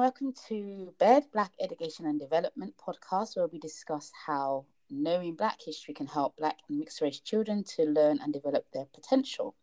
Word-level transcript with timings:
welcome 0.00 0.32
to 0.48 0.94
BED 0.98 1.24
Black 1.30 1.52
Education 1.60 2.06
and 2.06 2.18
Development 2.18 2.72
podcast, 2.78 3.36
where 3.36 3.48
we 3.48 3.58
discuss 3.58 4.10
how 4.24 4.64
knowing 4.88 5.34
Black 5.34 5.58
history 5.62 5.92
can 5.92 6.06
help 6.06 6.38
Black 6.38 6.56
and 6.70 6.78
mixed 6.78 7.02
race 7.02 7.20
children 7.20 7.62
to 7.64 7.82
learn 7.84 8.18
and 8.22 8.32
develop 8.32 8.64
their 8.72 8.86
potential. 8.94 9.54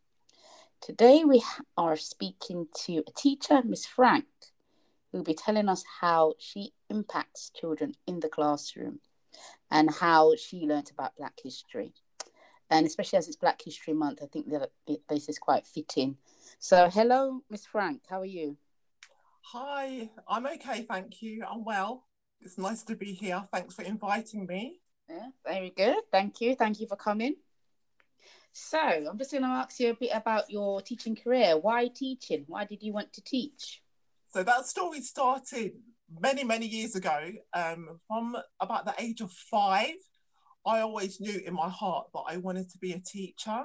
Today, 0.79 1.23
we 1.25 1.43
are 1.75 1.97
speaking 1.97 2.67
to 2.85 3.03
a 3.07 3.11
teacher, 3.17 3.63
Miss 3.65 3.87
Frank, 3.87 4.27
who 5.11 5.17
will 5.17 5.25
be 5.25 5.33
telling 5.33 5.67
us 5.67 5.83
how 6.01 6.35
she 6.37 6.71
impacts 6.91 7.49
children 7.59 7.95
in 8.05 8.19
the 8.19 8.29
classroom 8.29 8.99
and 9.71 9.89
how 9.89 10.35
she 10.35 10.67
learnt 10.67 10.91
about 10.91 11.17
Black 11.17 11.33
history. 11.43 11.95
And 12.69 12.85
especially 12.85 13.17
as 13.17 13.27
it's 13.27 13.37
Black 13.37 13.59
History 13.63 13.95
Month, 13.95 14.19
I 14.21 14.27
think 14.27 14.51
that 14.51 14.69
this 15.09 15.29
is 15.29 15.39
quite 15.39 15.65
fitting. 15.65 16.15
So, 16.59 16.91
hello, 16.91 17.41
Miss 17.49 17.65
Frank, 17.65 18.01
how 18.07 18.21
are 18.21 18.25
you? 18.25 18.55
Hi, 19.53 20.09
I'm 20.27 20.45
okay, 20.45 20.85
thank 20.89 21.21
you. 21.21 21.45
I'm 21.49 21.63
well. 21.63 22.03
It's 22.41 22.57
nice 22.57 22.83
to 22.83 22.97
be 22.97 23.13
here. 23.13 23.41
Thanks 23.49 23.75
for 23.75 23.81
inviting 23.83 24.45
me. 24.45 24.81
Yeah, 25.09 25.27
very 25.45 25.69
good. 25.69 25.95
Thank 26.11 26.41
you. 26.41 26.53
Thank 26.53 26.81
you 26.81 26.87
for 26.87 26.97
coming. 26.97 27.35
So, 28.51 28.77
I'm 28.77 29.17
just 29.17 29.31
going 29.31 29.43
to 29.43 29.47
ask 29.47 29.79
you 29.79 29.91
a 29.91 29.93
bit 29.93 30.09
about 30.13 30.49
your 30.49 30.81
teaching 30.81 31.15
career. 31.15 31.57
Why 31.57 31.87
teaching? 31.87 32.43
Why 32.47 32.65
did 32.65 32.83
you 32.83 32.91
want 32.91 33.13
to 33.13 33.23
teach? 33.23 33.81
So, 34.27 34.43
that 34.43 34.65
story 34.65 34.99
started 34.99 35.71
many, 36.19 36.43
many 36.43 36.67
years 36.67 36.97
ago. 36.97 37.31
Um, 37.53 38.01
from 38.05 38.35
about 38.59 38.83
the 38.83 38.95
age 38.99 39.21
of 39.21 39.31
five, 39.31 39.95
I 40.65 40.81
always 40.81 41.21
knew 41.21 41.39
in 41.45 41.53
my 41.53 41.69
heart 41.69 42.07
that 42.13 42.23
I 42.27 42.35
wanted 42.35 42.69
to 42.71 42.77
be 42.79 42.91
a 42.91 42.99
teacher. 42.99 43.63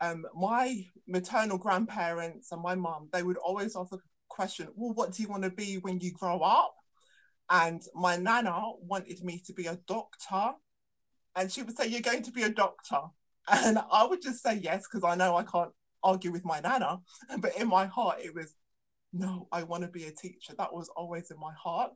Um, 0.00 0.26
my 0.34 0.86
maternal 1.06 1.56
grandparents 1.56 2.50
and 2.50 2.60
my 2.60 2.74
mum, 2.74 3.10
they 3.12 3.22
would 3.22 3.36
always 3.36 3.76
ask 3.76 3.92
question, 4.34 4.68
well, 4.74 4.94
what 4.94 5.12
do 5.12 5.22
you 5.22 5.28
want 5.28 5.44
to 5.44 5.50
be 5.50 5.76
when 5.76 6.00
you 6.00 6.12
grow 6.12 6.40
up? 6.40 6.74
And 7.50 7.82
my 7.94 8.16
nana 8.16 8.60
wanted 8.80 9.22
me 9.22 9.40
to 9.46 9.52
be 9.52 9.66
a 9.66 9.78
doctor. 9.86 10.52
And 11.36 11.50
she 11.50 11.62
would 11.62 11.76
say, 11.76 11.86
You're 11.86 12.00
going 12.00 12.22
to 12.22 12.32
be 12.32 12.42
a 12.42 12.48
doctor. 12.48 13.00
And 13.46 13.78
I 13.92 14.06
would 14.06 14.22
just 14.22 14.42
say 14.42 14.54
yes, 14.54 14.84
because 14.90 15.04
I 15.04 15.16
know 15.16 15.36
I 15.36 15.42
can't 15.42 15.72
argue 16.02 16.32
with 16.32 16.46
my 16.46 16.60
nana. 16.60 17.00
But 17.38 17.54
in 17.58 17.68
my 17.68 17.84
heart, 17.84 18.20
it 18.24 18.34
was, 18.34 18.54
No, 19.12 19.48
I 19.52 19.64
want 19.64 19.82
to 19.82 19.90
be 19.90 20.04
a 20.04 20.10
teacher. 20.10 20.54
That 20.56 20.72
was 20.72 20.88
always 20.96 21.30
in 21.30 21.38
my 21.38 21.52
heart. 21.52 21.90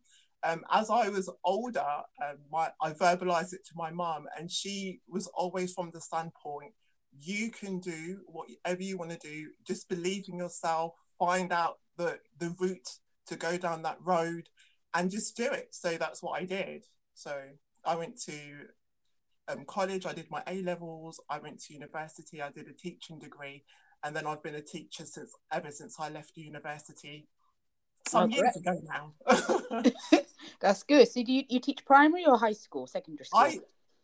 Um, 0.45 0.63
as 0.71 0.91
I 0.91 1.09
was 1.09 1.31
older, 1.45 1.81
um, 2.23 2.37
my, 2.53 2.69
I 2.83 2.91
verbalized 2.93 3.55
it 3.55 3.65
to 3.69 3.73
my 3.75 3.91
mum, 3.91 4.27
and 4.39 4.51
she 4.51 5.01
was 5.09 5.27
always 5.29 5.73
from 5.73 5.91
the 5.93 6.01
standpoint 6.01 6.75
you 7.21 7.51
can 7.51 7.81
do 7.81 8.21
whatever 8.27 8.83
you 8.83 8.97
want 8.97 9.11
to 9.11 9.19
do, 9.19 9.49
just 9.67 9.89
believe 9.89 10.25
in 10.29 10.39
yourself, 10.39 10.93
find 11.19 11.53
out 11.53 11.79
the 11.99 12.19
the 12.39 12.55
route 12.59 12.89
to 13.27 13.37
go 13.37 13.59
down 13.59 13.83
that 13.83 13.99
road 14.03 14.49
and 14.95 15.11
just 15.11 15.37
do 15.37 15.45
it. 15.45 15.69
So 15.73 15.97
that's 15.99 16.23
what 16.23 16.41
I 16.41 16.45
did. 16.47 16.87
So 17.15 17.37
I 17.85 17.97
went 17.97 18.19
to 18.23 18.33
um, 19.49 19.65
college, 19.67 20.07
I 20.07 20.13
did 20.13 20.31
my 20.31 20.43
A 20.47 20.63
levels, 20.63 21.21
I 21.29 21.39
went 21.39 21.61
to 21.65 21.75
university, 21.75 22.41
I 22.41 22.51
did 22.51 22.69
a 22.69 22.73
teaching 22.73 23.19
degree, 23.19 23.65
and 24.03 24.17
then 24.17 24.27
I've 24.27 24.43
been 24.43 24.55
a 24.55 24.63
teacher 24.63 25.05
since 25.05 25.31
ever 25.53 25.71
since 25.71 25.99
I 26.01 26.09
left 26.09 26.37
university 26.37 27.29
some 28.09 28.33
oh, 28.33 28.37
years 28.37 28.57
ago 28.57 28.81
now. 28.85 29.13
That's 30.61 30.83
good. 30.83 31.09
So 31.09 31.23
do 31.23 31.33
you, 31.33 31.45
you 31.49 31.61
teach 31.61 31.85
primary 31.85 32.25
or 32.27 32.39
high 32.39 32.53
school, 32.53 32.87
secondary 32.87 33.27
school? 33.27 33.41
I, 33.41 33.59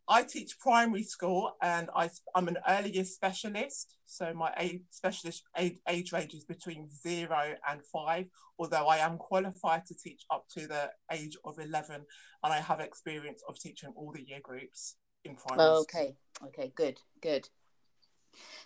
I 0.09 0.23
teach 0.23 0.59
primary 0.59 1.03
school 1.03 1.53
and 1.63 1.89
I, 1.97 2.11
I'm 2.35 2.49
an 2.49 2.59
early 2.69 2.93
years 2.93 3.15
specialist. 3.15 3.97
So 4.05 4.35
my 4.35 4.53
age, 4.59 4.83
specialist 4.91 5.45
age, 5.57 5.79
age 5.89 6.13
range 6.13 6.35
is 6.35 6.45
between 6.45 6.89
zero 6.91 7.55
and 7.69 7.81
five, 7.93 8.27
although 8.59 8.87
I 8.87 8.99
am 8.99 9.17
qualified 9.17 9.87
to 9.87 9.95
teach 9.95 10.25
up 10.31 10.45
to 10.57 10.67
the 10.67 10.91
age 11.11 11.37
of 11.45 11.59
11 11.59 11.95
and 11.97 12.05
I 12.53 12.59
have 12.59 12.81
experience 12.81 13.43
of 13.49 13.59
teaching 13.59 13.93
all 13.97 14.13
the 14.13 14.23
year 14.23 14.41
groups 14.43 14.97
in 15.25 15.37
primary 15.37 15.71
oh, 15.71 15.81
Okay, 15.83 16.17
school. 16.37 16.49
okay, 16.49 16.73
good, 16.77 16.99
good. 17.23 17.49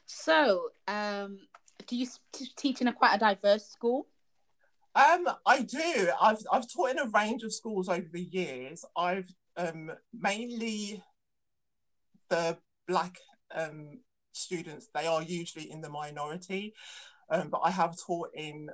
So, 0.07 0.71
um, 0.89 1.39
do 1.87 1.97
you 1.97 2.07
teach 2.57 2.81
in 2.81 2.89
a 2.89 2.93
quite 2.93 3.15
a 3.15 3.19
diverse 3.19 3.67
school? 3.67 4.09
Um, 4.95 5.29
I 5.47 5.63
do. 5.63 6.11
I've 6.21 6.39
I've 6.51 6.67
taught 6.73 6.91
in 6.91 6.99
a 6.99 7.07
range 7.07 7.45
of 7.45 7.53
schools 7.53 7.89
over 7.89 8.09
the 8.11 8.23
years. 8.23 8.85
I've 8.97 9.33
um, 9.57 9.93
mainly 10.13 11.03
the 12.29 12.59
black 12.87 13.19
um, 13.55 14.01
students, 14.33 14.89
they 14.95 15.07
are 15.07 15.23
usually 15.23 15.71
in 15.71 15.81
the 15.81 15.91
minority. 15.91 16.75
Um, 17.31 17.51
but 17.51 17.61
I 17.63 17.71
have 17.71 17.97
taught 18.07 18.31
in, 18.35 18.71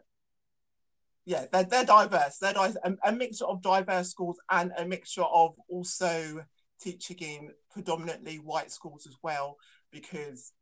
yeah, 1.24 1.46
they're, 1.52 1.64
they're 1.64 1.84
diverse. 1.84 2.38
They're 2.38 2.52
diverse, 2.52 2.76
a, 2.84 2.94
a 3.04 3.12
mixture 3.12 3.46
of 3.46 3.62
diverse 3.62 4.10
schools 4.10 4.38
and 4.50 4.72
a 4.76 4.84
mixture 4.84 5.22
of 5.24 5.54
also 5.68 6.44
teaching 6.80 7.18
in 7.18 7.50
predominantly 7.72 8.36
white 8.36 8.70
schools 8.70 9.06
as 9.06 9.16
well, 9.22 9.56
because 9.90 10.52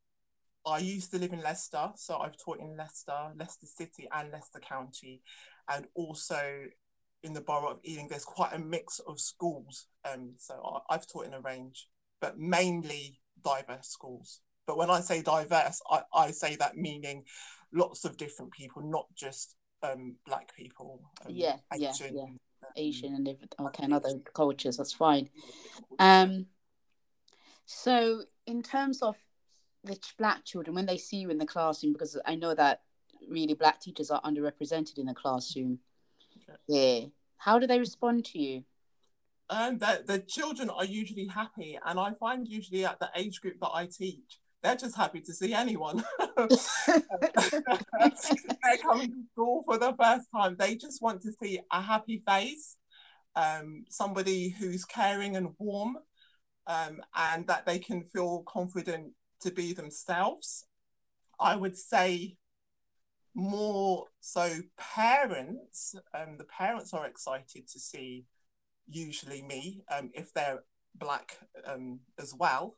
I 0.67 0.79
used 0.79 1.11
to 1.11 1.19
live 1.19 1.33
in 1.33 1.43
Leicester, 1.43 1.91
so 1.97 2.19
I've 2.19 2.37
taught 2.37 2.61
in 2.61 2.77
Leicester, 2.77 3.33
Leicester 3.37 3.67
City, 3.67 4.09
and 4.13 4.31
Leicester 4.31 4.61
County, 4.61 5.23
and 5.69 5.87
also 5.95 6.65
in 7.23 7.33
the 7.33 7.41
borough 7.41 7.73
of 7.73 7.81
Ealing. 7.85 8.09
There's 8.09 8.25
quite 8.25 8.53
a 8.53 8.59
mix 8.59 9.01
of 9.01 9.21
schools, 9.21 9.87
um, 10.11 10.35
so 10.39 10.83
I, 10.89 10.95
have 10.95 11.07
taught 11.07 11.27
in 11.27 11.35
a 11.35 11.41
range 11.41 11.89
but 12.23 12.39
mainly 12.39 13.21
diverse 13.45 13.89
schools. 13.89 14.41
But 14.67 14.79
when 14.79 14.89
I 14.89 15.01
say 15.01 15.21
diverse, 15.21 15.83
I, 15.91 16.03
I 16.15 16.31
say 16.31 16.57
that 16.57 16.77
meaning 16.77 17.25
lots 17.75 18.05
of 18.07 18.17
different 18.17 18.53
people, 18.53 18.81
not 18.81 19.07
just 19.15 19.57
um, 19.83 20.15
black 20.25 20.55
people. 20.57 21.03
Um, 21.27 21.33
yeah, 21.35 21.57
Asian, 21.75 22.17
yeah, 22.17 22.25
yeah. 22.25 22.69
Asian 22.77 23.15
and 23.15 23.29
okay, 23.61 23.83
and 23.85 23.93
other 23.93 24.21
cultures. 24.33 24.77
That's 24.77 24.93
fine. 24.93 25.29
Um, 25.99 26.47
so 27.67 28.23
in 28.47 28.63
terms 28.63 29.03
of 29.03 29.17
the 29.83 29.99
black 30.17 30.45
children, 30.45 30.77
when 30.77 30.87
they 30.87 30.99
see 30.99 31.17
you 31.17 31.31
in 31.31 31.39
the 31.39 31.47
classroom, 31.47 31.93
because 31.93 32.17
I 32.25 32.37
know 32.37 32.55
that 32.55 32.83
really 33.29 33.55
black 33.55 33.81
teachers 33.81 34.11
are 34.13 34.23
underrepresented 34.23 34.99
in 34.99 35.07
the 35.07 35.15
classroom. 35.15 35.81
Okay. 36.49 36.59
Yeah. 36.69 37.07
How 37.37 37.59
do 37.59 37.67
they 37.67 37.81
respond 37.81 38.25
to 38.27 38.39
you? 38.39 38.63
Um, 39.53 39.77
the, 39.79 40.03
the 40.07 40.19
children 40.19 40.71
are 40.71 40.85
usually 40.85 41.27
happy. 41.27 41.79
And 41.85 42.01
I 42.01 42.13
find 42.19 42.49
usually 42.49 42.87
at 42.87 42.99
the 42.99 43.11
age 43.15 43.41
group 43.41 43.61
that 43.61 43.71
I 43.73 43.87
teach, 43.87 44.39
they're 44.63 44.77
just 44.77 44.97
happy 44.97 45.21
to 45.21 45.35
see 45.35 45.53
anyone. 45.53 46.03
they're 46.37 46.49
coming 48.81 49.09
to 49.09 49.25
school 49.33 49.63
for 49.67 49.77
the 49.77 49.95
first 50.01 50.29
time. 50.35 50.57
They 50.59 50.77
just 50.77 51.03
want 51.03 51.21
to 51.23 51.33
see 51.33 51.61
a 51.71 51.83
happy 51.83 52.23
face, 52.27 52.77
um, 53.37 53.85
somebody 53.91 54.49
who's 54.51 54.87
caring 54.87 55.37
and 55.37 55.51
warm, 55.59 55.99
um, 56.67 57.03
and 57.15 57.47
that 57.49 57.67
they 57.67 57.79
can 57.79 58.05
feel 58.05 58.45
confident 58.47 59.13
to 59.43 59.51
be 59.51 59.75
themselves. 59.75 60.65
I 61.39 61.57
would 61.57 61.77
say 61.77 62.37
more 63.35 64.07
so 64.21 64.61
parents, 64.79 65.95
um, 66.15 66.39
the 66.39 66.45
parents 66.45 66.95
are 66.95 67.07
excited 67.07 67.69
to 67.69 67.81
see 67.81 68.25
usually 68.89 69.43
me, 69.43 69.83
um, 69.91 70.11
if 70.15 70.33
they're 70.33 70.63
black 70.95 71.39
um, 71.67 72.01
as 72.19 72.35
well. 72.35 72.77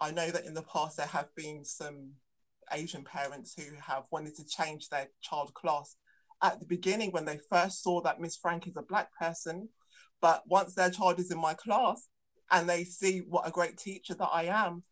I 0.00 0.10
know 0.10 0.30
that 0.30 0.44
in 0.44 0.54
the 0.54 0.62
past 0.62 0.96
there 0.96 1.06
have 1.06 1.34
been 1.34 1.64
some 1.64 2.12
Asian 2.72 3.04
parents 3.04 3.54
who 3.56 3.76
have 3.86 4.04
wanted 4.10 4.36
to 4.36 4.46
change 4.46 4.88
their 4.88 5.08
child 5.20 5.54
class 5.54 5.96
at 6.42 6.60
the 6.60 6.66
beginning 6.66 7.10
when 7.10 7.24
they 7.24 7.40
first 7.50 7.82
saw 7.82 8.00
that 8.02 8.20
Miss 8.20 8.36
Frank 8.36 8.66
is 8.66 8.76
a 8.76 8.82
black 8.82 9.10
person. 9.18 9.68
But 10.20 10.42
once 10.46 10.74
their 10.74 10.90
child 10.90 11.18
is 11.18 11.30
in 11.30 11.40
my 11.40 11.54
class 11.54 12.08
and 12.50 12.68
they 12.68 12.84
see 12.84 13.22
what 13.28 13.46
a 13.46 13.52
great 13.52 13.76
teacher 13.76 14.14
that 14.14 14.30
I 14.32 14.44
am, 14.44 14.84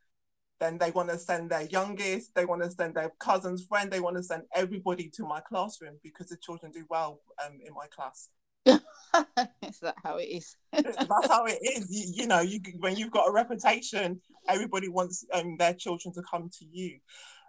then 0.59 0.79
they 0.79 0.91
want 0.91 1.11
to 1.11 1.19
send 1.19 1.51
their 1.51 1.67
youngest, 1.67 2.35
they 2.35 2.47
want 2.47 2.63
to 2.63 2.71
send 2.71 2.95
their 2.95 3.13
cousin's 3.21 3.65
friend, 3.65 3.91
they 3.91 4.01
want 4.01 4.17
to 4.17 4.23
send 4.23 4.45
everybody 4.55 5.11
to 5.11 5.25
my 5.25 5.41
classroom 5.41 5.99
because 6.03 6.29
the 6.29 6.37
children 6.37 6.73
do 6.73 6.87
well 6.89 7.21
um, 7.45 7.59
in 7.65 7.75
my 7.75 7.87
class. 7.89 8.31
is 9.77 9.81
that 9.81 9.97
how 10.03 10.17
it 10.17 10.25
is? 10.25 10.57
That's 10.73 11.29
how 11.29 11.45
it 11.47 11.59
is. 11.63 11.87
You, 11.91 12.23
you, 12.23 12.27
know, 12.27 12.41
you 12.41 12.61
when 12.79 12.97
you've 12.97 13.11
got 13.11 13.29
a 13.29 13.33
reputation, 13.33 14.21
everybody 14.49 14.89
wants 14.89 15.25
um, 15.33 15.57
their 15.59 15.75
children 15.75 16.15
to 16.15 16.23
come 16.31 16.51
to 16.59 16.65
you. 16.65 16.99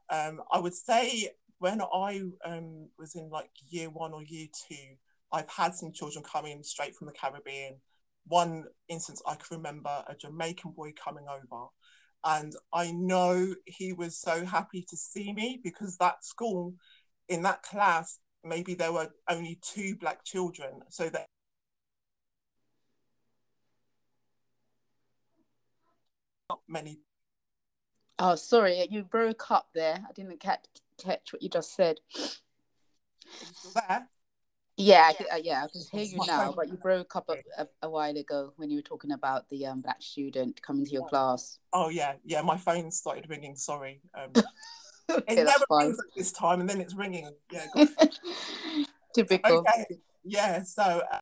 Um, 0.09 0.41
I 0.51 0.59
would 0.59 0.73
say 0.73 1.29
when 1.59 1.81
I 1.81 2.21
um, 2.45 2.89
was 2.99 3.15
in 3.15 3.29
like 3.29 3.49
year 3.69 3.89
one 3.89 4.13
or 4.13 4.23
year 4.23 4.47
two, 4.67 4.95
I've 5.31 5.49
had 5.49 5.73
some 5.73 5.91
children 5.93 6.23
coming 6.23 6.63
straight 6.63 6.95
from 6.95 7.07
the 7.07 7.13
Caribbean. 7.13 7.77
One 8.27 8.65
instance 8.89 9.21
I 9.25 9.35
can 9.35 9.57
remember 9.57 10.03
a 10.07 10.15
Jamaican 10.15 10.71
boy 10.71 10.91
coming 11.01 11.25
over, 11.29 11.67
and 12.25 12.53
I 12.73 12.91
know 12.91 13.55
he 13.65 13.93
was 13.93 14.19
so 14.19 14.45
happy 14.45 14.85
to 14.89 14.97
see 14.97 15.31
me 15.31 15.61
because 15.63 15.97
that 15.97 16.25
school, 16.25 16.73
in 17.29 17.43
that 17.43 17.63
class, 17.63 18.19
maybe 18.43 18.75
there 18.75 18.91
were 18.91 19.09
only 19.29 19.59
two 19.61 19.95
black 19.95 20.25
children, 20.25 20.81
so 20.89 21.09
that 21.09 21.27
many. 26.67 26.99
Oh, 28.19 28.35
sorry, 28.35 28.87
you 28.89 29.03
broke 29.03 29.51
up 29.51 29.69
there. 29.73 30.03
I 30.07 30.11
didn't 30.13 30.39
catch 30.39 30.65
catch 30.97 31.31
what 31.31 31.41
you 31.41 31.49
just 31.49 31.75
said. 31.75 31.99
there? 33.75 34.07
Yeah, 34.79 35.05
I 35.07 35.13
could, 35.13 35.27
uh, 35.33 35.39
yeah, 35.43 35.63
I 35.63 35.67
can 35.67 35.81
hear 35.91 36.03
you 36.03 36.25
now, 36.27 36.51
but 36.55 36.67
you 36.69 36.77
broke 36.77 37.15
up 37.15 37.29
a, 37.29 37.61
a, 37.61 37.67
a 37.83 37.89
while 37.89 38.15
ago 38.15 38.53
when 38.57 38.69
you 38.69 38.77
were 38.77 38.83
talking 38.83 39.11
about 39.11 39.49
the 39.49 39.65
um, 39.65 39.81
black 39.81 40.01
student 40.01 40.61
coming 40.61 40.85
to 40.85 40.91
your 40.91 41.07
class. 41.07 41.57
Oh 41.73 41.89
yeah, 41.89 42.13
yeah. 42.23 42.41
My 42.41 42.57
phone 42.57 42.91
started 42.91 43.27
ringing. 43.29 43.55
Sorry. 43.55 44.01
Um, 44.15 44.31
Okay, 45.09 45.37
it 45.37 45.45
never 45.45 45.65
fine. 45.69 45.85
rings 45.85 45.99
at 45.99 46.15
this 46.17 46.31
time, 46.33 46.59
and 46.59 46.69
then 46.69 46.81
it's 46.81 46.93
ringing. 46.93 47.29
Yeah. 47.51 47.65
Typical. 49.15 49.59
okay. 49.59 49.85
Yeah. 50.25 50.63
So, 50.63 50.83
uh, 50.83 51.19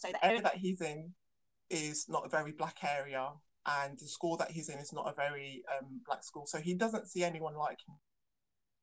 so 0.00 0.10
the 0.10 0.26
area 0.26 0.42
that 0.42 0.56
he's 0.56 0.80
in 0.80 1.12
is 1.68 2.06
not 2.08 2.26
a 2.26 2.28
very 2.28 2.50
black 2.50 2.78
area, 2.82 3.28
and 3.66 3.98
the 3.98 4.06
school 4.06 4.36
that 4.38 4.50
he's 4.50 4.68
in 4.68 4.78
is 4.78 4.92
not 4.92 5.08
a 5.08 5.14
very 5.14 5.62
um, 5.78 6.00
black 6.06 6.24
school. 6.24 6.46
So 6.46 6.58
he 6.58 6.74
doesn't 6.74 7.08
see 7.08 7.24
anyone 7.24 7.54
like 7.54 7.78
him. 7.86 7.96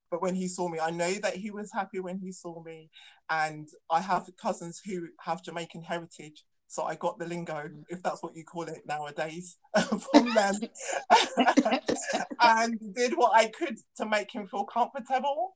But 0.09 0.21
when 0.21 0.35
he 0.35 0.47
saw 0.47 0.69
me, 0.69 0.79
I 0.79 0.91
know 0.91 1.11
that 1.15 1.35
he 1.35 1.51
was 1.51 1.71
happy 1.73 1.99
when 1.99 2.19
he 2.19 2.31
saw 2.31 2.63
me. 2.63 2.89
And 3.29 3.67
I 3.91 3.99
have 4.01 4.29
cousins 4.41 4.81
who 4.85 5.07
have 5.21 5.43
Jamaican 5.43 5.83
heritage. 5.83 6.45
So 6.69 6.83
I 6.83 6.95
got 6.95 7.17
the 7.17 7.25
lingo, 7.25 7.69
if 7.89 8.03
that's 8.03 8.21
what 8.21 8.35
you 8.35 8.43
call 8.43 8.63
it 8.63 8.81
nowadays, 8.85 9.57
from 10.11 10.33
them. 10.33 10.55
and 12.41 12.79
did 12.93 13.13
what 13.17 13.31
I 13.35 13.47
could 13.47 13.77
to 13.97 14.05
make 14.05 14.31
him 14.33 14.47
feel 14.47 14.65
comfortable 14.65 15.53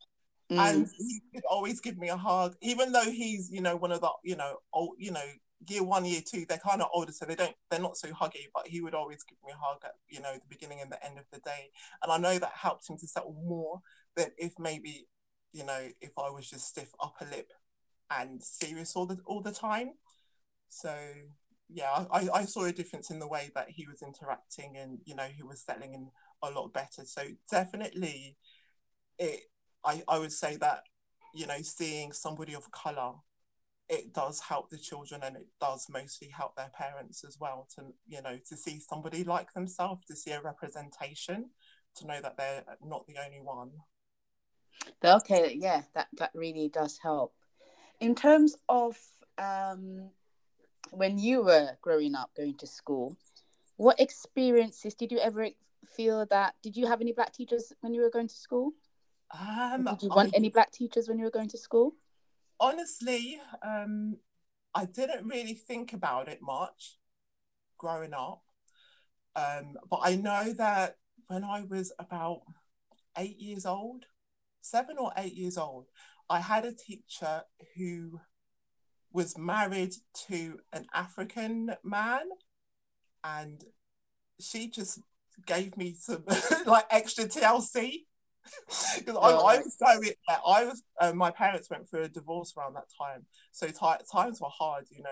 Mm. 0.51 0.69
and 0.69 0.87
he 0.97 1.21
could 1.33 1.43
always 1.49 1.79
give 1.79 1.97
me 1.97 2.09
a 2.09 2.17
hug, 2.17 2.55
even 2.61 2.91
though 2.91 3.09
he's, 3.09 3.49
you 3.51 3.61
know, 3.61 3.77
one 3.77 3.91
of 3.91 4.01
the, 4.01 4.09
you 4.23 4.35
know, 4.35 4.57
old, 4.73 4.95
you 4.97 5.11
know, 5.11 5.25
year 5.67 5.83
one, 5.83 6.05
year 6.05 6.21
two, 6.25 6.45
they're 6.47 6.57
kind 6.57 6.81
of 6.81 6.89
older, 6.93 7.11
so 7.11 7.25
they 7.25 7.35
don't, 7.35 7.55
they're 7.69 7.79
not 7.79 7.97
so 7.97 8.09
huggy, 8.09 8.47
but 8.53 8.67
he 8.67 8.81
would 8.81 8.93
always 8.95 9.23
give 9.23 9.37
me 9.45 9.53
a 9.53 9.57
hug 9.57 9.79
at, 9.83 9.95
you 10.09 10.21
know, 10.21 10.33
the 10.33 10.47
beginning 10.49 10.79
and 10.81 10.91
the 10.91 11.03
end 11.05 11.17
of 11.17 11.25
the 11.31 11.39
day, 11.39 11.69
and 12.01 12.11
I 12.11 12.17
know 12.17 12.37
that 12.39 12.51
helped 12.55 12.89
him 12.89 12.97
to 12.97 13.07
settle 13.07 13.35
more 13.45 13.81
than 14.15 14.31
if 14.37 14.53
maybe, 14.59 15.07
you 15.53 15.65
know, 15.65 15.87
if 16.01 16.11
I 16.17 16.29
was 16.29 16.49
just 16.49 16.67
stiff 16.67 16.91
upper 16.99 17.25
lip 17.25 17.51
and 18.09 18.43
serious 18.43 18.95
all 18.95 19.05
the 19.05 19.17
all 19.25 19.41
the 19.41 19.51
time. 19.51 19.91
So 20.69 20.93
yeah, 21.69 22.05
I, 22.11 22.27
I 22.33 22.45
saw 22.45 22.65
a 22.65 22.73
difference 22.73 23.09
in 23.11 23.19
the 23.19 23.27
way 23.27 23.49
that 23.55 23.69
he 23.69 23.87
was 23.87 24.01
interacting, 24.01 24.75
and 24.77 24.99
you 25.05 25.15
know, 25.15 25.27
he 25.35 25.43
was 25.43 25.61
settling 25.61 25.93
in 25.93 26.09
a 26.43 26.51
lot 26.51 26.73
better. 26.73 27.05
So 27.05 27.23
definitely, 27.49 28.37
it 29.17 29.41
I, 29.85 30.03
I 30.07 30.19
would 30.19 30.33
say 30.33 30.57
that 30.57 30.83
you 31.33 31.47
know 31.47 31.61
seeing 31.61 32.11
somebody 32.11 32.53
of 32.53 32.69
color 32.71 33.13
it 33.89 34.13
does 34.13 34.39
help 34.39 34.69
the 34.69 34.77
children 34.77 35.21
and 35.23 35.35
it 35.35 35.47
does 35.59 35.87
mostly 35.89 36.29
help 36.29 36.55
their 36.55 36.71
parents 36.77 37.23
as 37.23 37.37
well 37.39 37.67
to 37.75 37.93
you 38.07 38.21
know 38.21 38.37
to 38.47 38.55
see 38.55 38.79
somebody 38.79 39.23
like 39.23 39.51
themselves 39.53 40.05
to 40.05 40.15
see 40.15 40.31
a 40.31 40.41
representation 40.41 41.49
to 41.95 42.07
know 42.07 42.21
that 42.21 42.37
they're 42.37 42.63
not 42.83 43.05
the 43.07 43.15
only 43.23 43.41
one 43.41 43.71
Okay, 45.03 45.57
yeah, 45.59 45.81
that 45.93 46.07
that 46.17 46.31
really 46.33 46.69
does 46.69 46.97
help. 46.97 47.33
In 47.99 48.15
terms 48.15 48.55
of 48.69 48.97
um, 49.37 50.09
when 50.91 51.17
you 51.17 51.43
were 51.43 51.77
growing 51.81 52.15
up, 52.15 52.31
going 52.35 52.55
to 52.57 52.67
school, 52.67 53.15
what 53.77 53.99
experiences 53.99 54.93
did 54.93 55.11
you 55.11 55.19
ever 55.19 55.49
feel 55.85 56.25
that? 56.27 56.55
Did 56.61 56.77
you 56.77 56.87
have 56.87 57.01
any 57.01 57.13
black 57.13 57.33
teachers 57.33 57.73
when 57.81 57.93
you 57.93 58.01
were 58.01 58.09
going 58.09 58.27
to 58.27 58.35
school? 58.35 58.73
um 59.33 59.85
Did 59.85 60.03
you 60.03 60.09
want 60.09 60.33
I- 60.33 60.37
any 60.37 60.49
black 60.49 60.71
teachers 60.71 61.07
when 61.07 61.17
you 61.17 61.25
were 61.25 61.31
going 61.31 61.49
to 61.49 61.57
school? 61.57 61.93
Honestly 62.61 63.39
um 63.65 64.17
I 64.73 64.85
didn't 64.85 65.27
really 65.27 65.55
think 65.55 65.91
about 65.91 66.29
it 66.29 66.39
much 66.41 66.97
growing 67.77 68.13
up. 68.13 68.43
Um 69.35 69.77
but 69.89 69.99
I 70.03 70.15
know 70.15 70.53
that 70.53 70.97
when 71.27 71.43
I 71.43 71.63
was 71.63 71.91
about 71.99 72.43
eight 73.17 73.39
years 73.39 73.65
old 73.65 74.05
seven 74.61 74.97
or 74.97 75.11
eight 75.17 75.33
years 75.33 75.57
old 75.57 75.87
I 76.29 76.39
had 76.39 76.63
a 76.63 76.73
teacher 76.73 77.43
who 77.75 78.21
was 79.11 79.37
married 79.37 79.93
to 80.27 80.59
an 80.71 80.85
African 80.93 81.75
man 81.83 82.29
and 83.23 83.63
she 84.39 84.69
just 84.69 84.99
gave 85.45 85.75
me 85.75 85.95
some 85.97 86.23
like 86.65 86.85
extra 86.89 87.25
TLC 87.25 88.05
because 88.97 89.15
I, 89.15 89.29
I 89.29 89.57
was 89.57 89.75
going 89.79 90.11
I 90.45 90.65
was 90.65 90.83
uh, 90.99 91.13
my 91.13 91.31
parents 91.31 91.69
went 91.69 91.89
through 91.89 92.03
a 92.03 92.09
divorce 92.09 92.53
around 92.57 92.75
that 92.75 92.87
time. 92.99 93.25
So 93.51 93.67
ti 93.67 94.03
times 94.11 94.41
were 94.41 94.49
hard 94.49 94.85
you 94.89 95.03
know 95.03 95.09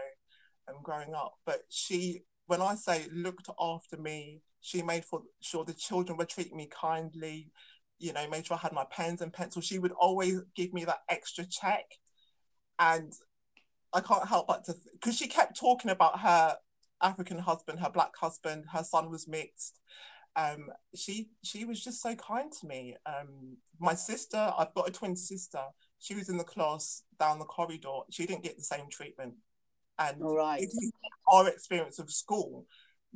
um, 0.69 0.81
growing 0.83 1.13
up. 1.13 1.33
But 1.45 1.61
she 1.69 2.23
when 2.47 2.61
I 2.61 2.75
say 2.75 3.05
looked 3.13 3.49
after 3.59 3.97
me 3.97 4.41
she 4.61 4.81
made 4.81 5.05
for 5.05 5.21
sure 5.41 5.63
the 5.63 5.73
children 5.73 6.17
were 6.17 6.25
treating 6.25 6.57
me 6.57 6.67
kindly 6.69 7.51
you 7.97 8.13
know 8.13 8.27
made 8.29 8.45
sure 8.45 8.57
I 8.57 8.61
had 8.61 8.73
my 8.73 8.85
pens 8.89 9.21
and 9.21 9.31
pencils 9.31 9.65
she 9.65 9.79
would 9.79 9.93
always 9.93 10.41
give 10.55 10.73
me 10.73 10.85
that 10.85 10.99
extra 11.09 11.45
check. 11.45 11.85
And 12.79 13.13
I 13.93 14.01
can't 14.01 14.27
help 14.27 14.47
but 14.47 14.65
to 14.65 14.75
because 14.93 15.17
she 15.17 15.27
kept 15.27 15.59
talking 15.59 15.91
about 15.91 16.19
her 16.19 16.57
African 17.01 17.39
husband 17.39 17.79
her 17.79 17.89
black 17.89 18.15
husband 18.17 18.65
her 18.73 18.83
son 18.83 19.09
was 19.09 19.27
mixed 19.27 19.78
um 20.35 20.69
she 20.95 21.29
she 21.43 21.65
was 21.65 21.83
just 21.83 22.01
so 22.01 22.15
kind 22.15 22.51
to 22.51 22.67
me. 22.67 22.95
Um 23.05 23.57
my 23.79 23.93
sister 23.93 24.51
i've 24.57 24.73
got 24.73 24.87
a 24.87 24.91
twin 24.91 25.15
sister. 25.15 25.61
She 25.99 26.15
was 26.15 26.29
in 26.29 26.37
the 26.37 26.43
class 26.43 27.03
down 27.19 27.39
the 27.39 27.45
corridor. 27.45 27.99
She 28.09 28.25
didn't 28.25 28.43
get 28.43 28.57
the 28.57 28.63
same 28.63 28.89
treatment. 28.91 29.33
And 29.97 30.21
All 30.21 30.37
right. 30.37 30.61
if 30.61 30.71
our 31.31 31.47
experience 31.47 31.99
of 31.99 32.09
school 32.11 32.65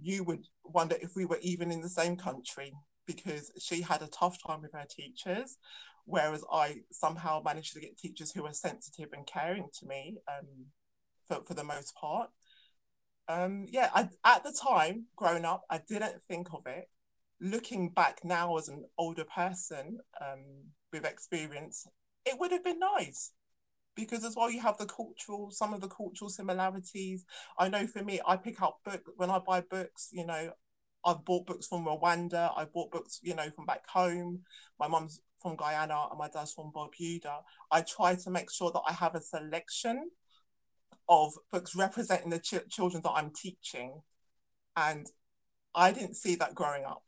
you 0.02 0.24
would 0.24 0.46
wonder 0.66 0.96
if 1.02 1.16
we 1.16 1.26
were 1.26 1.40
even 1.42 1.72
in 1.72 1.82
the 1.82 1.90
same 1.90 2.18
country 2.18 2.74
because 3.06 3.52
she 3.60 3.82
had 3.82 4.02
a 4.02 4.08
tough 4.08 4.38
time 4.46 4.62
with 4.62 4.74
her 4.74 4.86
teachers 4.90 5.58
whereas 6.06 6.44
i 6.52 6.78
somehow 6.92 7.42
managed 7.44 7.74
to 7.74 7.80
get 7.80 7.98
teachers 7.98 8.32
who 8.32 8.44
were 8.44 8.54
sensitive 8.54 9.10
and 9.14 9.28
caring 9.28 9.68
to 9.78 9.86
me 9.86 10.18
um 10.28 10.48
for, 11.28 11.42
for 11.46 11.54
the 11.54 11.64
most 11.64 11.94
part. 11.96 12.30
Um 13.28 13.66
yeah 13.70 13.90
I, 13.94 14.10
at 14.26 14.44
the 14.44 14.52
time 14.52 15.06
growing 15.16 15.46
up 15.46 15.64
i 15.70 15.80
didn't 15.88 16.22
think 16.24 16.48
of 16.54 16.66
it 16.66 16.90
looking 17.44 17.90
back 17.90 18.22
now 18.24 18.58
as 18.58 18.70
an 18.70 18.86
older 18.98 19.26
person 19.26 20.00
um, 20.22 20.72
with 20.92 21.06
experience, 21.06 21.86
it 22.26 22.40
would 22.40 22.52
have 22.52 22.64
been 22.64 22.80
nice 22.80 23.34
because 23.96 24.24
as 24.24 24.36
well 24.36 24.50
you 24.50 24.62
have 24.62 24.78
the 24.78 24.86
cultural, 24.86 25.52
some 25.52 25.74
of 25.74 25.82
the 25.82 25.90
cultural 25.90 26.30
similarities. 26.30 27.26
I 27.60 27.68
know 27.70 27.86
for 27.86 28.04
me, 28.04 28.20
I 28.26 28.38
pick 28.38 28.62
up 28.62 28.80
book 28.86 29.04
when 29.18 29.30
I 29.30 29.40
buy 29.40 29.62
books. 29.62 30.10
You 30.12 30.26
know, 30.26 30.52
I've 31.06 31.26
bought 31.26 31.46
books 31.46 31.68
from 31.68 31.86
Rwanda. 31.86 32.52
I 32.56 32.66
bought 32.66 32.92
books, 32.92 33.20
you 33.22 33.36
know, 33.36 33.50
from 33.50 33.66
back 33.66 33.88
home. 33.88 34.42
My 34.80 34.88
mum's 34.88 35.22
from 35.42 35.58
Guyana 35.58 36.08
and 36.10 36.18
my 36.18 36.30
dad's 36.30 36.54
from 36.54 36.72
Barbuda. 36.74 37.42
I 37.70 37.82
try 37.82 38.16
to 38.16 38.32
make 38.32 38.50
sure 38.50 38.72
that 38.72 38.82
I 38.88 38.94
have 38.94 39.16
a 39.16 39.22
selection 39.22 40.10
of 41.10 41.34
books 41.52 41.76
representing 41.76 42.30
the 42.30 42.40
ch- 42.40 42.70
children 42.70 43.04
that 43.04 43.12
I'm 43.12 43.32
teaching, 43.32 44.02
and 44.78 45.08
I 45.76 45.92
didn't 45.92 46.16
see 46.16 46.36
that 46.36 46.56
growing 46.56 46.86
up. 46.86 47.04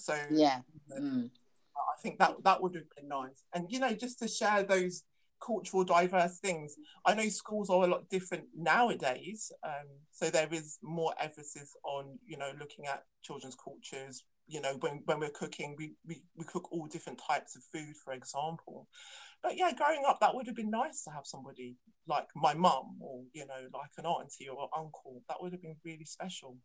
So 0.00 0.16
Yeah. 0.30 0.60
Mm. 0.90 1.30
I 1.76 2.02
think 2.02 2.18
that 2.18 2.34
that 2.44 2.62
would 2.62 2.74
have 2.74 2.90
been 2.96 3.08
nice. 3.08 3.44
And 3.54 3.70
you 3.70 3.78
know, 3.78 3.94
just 3.94 4.18
to 4.20 4.28
share 4.28 4.62
those 4.62 5.04
cultural 5.40 5.84
diverse 5.84 6.38
things. 6.38 6.76
I 7.04 7.14
know 7.14 7.28
schools 7.28 7.70
are 7.70 7.82
a 7.82 7.86
lot 7.86 8.08
different 8.08 8.44
nowadays. 8.56 9.50
Um, 9.64 9.88
so 10.12 10.30
there 10.30 10.48
is 10.52 10.78
more 10.82 11.14
emphasis 11.20 11.74
on, 11.84 12.18
you 12.26 12.36
know, 12.36 12.52
looking 12.58 12.86
at 12.86 13.04
children's 13.22 13.56
cultures. 13.56 14.24
You 14.46 14.60
know, 14.60 14.76
when, 14.80 15.02
when 15.04 15.20
we're 15.20 15.30
cooking, 15.30 15.76
we, 15.78 15.94
we, 16.06 16.22
we 16.36 16.44
cook 16.44 16.70
all 16.72 16.86
different 16.86 17.20
types 17.26 17.56
of 17.56 17.62
food, 17.72 17.94
for 18.04 18.12
example. 18.12 18.88
But 19.42 19.56
yeah, 19.56 19.72
growing 19.72 20.02
up, 20.06 20.20
that 20.20 20.34
would 20.34 20.46
have 20.46 20.56
been 20.56 20.70
nice 20.70 21.02
to 21.04 21.10
have 21.10 21.24
somebody 21.24 21.76
like 22.06 22.26
my 22.34 22.52
mum 22.52 22.96
or, 23.00 23.22
you 23.32 23.46
know, 23.46 23.68
like 23.72 23.90
an 23.96 24.06
auntie 24.06 24.48
or 24.48 24.64
an 24.64 24.68
uncle. 24.76 25.22
That 25.28 25.38
would 25.40 25.52
have 25.52 25.62
been 25.62 25.76
really 25.84 26.04
special. 26.04 26.58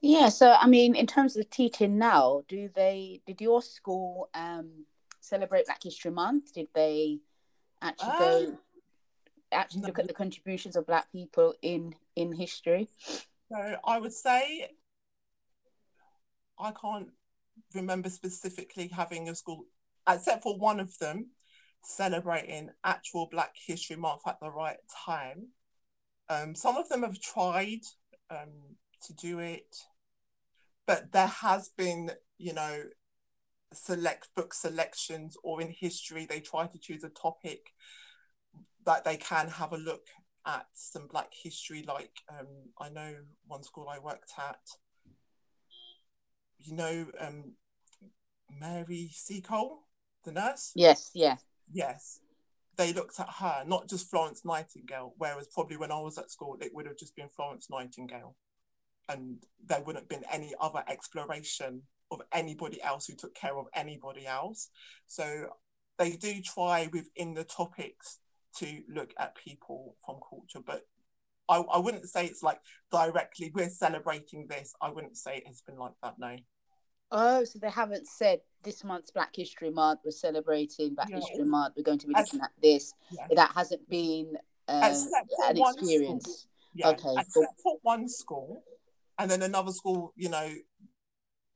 Yeah, 0.00 0.28
so 0.28 0.52
I 0.52 0.66
mean, 0.66 0.94
in 0.94 1.06
terms 1.06 1.36
of 1.36 1.48
teaching 1.50 1.98
now, 1.98 2.42
do 2.48 2.68
they 2.74 3.20
did 3.26 3.40
your 3.40 3.62
school 3.62 4.28
um 4.34 4.86
celebrate 5.20 5.66
Black 5.66 5.82
History 5.82 6.10
Month? 6.10 6.54
Did 6.54 6.68
they 6.74 7.20
actually 7.82 8.12
go 8.18 8.46
Um, 8.48 8.58
actually 9.52 9.82
no. 9.82 9.86
look 9.88 9.98
at 9.98 10.06
the 10.06 10.14
contributions 10.14 10.76
of 10.76 10.86
Black 10.86 11.10
people 11.12 11.54
in 11.62 11.94
in 12.14 12.32
history? 12.32 12.88
So 13.50 13.76
I 13.84 13.98
would 13.98 14.12
say 14.12 14.70
I 16.58 16.72
can't 16.72 17.08
remember 17.74 18.08
specifically 18.08 18.88
having 18.88 19.28
a 19.28 19.34
school, 19.34 19.66
except 20.08 20.42
for 20.42 20.56
one 20.58 20.80
of 20.80 20.98
them, 20.98 21.30
celebrating 21.82 22.70
actual 22.84 23.26
Black 23.26 23.54
History 23.66 23.96
Month 23.96 24.22
at 24.26 24.40
the 24.40 24.50
right 24.50 24.78
time. 25.04 25.48
Um, 26.28 26.54
some 26.54 26.76
of 26.76 26.88
them 26.88 27.02
have 27.02 27.20
tried 27.20 27.82
um, 28.30 28.76
to 29.06 29.14
do 29.14 29.38
it, 29.38 29.76
but 30.86 31.12
there 31.12 31.26
has 31.26 31.70
been, 31.76 32.12
you 32.38 32.52
know, 32.52 32.82
select 33.72 34.28
book 34.34 34.54
selections 34.54 35.36
or 35.42 35.60
in 35.60 35.68
history 35.68 36.24
they 36.24 36.40
try 36.40 36.66
to 36.66 36.78
choose 36.78 37.02
a 37.02 37.08
topic 37.08 37.72
that 38.84 39.04
they 39.04 39.16
can 39.16 39.48
have 39.48 39.72
a 39.72 39.76
look 39.76 40.06
at 40.46 40.66
some 40.72 41.08
black 41.08 41.32
history 41.42 41.84
like 41.86 42.12
um, 42.30 42.46
i 42.80 42.88
know 42.88 43.16
one 43.48 43.64
school 43.64 43.88
i 43.88 43.98
worked 43.98 44.32
at 44.38 44.60
you 46.60 46.74
know 46.74 47.06
um, 47.20 47.52
mary 48.60 49.10
seacole 49.12 49.80
the 50.24 50.32
nurse 50.32 50.70
Yes, 50.76 51.10
yeah. 51.12 51.36
yes 51.72 52.20
they 52.76 52.92
looked 52.92 53.18
at 53.20 53.28
her, 53.40 53.64
not 53.66 53.88
just 53.88 54.10
Florence 54.10 54.44
Nightingale, 54.44 55.14
whereas 55.16 55.48
probably 55.48 55.76
when 55.76 55.90
I 55.90 55.98
was 55.98 56.18
at 56.18 56.30
school, 56.30 56.56
it 56.60 56.74
would 56.74 56.86
have 56.86 56.98
just 56.98 57.16
been 57.16 57.28
Florence 57.28 57.68
Nightingale. 57.70 58.36
And 59.08 59.36
there 59.64 59.80
wouldn't 59.80 60.04
have 60.04 60.08
been 60.08 60.28
any 60.30 60.54
other 60.60 60.82
exploration 60.88 61.82
of 62.10 62.20
anybody 62.32 62.82
else 62.82 63.06
who 63.06 63.14
took 63.14 63.34
care 63.34 63.56
of 63.56 63.66
anybody 63.74 64.26
else. 64.26 64.68
So 65.06 65.46
they 65.98 66.12
do 66.12 66.40
try 66.42 66.88
within 66.92 67.34
the 67.34 67.44
topics 67.44 68.18
to 68.58 68.82
look 68.92 69.12
at 69.18 69.36
people 69.36 69.96
from 70.04 70.16
culture, 70.28 70.60
but 70.64 70.82
I, 71.48 71.58
I 71.58 71.78
wouldn't 71.78 72.08
say 72.08 72.26
it's 72.26 72.42
like 72.42 72.58
directly 72.90 73.52
we're 73.54 73.68
celebrating 73.68 74.46
this. 74.48 74.74
I 74.80 74.90
wouldn't 74.90 75.16
say 75.16 75.36
it 75.38 75.46
has 75.46 75.62
been 75.62 75.78
like 75.78 75.92
that, 76.02 76.14
no. 76.18 76.36
Oh, 77.12 77.44
so 77.44 77.58
they 77.60 77.70
haven't 77.70 78.08
said 78.08 78.40
this 78.64 78.82
month's 78.82 79.12
Black 79.12 79.30
History 79.34 79.70
Month, 79.70 80.00
we're 80.04 80.10
celebrating 80.10 80.94
Black 80.94 81.08
yeah, 81.08 81.16
History 81.16 81.44
Month, 81.44 81.74
we're 81.76 81.84
going 81.84 81.98
to 82.00 82.06
be 82.08 82.14
looking 82.16 82.40
at 82.40 82.50
this. 82.60 82.92
Yeah. 83.12 83.26
That 83.36 83.52
hasn't 83.54 83.88
been 83.88 84.36
um, 84.66 84.92
an 85.44 85.56
experience. 85.56 86.48
Yeah, 86.74 86.88
okay. 86.90 87.14
Except 87.16 87.60
for 87.62 87.78
one 87.82 88.08
school, 88.08 88.64
and 89.18 89.30
then 89.30 89.42
another 89.42 89.72
school, 89.72 90.12
you 90.16 90.28
know, 90.28 90.50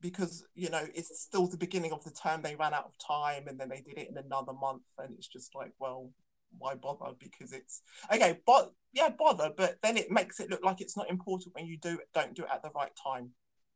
because 0.01 0.45
you 0.55 0.71
know 0.71 0.85
it's 0.95 1.21
still 1.21 1.47
the 1.47 1.57
beginning 1.57 1.93
of 1.93 2.03
the 2.05 2.11
term, 2.11 2.43
they 2.43 2.57
ran 2.57 2.75
out 2.75 2.87
of 2.87 2.95
time, 2.99 3.47
and 3.47 3.59
then 3.59 3.69
they 3.69 3.81
did 3.81 3.99
it 3.99 4.09
in 4.09 4.17
another 4.17 4.53
month, 4.53 4.83
and 4.99 5.15
it's 5.17 5.29
just 5.29 5.55
like, 5.55 5.73
well, 5.79 6.11
why 6.59 6.75
bother? 6.75 7.13
Because 7.19 7.53
it's 7.53 7.83
okay, 8.13 8.39
but 8.47 8.73
yeah, 8.93 9.11
bother, 9.11 9.51
but 9.57 9.77
then 9.83 9.97
it 9.97 10.11
makes 10.11 10.41
it 10.41 10.51
look 10.51 10.65
like 10.65 10.81
it's 10.81 10.97
not 10.97 11.11
important 11.11 11.55
when 11.55 11.67
you 11.67 11.79
do 11.79 11.95
it, 11.95 12.09
don't 12.15 12.35
do 12.35 12.43
it 12.43 12.49
at 12.53 12.63
the 12.63 12.71
right 12.75 12.93
time. 13.03 13.31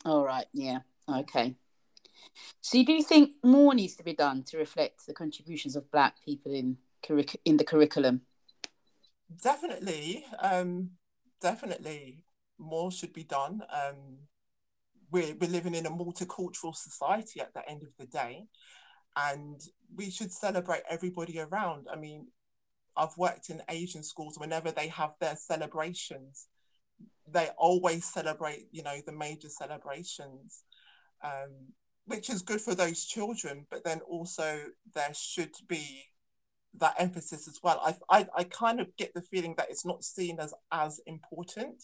All 0.04 0.24
right, 0.24 0.46
yeah, 0.52 0.78
okay. 1.08 1.54
So, 2.60 2.78
you 2.78 2.84
do 2.84 2.92
you 2.92 3.02
think 3.02 3.32
more 3.42 3.74
needs 3.74 3.94
to 3.96 4.02
be 4.02 4.14
done 4.14 4.42
to 4.44 4.58
reflect 4.58 5.06
the 5.06 5.14
contributions 5.14 5.76
of 5.76 5.90
Black 5.90 6.22
people 6.24 6.52
in 6.52 6.78
curric- 7.02 7.40
in 7.44 7.58
the 7.58 7.64
curriculum? 7.64 8.22
Definitely, 9.42 10.24
um, 10.38 10.90
definitely, 11.40 12.24
more 12.58 12.90
should 12.90 13.12
be 13.12 13.24
done. 13.24 13.62
Um, 13.72 14.18
we're 15.10 15.34
we're 15.40 15.50
living 15.50 15.74
in 15.74 15.86
a 15.86 15.90
multicultural 15.90 16.74
society 16.74 17.40
at 17.40 17.54
the 17.54 17.68
end 17.68 17.82
of 17.82 17.90
the 17.98 18.06
day, 18.06 18.46
and 19.16 19.60
we 19.94 20.10
should 20.10 20.32
celebrate 20.32 20.82
everybody 20.88 21.40
around. 21.40 21.86
I 21.92 21.96
mean, 21.96 22.28
I've 22.96 23.16
worked 23.16 23.50
in 23.50 23.62
Asian 23.68 24.02
schools. 24.02 24.38
Whenever 24.38 24.70
they 24.70 24.88
have 24.88 25.12
their 25.20 25.36
celebrations, 25.36 26.48
they 27.28 27.48
always 27.56 28.04
celebrate, 28.04 28.68
you 28.72 28.82
know, 28.82 28.98
the 29.04 29.12
major 29.12 29.48
celebrations. 29.48 30.62
Um, 31.22 31.72
which 32.06 32.28
is 32.28 32.42
good 32.42 32.60
for 32.60 32.74
those 32.74 33.04
children, 33.04 33.66
but 33.70 33.84
then 33.84 34.00
also 34.00 34.66
there 34.94 35.12
should 35.14 35.54
be 35.66 36.04
that 36.78 36.94
emphasis 36.98 37.48
as 37.48 37.60
well. 37.62 37.80
I, 37.82 38.18
I, 38.18 38.26
I 38.36 38.44
kind 38.44 38.80
of 38.80 38.94
get 38.96 39.14
the 39.14 39.22
feeling 39.22 39.54
that 39.56 39.70
it's 39.70 39.86
not 39.86 40.04
seen 40.04 40.38
as 40.40 40.52
as 40.72 41.00
important 41.06 41.82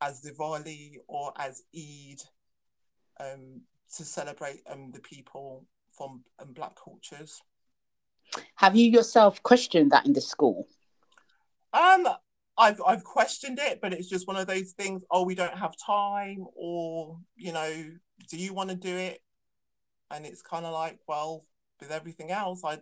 as 0.00 0.22
Diwali 0.22 0.96
or 1.06 1.32
as 1.36 1.62
Eid 1.76 2.22
um, 3.20 3.62
to 3.96 4.04
celebrate 4.04 4.62
um, 4.70 4.90
the 4.92 5.00
people 5.00 5.66
from 5.92 6.22
um, 6.38 6.52
Black 6.52 6.76
cultures. 6.82 7.40
Have 8.56 8.76
you 8.76 8.90
yourself 8.90 9.42
questioned 9.42 9.90
that 9.90 10.06
in 10.06 10.12
the 10.12 10.20
school? 10.20 10.68
Um, 11.72 12.08
I've 12.56 12.80
I've 12.86 13.04
questioned 13.04 13.58
it, 13.58 13.80
but 13.80 13.92
it's 13.92 14.08
just 14.08 14.26
one 14.26 14.36
of 14.36 14.46
those 14.46 14.72
things. 14.72 15.02
Oh, 15.10 15.24
we 15.24 15.34
don't 15.34 15.56
have 15.56 15.74
time, 15.84 16.46
or 16.54 17.18
you 17.36 17.52
know, 17.52 17.72
do 18.28 18.36
you 18.36 18.54
want 18.54 18.70
to 18.70 18.76
do 18.76 18.94
it? 18.96 19.20
and 20.10 20.26
it's 20.26 20.42
kind 20.42 20.66
of 20.66 20.72
like 20.72 20.98
well 21.06 21.44
with 21.80 21.90
everything 21.90 22.30
else 22.30 22.62
i 22.64 22.78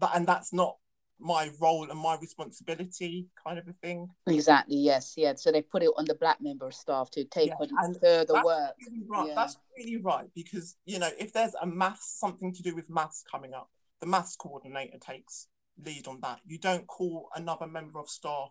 that 0.00 0.10
and 0.14 0.26
that's 0.26 0.52
not 0.52 0.76
my 1.20 1.50
role 1.60 1.90
and 1.90 1.98
my 1.98 2.16
responsibility 2.20 3.26
kind 3.44 3.58
of 3.58 3.66
a 3.66 3.72
thing 3.72 4.08
exactly 4.26 4.76
yes 4.76 5.14
yeah 5.16 5.34
so 5.34 5.50
they 5.50 5.62
put 5.62 5.82
it 5.82 5.90
on 5.96 6.04
the 6.04 6.14
black 6.14 6.40
member 6.40 6.66
of 6.66 6.74
staff 6.74 7.10
to 7.10 7.24
take 7.24 7.48
yeah, 7.48 7.54
on 7.80 7.94
further 7.94 8.34
work 8.44 8.74
really 8.86 9.04
right. 9.08 9.28
Yeah. 9.28 9.34
that's 9.34 9.56
really 9.76 9.96
right 9.96 10.28
because 10.34 10.76
you 10.84 10.98
know 10.98 11.10
if 11.18 11.32
there's 11.32 11.54
a 11.60 11.66
maths 11.66 12.18
something 12.18 12.52
to 12.54 12.62
do 12.62 12.74
with 12.74 12.88
maths 12.88 13.24
coming 13.30 13.52
up 13.52 13.68
the 14.00 14.06
maths 14.06 14.36
coordinator 14.36 14.98
takes 14.98 15.48
lead 15.84 16.06
on 16.06 16.20
that 16.22 16.40
you 16.46 16.58
don't 16.58 16.86
call 16.86 17.28
another 17.34 17.66
member 17.66 17.98
of 17.98 18.08
staff 18.08 18.50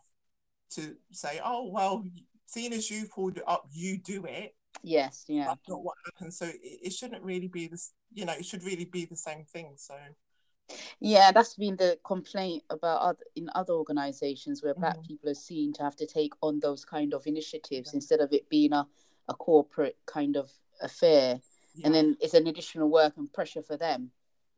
to 0.69 0.95
say 1.11 1.39
oh 1.43 1.69
well 1.71 2.03
seeing 2.45 2.73
as 2.73 2.91
you 2.91 3.05
pulled 3.13 3.37
it 3.37 3.43
up 3.47 3.65
you 3.71 3.97
do 3.97 4.25
it 4.25 4.53
Yes, 4.83 5.25
yeah. 5.27 5.45
That's 5.45 5.67
not 5.67 5.83
what 5.83 5.95
happens. 6.05 6.37
So 6.37 6.45
it, 6.45 6.59
it 6.61 6.93
shouldn't 6.93 7.23
really 7.23 7.47
be 7.47 7.67
this, 7.67 7.93
you 8.13 8.25
know, 8.25 8.33
it 8.33 8.45
should 8.45 8.63
really 8.63 8.85
be 8.85 9.05
the 9.05 9.17
same 9.17 9.43
thing. 9.45 9.73
So 9.75 9.95
yeah, 10.99 11.31
that's 11.31 11.55
been 11.55 11.75
the 11.77 11.97
complaint 12.03 12.63
about 12.69 13.01
other, 13.01 13.23
in 13.35 13.49
other 13.55 13.73
organizations 13.73 14.61
where 14.61 14.73
black 14.73 14.97
mm-hmm. 14.97 15.07
people 15.07 15.29
are 15.29 15.35
seen 15.35 15.73
to 15.73 15.83
have 15.83 15.95
to 15.97 16.05
take 16.05 16.33
on 16.41 16.59
those 16.59 16.83
kind 16.83 17.13
of 17.13 17.25
initiatives 17.25 17.91
yeah. 17.93 17.97
instead 17.97 18.19
of 18.19 18.33
it 18.33 18.49
being 18.49 18.73
a, 18.73 18.85
a 19.29 19.33
corporate 19.33 19.97
kind 20.05 20.35
of 20.35 20.51
affair. 20.81 21.39
Yeah. 21.75 21.85
And 21.85 21.95
then 21.95 22.17
it's 22.19 22.33
an 22.33 22.47
additional 22.47 22.89
work 22.89 23.13
and 23.17 23.31
pressure 23.31 23.61
for 23.61 23.77
them. 23.77 24.11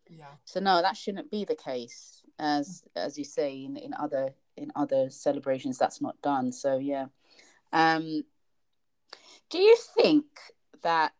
Yeah. 0.09 0.25
So 0.45 0.59
no, 0.59 0.81
that 0.81 0.97
shouldn't 0.97 1.29
be 1.29 1.45
the 1.45 1.55
case. 1.55 2.23
As 2.39 2.83
as 2.95 3.17
you 3.17 3.25
say 3.25 3.65
in, 3.65 3.75
in 3.75 3.93
other 3.93 4.33
in 4.55 4.71
other 4.75 5.09
celebrations 5.09 5.77
that's 5.77 6.01
not 6.01 6.21
done. 6.21 6.51
So 6.51 6.77
yeah. 6.77 7.07
Um 7.73 8.23
do 9.49 9.57
you 9.57 9.77
think 9.97 10.25
that 10.81 11.13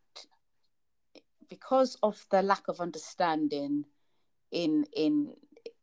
because 1.49 1.97
of 2.01 2.25
the 2.31 2.41
lack 2.41 2.67
of 2.67 2.79
understanding 2.79 3.85
in 4.51 4.85
in 4.95 5.33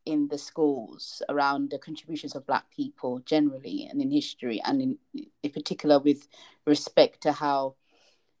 in 0.05 0.27
the 0.29 0.37
schools 0.37 1.21
around 1.27 1.69
the 1.69 1.77
contributions 1.77 2.35
of 2.35 2.47
black 2.47 2.69
people 2.71 3.19
generally 3.19 3.87
and 3.89 4.01
in 4.01 4.09
history 4.09 4.61
and 4.65 4.81
in, 4.81 4.97
in 5.43 5.51
particular 5.51 5.99
with 5.99 6.27
respect 6.65 7.21
to 7.21 7.31
how 7.31 7.75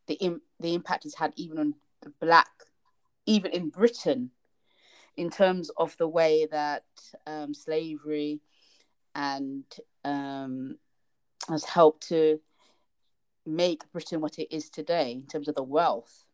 the 0.07 0.15
Im- 0.15 0.41
the 0.59 0.73
impact 0.73 1.03
has 1.03 1.15
had 1.15 1.33
even 1.35 1.59
on 1.59 1.73
the 2.01 2.11
black 2.21 2.49
even 3.25 3.51
in 3.51 3.69
britain 3.69 4.31
in 5.17 5.29
terms 5.29 5.69
of 5.77 5.97
the 5.97 6.07
way 6.07 6.47
that 6.51 6.85
um, 7.25 7.53
slavery 7.53 8.39
and 9.15 9.65
um, 10.05 10.77
has 11.49 11.65
helped 11.65 12.07
to 12.07 12.39
make 13.45 13.91
Britain 13.91 14.21
what 14.21 14.37
it 14.37 14.53
is 14.55 14.69
today 14.69 15.11
in 15.11 15.25
terms 15.25 15.47
of 15.47 15.55
the 15.55 15.63
wealth. 15.63 16.25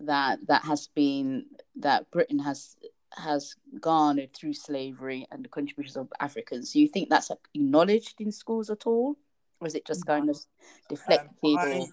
That 0.00 0.38
that 0.46 0.64
has 0.64 0.88
been 0.88 1.46
that 1.76 2.10
Britain 2.10 2.38
has 2.38 2.76
has 3.16 3.54
garnered 3.80 4.32
through 4.34 4.54
slavery 4.54 5.26
and 5.30 5.44
the 5.44 5.48
contributions 5.48 5.96
of 5.96 6.12
Africans. 6.20 6.72
Do 6.72 6.80
you 6.80 6.88
think 6.88 7.08
that's 7.08 7.30
acknowledged 7.30 8.20
in 8.20 8.32
schools 8.32 8.70
at 8.70 8.86
all, 8.86 9.16
or 9.60 9.66
is 9.66 9.74
it 9.74 9.86
just 9.86 10.06
no. 10.06 10.14
kind 10.14 10.30
of 10.30 10.38
deflected? 10.88 11.30
Um, 11.44 11.58
I. 11.58 11.86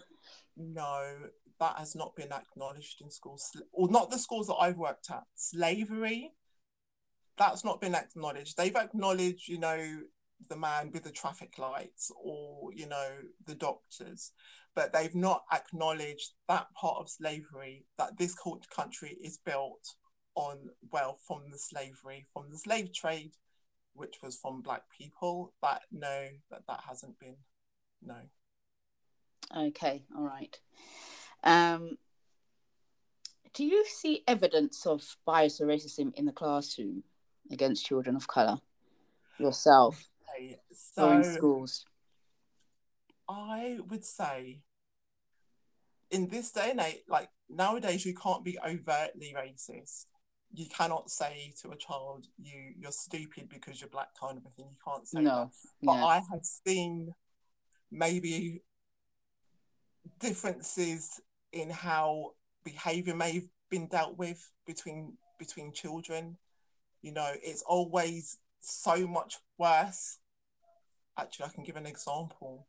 No, 0.57 1.15
that 1.59 1.77
has 1.77 1.95
not 1.95 2.15
been 2.15 2.31
acknowledged 2.31 3.01
in 3.01 3.09
schools, 3.09 3.51
or 3.71 3.89
not 3.89 4.11
the 4.11 4.19
schools 4.19 4.47
that 4.47 4.55
I've 4.55 4.77
worked 4.77 5.09
at. 5.09 5.23
Slavery, 5.35 6.31
that's 7.37 7.65
not 7.65 7.81
been 7.81 7.95
acknowledged. 7.95 8.57
They've 8.57 8.75
acknowledged, 8.75 9.47
you 9.47 9.59
know, 9.59 10.01
the 10.47 10.57
man 10.57 10.91
with 10.93 11.03
the 11.03 11.11
traffic 11.11 11.57
lights 11.57 12.11
or 12.21 12.71
you 12.73 12.87
know 12.87 13.09
the 13.45 13.55
doctors 13.55 14.31
but 14.75 14.91
they've 14.91 15.15
not 15.15 15.43
acknowledged 15.53 16.33
that 16.47 16.67
part 16.73 16.97
of 16.99 17.09
slavery 17.09 17.85
that 17.97 18.17
this 18.17 18.35
country 18.75 19.17
is 19.21 19.39
built 19.45 19.95
on 20.35 20.69
wealth 20.91 21.21
from 21.25 21.43
the 21.51 21.57
slavery 21.57 22.25
from 22.33 22.49
the 22.51 22.57
slave 22.57 22.93
trade 22.93 23.31
which 23.93 24.15
was 24.21 24.35
from 24.35 24.61
black 24.61 24.83
people 24.95 25.53
that 25.61 25.81
no 25.91 26.27
that 26.51 26.61
that 26.67 26.81
hasn't 26.87 27.17
been 27.19 27.37
no. 28.05 28.15
Okay 29.55 30.03
all 30.15 30.23
right. 30.23 30.59
Um 31.43 31.97
do 33.53 33.63
you 33.63 33.85
see 33.85 34.23
evidence 34.27 34.85
of 34.85 35.15
bias 35.25 35.61
or 35.61 35.67
racism 35.67 36.13
in 36.15 36.25
the 36.25 36.33
classroom 36.33 37.03
against 37.51 37.85
children 37.85 38.15
of 38.15 38.27
color 38.27 38.57
yourself 39.39 40.09
so 40.71 41.09
or 41.09 41.15
in 41.15 41.23
schools? 41.23 41.85
I 43.27 43.79
would 43.87 44.05
say 44.05 44.61
in 46.11 46.27
this 46.27 46.51
day 46.51 46.71
and 46.71 46.79
age, 46.79 47.01
like 47.07 47.29
nowadays, 47.49 48.05
you 48.05 48.13
can't 48.13 48.43
be 48.43 48.57
overtly 48.65 49.35
racist. 49.35 50.05
You 50.53 50.65
cannot 50.67 51.09
say 51.09 51.53
to 51.61 51.71
a 51.71 51.75
child, 51.75 52.27
"You 52.41 52.73
you're 52.79 52.91
stupid 52.91 53.49
because 53.49 53.81
you're 53.81 53.89
black," 53.89 54.09
kind 54.19 54.37
of 54.37 54.45
a 54.45 54.49
thing. 54.49 54.67
You 54.69 54.77
can't 54.85 55.07
say 55.07 55.21
no. 55.21 55.29
that. 55.29 55.49
But 55.83 55.93
yeah. 55.93 56.05
I 56.05 56.15
have 56.15 56.43
seen 56.43 57.13
maybe 57.91 58.61
differences 60.19 61.19
in 61.51 61.69
how 61.69 62.35
behavior 62.63 63.15
may 63.15 63.33
have 63.33 63.47
been 63.69 63.87
dealt 63.87 64.17
with 64.17 64.51
between 64.65 65.17
between 65.39 65.73
children. 65.73 66.37
You 67.01 67.11
know, 67.11 67.31
it's 67.43 67.63
always 67.63 68.37
so 68.59 69.07
much 69.07 69.37
worse 69.57 70.19
actually 71.17 71.45
I 71.45 71.49
can 71.49 71.63
give 71.63 71.75
an 71.75 71.85
example. 71.85 72.67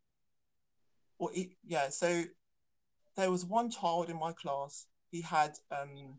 Or 1.19 1.31
it, 1.35 1.51
yeah, 1.65 1.89
so 1.89 2.25
there 3.17 3.31
was 3.31 3.45
one 3.45 3.71
child 3.71 4.11
in 4.11 4.19
my 4.19 4.33
class. 4.33 4.87
He 5.11 5.23
had 5.23 5.53
um, 5.71 6.19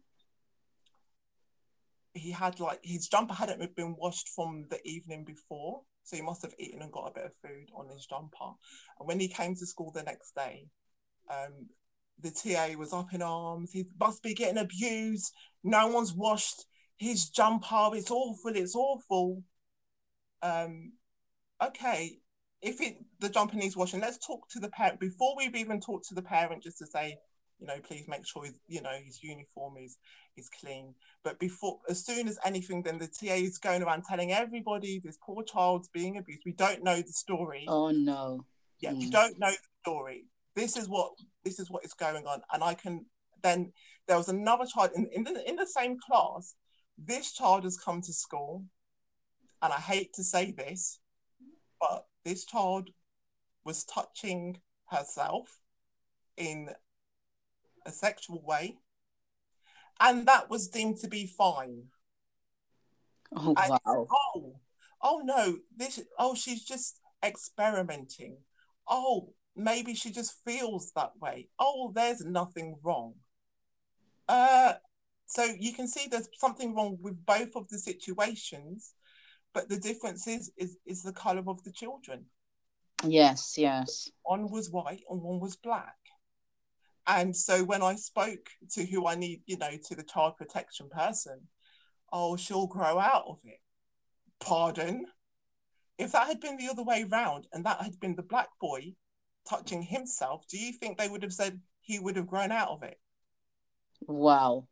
he 2.13 2.31
had 2.31 2.59
like 2.59 2.79
his 2.83 3.07
jumper 3.07 3.33
hadn't 3.33 3.75
been 3.75 3.95
washed 3.97 4.29
from 4.29 4.65
the 4.69 4.79
evening 4.85 5.23
before. 5.23 5.81
So 6.03 6.15
he 6.15 6.21
must 6.21 6.41
have 6.43 6.53
eaten 6.57 6.81
and 6.81 6.91
got 6.91 7.09
a 7.09 7.13
bit 7.13 7.25
of 7.25 7.33
food 7.43 7.69
on 7.75 7.89
his 7.89 8.05
jumper. 8.05 8.53
And 8.97 9.07
when 9.07 9.19
he 9.19 9.27
came 9.27 9.55
to 9.55 9.65
school 9.65 9.91
the 9.91 10.03
next 10.03 10.33
day, 10.35 10.67
um, 11.29 11.67
the 12.21 12.31
TA 12.31 12.77
was 12.77 12.93
up 12.93 13.13
in 13.13 13.21
arms. 13.21 13.71
He 13.73 13.85
must 13.99 14.23
be 14.23 14.33
getting 14.33 14.57
abused. 14.57 15.33
No 15.65 15.87
one's 15.87 16.13
washed 16.13 16.65
his 16.97 17.29
jumper. 17.29 17.89
It's 17.93 18.09
awful. 18.09 18.55
It's 18.55 18.73
awful. 18.73 19.43
Um, 20.41 20.93
okay, 21.61 22.19
if 22.61 22.81
it 22.81 22.97
the 23.19 23.29
jumper 23.29 23.55
needs 23.55 23.77
washing, 23.77 24.01
let's 24.01 24.25
talk 24.25 24.47
to 24.49 24.59
the 24.59 24.69
parent 24.69 24.99
before 24.99 25.35
we've 25.37 25.55
even 25.55 25.79
talked 25.79 26.07
to 26.09 26.15
the 26.15 26.21
parent 26.21 26.63
just 26.63 26.77
to 26.79 26.87
say, 26.87 27.17
you 27.59 27.67
know, 27.67 27.79
please 27.83 28.07
make 28.07 28.25
sure 28.25 28.45
his, 28.45 28.59
you 28.67 28.81
know, 28.81 28.97
his 29.03 29.23
uniform 29.23 29.75
is 29.77 29.97
is 30.35 30.49
clean. 30.49 30.93
But 31.23 31.39
before, 31.39 31.79
as 31.89 32.05
soon 32.05 32.27
as 32.27 32.37
anything, 32.45 32.83
then 32.83 32.99
the 32.99 33.07
TA 33.07 33.33
is 33.33 33.57
going 33.57 33.83
around 33.83 34.03
telling 34.07 34.31
everybody 34.31 34.99
this 35.03 35.17
poor 35.23 35.43
child's 35.43 35.89
being 35.89 36.17
abused. 36.17 36.43
We 36.45 36.53
don't 36.53 36.83
know 36.83 36.97
the 36.97 37.13
story. 37.13 37.65
Oh 37.67 37.91
no. 37.91 38.45
Yeah, 38.79 38.91
mm. 38.91 38.99
we 38.99 39.09
don't 39.09 39.39
know 39.39 39.51
the 39.51 39.57
story. 39.81 40.25
This 40.55 40.77
is 40.77 40.87
what 40.87 41.11
this 41.43 41.59
is 41.59 41.69
what 41.69 41.83
is 41.83 41.93
going 41.93 42.25
on, 42.25 42.41
and 42.53 42.63
I 42.63 42.73
can 42.73 43.05
then 43.43 43.71
there 44.07 44.17
was 44.17 44.29
another 44.29 44.65
child 44.65 44.91
in 44.95 45.07
in 45.11 45.23
the, 45.23 45.47
in 45.47 45.55
the 45.55 45.67
same 45.67 45.97
class. 45.99 46.55
This 46.97 47.31
child 47.33 47.63
has 47.63 47.77
come 47.77 48.01
to 48.01 48.13
school, 48.13 48.63
and 49.61 49.71
I 49.71 49.77
hate 49.77 50.13
to 50.13 50.23
say 50.23 50.51
this, 50.51 50.99
but 51.79 52.05
this 52.23 52.45
child 52.45 52.89
was 53.63 53.83
touching 53.83 54.61
herself 54.87 55.59
in 56.35 56.69
a 57.85 57.91
sexual 57.91 58.41
way, 58.45 58.77
and 59.99 60.25
that 60.27 60.49
was 60.49 60.67
deemed 60.67 60.97
to 60.99 61.07
be 61.07 61.25
fine. 61.25 61.83
Oh 63.35 63.55
and, 63.57 63.69
wow! 63.85 64.07
Oh, 64.11 64.59
oh 65.01 65.21
no! 65.23 65.57
This 65.75 66.01
oh 66.17 66.35
she's 66.35 66.63
just 66.63 66.99
experimenting. 67.23 68.37
Oh, 68.87 69.33
maybe 69.55 69.93
she 69.95 70.11
just 70.11 70.43
feels 70.45 70.91
that 70.95 71.11
way. 71.19 71.49
Oh, 71.59 71.91
there's 71.93 72.23
nothing 72.23 72.77
wrong. 72.83 73.15
Uh, 74.29 74.73
so 75.25 75.43
you 75.43 75.73
can 75.73 75.87
see 75.87 76.07
there's 76.07 76.29
something 76.37 76.73
wrong 76.75 76.97
with 77.01 77.25
both 77.25 77.55
of 77.55 77.67
the 77.69 77.77
situations, 77.77 78.93
but 79.57 79.69
the 79.69 79.79
difference 79.79 80.27
is 80.27 80.51
is 80.55 80.77
is 80.85 81.01
the 81.01 81.11
color 81.11 81.41
of 81.47 81.63
the 81.63 81.71
children. 81.71 82.25
Yes, 83.03 83.55
yes. 83.57 84.07
One 84.21 84.51
was 84.51 84.69
white 84.69 85.01
and 85.09 85.19
one 85.19 85.39
was 85.39 85.55
black. 85.55 85.97
And 87.07 87.35
so 87.35 87.63
when 87.63 87.81
I 87.81 87.95
spoke 87.95 88.49
to 88.73 88.85
who 88.85 89.07
I 89.07 89.15
need, 89.15 89.41
you 89.47 89.57
know, 89.57 89.71
to 89.85 89.95
the 89.95 90.03
child 90.03 90.37
protection 90.37 90.89
person, 90.89 91.47
oh, 92.13 92.37
she'll 92.37 92.67
grow 92.67 92.99
out 92.99 93.23
of 93.27 93.39
it. 93.45 93.61
Pardon? 94.39 95.05
If 95.97 96.11
that 96.11 96.27
had 96.27 96.39
been 96.39 96.57
the 96.57 96.69
other 96.69 96.83
way 96.83 97.03
round 97.09 97.47
and 97.51 97.65
that 97.65 97.81
had 97.81 97.99
been 97.99 98.15
the 98.15 98.21
black 98.21 98.49
boy 98.61 98.93
touching 99.49 99.81
himself, 99.81 100.45
do 100.47 100.59
you 100.59 100.71
think 100.71 100.99
they 100.99 101.09
would 101.09 101.23
have 101.23 101.33
said 101.33 101.61
he 101.81 101.97
would 101.97 102.15
have 102.15 102.27
grown 102.27 102.51
out 102.51 102.69
of 102.69 102.83
it? 102.83 102.99
Wow. 104.05 104.67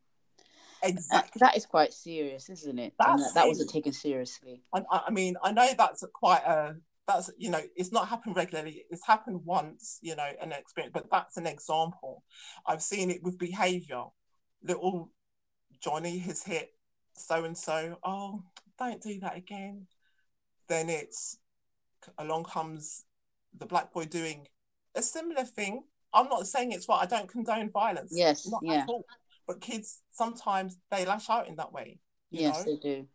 Exactly. 0.85 1.39
That 1.39 1.57
is 1.57 1.65
quite 1.65 1.93
serious, 1.93 2.49
isn't 2.49 2.79
it? 2.79 2.93
That, 2.99 3.19
that 3.33 3.47
wasn't 3.47 3.69
taken 3.69 3.93
seriously. 3.93 4.61
I, 4.73 4.81
I 4.91 5.11
mean, 5.11 5.35
I 5.43 5.51
know 5.51 5.69
that's 5.77 6.03
quite 6.13 6.43
a 6.45 6.75
that's 7.07 7.29
you 7.37 7.49
know 7.49 7.61
it's 7.75 7.91
not 7.91 8.07
happened 8.07 8.35
regularly 8.35 8.83
it's 8.89 9.05
happened 9.05 9.41
once 9.45 9.99
you 10.01 10.15
know 10.15 10.29
an 10.41 10.51
experience 10.51 10.91
but 10.93 11.09
that's 11.11 11.37
an 11.37 11.45
example 11.45 12.23
i've 12.65 12.81
seen 12.81 13.11
it 13.11 13.21
with 13.21 13.37
behavior 13.37 14.03
little 14.63 15.11
johnny 15.81 16.17
has 16.17 16.43
hit 16.43 16.71
so 17.15 17.43
and 17.43 17.57
so 17.57 17.97
oh 18.03 18.41
don't 18.79 19.01
do 19.01 19.19
that 19.19 19.37
again 19.37 19.85
then 20.67 20.89
it's 20.89 21.37
along 22.17 22.43
comes 22.43 23.05
the 23.57 23.65
black 23.65 23.93
boy 23.93 24.05
doing 24.05 24.47
a 24.95 25.01
similar 25.01 25.43
thing 25.43 25.83
i'm 26.13 26.27
not 26.27 26.47
saying 26.47 26.71
it's 26.71 26.89
right 26.89 27.01
i 27.01 27.05
don't 27.05 27.29
condone 27.29 27.69
violence 27.69 28.11
yes 28.15 28.47
not 28.49 28.61
yeah. 28.63 28.81
at 28.81 28.89
all 28.89 29.05
but 29.47 29.61
kids 29.61 30.01
sometimes 30.11 30.77
they 30.91 31.05
lash 31.05 31.29
out 31.29 31.47
in 31.47 31.55
that 31.55 31.71
way 31.71 31.99
yes 32.31 32.65
know? 32.65 32.71
they 32.71 32.77
do 32.77 33.07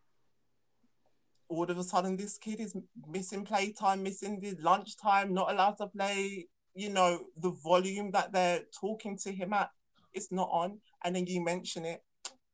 all 1.51 1.69
of 1.69 1.77
a 1.77 1.85
sudden 1.85 2.17
this 2.17 2.39
kid 2.39 2.61
is 2.61 2.77
missing 3.09 3.45
playtime, 3.45 4.03
missing 4.03 4.41
the 4.41 4.57
lunchtime, 4.63 5.35
not 5.35 5.51
allowed 5.51 5.77
to 5.79 5.89
play, 5.89 6.47
you 6.75 6.89
know, 6.89 7.19
the 7.37 7.51
volume 7.51 8.13
that 8.13 8.33
they're 8.33 8.63
talking 8.81 9.19
to 9.19 9.33
him 9.33 9.53
at 9.53 9.71
is 10.15 10.31
not 10.31 10.49
on. 10.51 10.79
And 11.05 11.17
then 11.17 11.27
you 11.27 11.45
mention 11.45 11.85
it. 11.85 12.03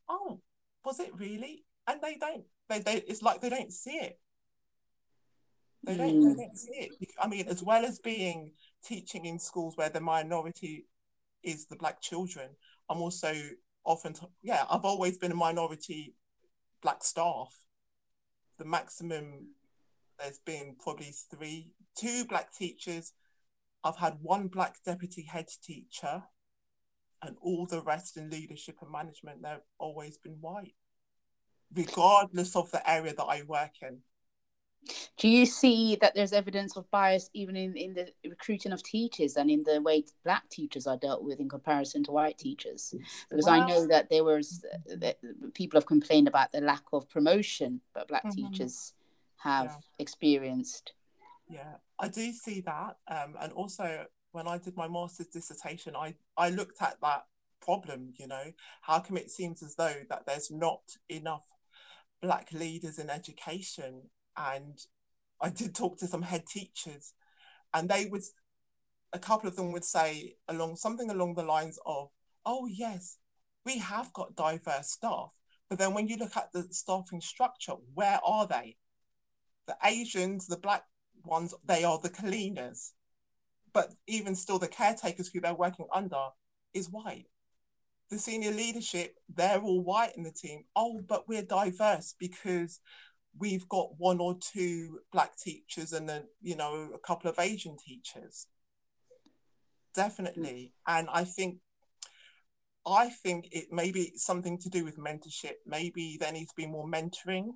Oh, 0.09 0.41
was 0.83 0.99
it 0.99 1.11
really? 1.15 1.65
And 1.87 2.01
they 2.01 2.17
don't, 2.17 2.45
they, 2.69 2.79
they 2.79 2.97
it's 3.07 3.23
like 3.23 3.43
they 3.43 3.51
don't 3.51 3.73
see 3.73 3.97
it. 3.97 4.19
They 5.85 5.97
don't, 5.97 6.21
they 6.21 6.31
hmm. 6.31 6.37
don't 6.37 6.57
see 6.57 6.73
it. 6.73 7.09
I 7.21 7.29
mean, 7.29 7.47
as 7.49 7.63
well 7.63 7.85
as 7.85 7.99
being 7.99 8.53
teaching 8.83 9.27
in 9.27 9.39
schools 9.39 9.77
where 9.77 9.91
the 9.91 10.01
minority 10.01 10.87
is 11.43 11.67
the 11.67 11.77
black 11.77 12.01
children, 12.01 12.49
I'm 12.89 13.03
also 13.03 13.35
often, 13.87 14.15
yeah, 14.43 14.65
I've 14.69 14.85
always 14.85 15.17
been 15.17 15.33
a 15.33 15.37
minority 15.37 16.15
black 16.83 17.03
staff 17.03 17.67
the 18.59 18.65
maximum 18.65 19.49
there's 20.19 20.39
been 20.39 20.77
probably 20.83 21.15
three, 21.31 21.73
two 21.95 22.25
black 22.25 22.55
teachers. 22.55 23.13
I've 23.85 23.99
had 23.99 24.19
one 24.23 24.49
black 24.49 24.77
deputy 24.85 25.23
head 25.23 25.49
teacher, 25.63 26.25
and 27.23 27.37
all 27.43 27.67
the 27.67 27.83
rest 27.83 28.17
in 28.17 28.31
leadership 28.31 28.77
and 28.81 28.91
management, 28.91 29.43
they've 29.43 29.59
always 29.79 30.17
been 30.17 30.39
white, 30.41 30.75
regardless 31.73 32.57
of 32.57 32.71
the 32.71 32.89
area 32.89 33.15
that 33.15 33.25
I 33.25 33.43
work 33.43 33.73
in. 33.83 33.99
Do 35.17 35.29
you 35.29 35.47
see 35.47 35.97
that 36.01 36.15
there's 36.15 36.33
evidence 36.33 36.77
of 36.77 36.91
bias 36.91 37.31
even 37.33 37.57
in, 37.57 37.77
in 37.77 37.95
the 37.95 38.09
recruiting 38.29 38.73
of 38.73 38.83
teachers 38.83 39.37
and 39.37 39.51
in 39.51 39.63
the 39.65 39.81
way 39.81 40.05
black 40.25 40.49
teachers 40.49 40.87
are 40.87 40.97
dealt 40.97 41.25
with 41.25 41.41
in 41.41 41.49
comparison 41.49 42.05
to 42.05 42.13
white 42.13 42.39
teachers? 42.39 42.95
Because 43.29 43.49
I 43.49 43.67
know 43.67 43.87
that 43.87 44.11
there 44.11 44.25
was 44.25 44.65
that 44.87 45.17
people 45.55 45.79
have 45.79 45.87
complained 45.87 46.29
about 46.29 46.53
the 46.53 46.61
lack 46.61 46.85
of 46.93 47.09
promotion, 47.09 47.81
that 47.95 48.09
black 48.09 48.25
mm-hmm. 48.25 48.49
teachers 48.49 48.93
have 49.39 49.67
yeah. 49.67 49.79
experienced. 49.99 50.93
Yeah, 51.49 51.75
I 51.99 52.09
do 52.09 52.33
see 52.33 52.61
that, 52.63 52.97
um, 53.09 53.35
and 53.41 53.53
also 53.53 54.07
when 54.33 54.47
I 54.47 54.59
did 54.59 54.77
my 54.77 54.89
master's 54.89 55.29
dissertation, 55.29 55.97
I 55.97 56.15
I 56.37 56.51
looked 56.51 56.83
at 56.83 57.01
that 57.03 57.25
problem. 57.61 58.13
You 58.19 58.29
know, 58.29 58.53
how 58.83 59.01
come 59.01 59.17
it 59.17 59.31
seems 59.31 59.63
as 59.63 59.77
though 59.77 60.03
that 60.11 60.27
there's 60.27 60.51
not 60.51 60.83
enough 61.09 61.47
black 62.23 62.53
leaders 62.53 62.99
in 62.99 63.11
education 63.11 64.03
and 64.37 64.79
I 65.41 65.51
did 65.51 65.75
talk 65.75 65.99
to 65.99 66.07
some 66.07 66.23
head 66.23 66.47
teachers, 66.47 67.15
and 67.75 67.89
they 67.89 68.07
would, 68.07 68.23
a 69.13 69.19
couple 69.19 69.49
of 69.49 69.57
them 69.57 69.73
would 69.73 69.85
say 69.85 70.37
along 70.49 70.77
something 70.77 71.11
along 71.11 71.35
the 71.35 71.43
lines 71.43 71.79
of, 71.87 72.11
"Oh 72.45 72.67
yes, 72.67 73.19
we 73.65 73.79
have 73.79 74.13
got 74.13 74.37
diverse 74.37 74.91
staff, 74.91 75.35
but 75.69 75.79
then 75.79 75.95
when 75.95 76.09
you 76.09 76.17
look 76.17 76.37
at 76.37 76.53
the 76.53 76.69
staffing 76.73 77.21
structure, 77.21 77.75
where 77.95 78.21
are 78.25 78.47
they? 78.47 78.77
The 79.67 79.77
Asians, 79.83 80.47
the 80.47 80.57
black 80.59 80.85
ones, 81.25 81.55
they 81.65 81.85
are 81.85 81.99
the 81.99 82.11
cleaners, 82.11 82.93
but 83.73 83.95
even 84.07 84.35
still, 84.37 84.59
the 84.59 84.69
caretakers 84.69 85.29
who 85.29 85.41
they're 85.41 85.55
working 85.55 85.89
under 85.93 86.31
is 86.75 86.91
white." 86.91 87.27
the 88.09 88.19
senior 88.19 88.53
leadership, 88.53 89.17
they're 89.35 89.61
all 89.61 89.83
white 89.83 90.17
in 90.17 90.23
the 90.23 90.31
team. 90.31 90.65
Oh, 90.75 91.01
but 91.07 91.29
we're 91.29 91.43
diverse 91.43 92.15
because 92.19 92.81
we've 93.39 93.69
got 93.69 93.99
one 93.99 94.21
or 94.21 94.37
two 94.41 95.01
black 95.13 95.37
teachers 95.37 95.93
and 95.93 96.09
then 96.09 96.25
you 96.41 96.57
know 96.57 96.89
a 96.95 96.99
couple 96.99 97.31
of 97.31 97.39
asian 97.39 97.77
teachers. 97.77 98.47
Definitely. 99.95 100.73
And 100.87 101.09
i 101.13 101.25
think 101.25 101.59
i 102.87 103.09
think 103.09 103.49
it 103.53 103.67
maybe 103.73 104.13
something 104.17 104.59
to 104.59 104.69
do 104.69 104.85
with 104.85 104.99
mentorship. 104.99 105.55
Maybe 105.67 106.17
there 106.19 106.33
needs 106.33 106.51
to 106.51 106.57
be 106.57 106.67
more 106.67 106.87
mentoring 106.87 107.51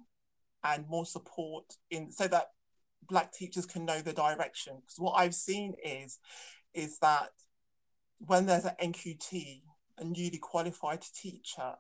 and 0.65 0.89
more 0.89 1.07
support 1.07 1.65
in 1.91 2.11
so 2.11 2.29
that 2.29 2.49
black 3.09 3.33
teachers 3.33 3.67
can 3.67 3.85
know 3.85 4.01
the 4.01 4.13
direction. 4.13 4.77
Because 4.81 4.99
what 4.99 5.13
i've 5.13 5.35
seen 5.35 5.75
is 5.85 6.19
is 6.75 6.99
that 6.99 7.31
when 8.19 8.47
there's 8.47 8.65
an 8.65 8.93
nqt 8.93 9.63
a 9.99 10.05
newly 10.05 10.39
qualified 10.39 11.03
teacher 11.15 11.75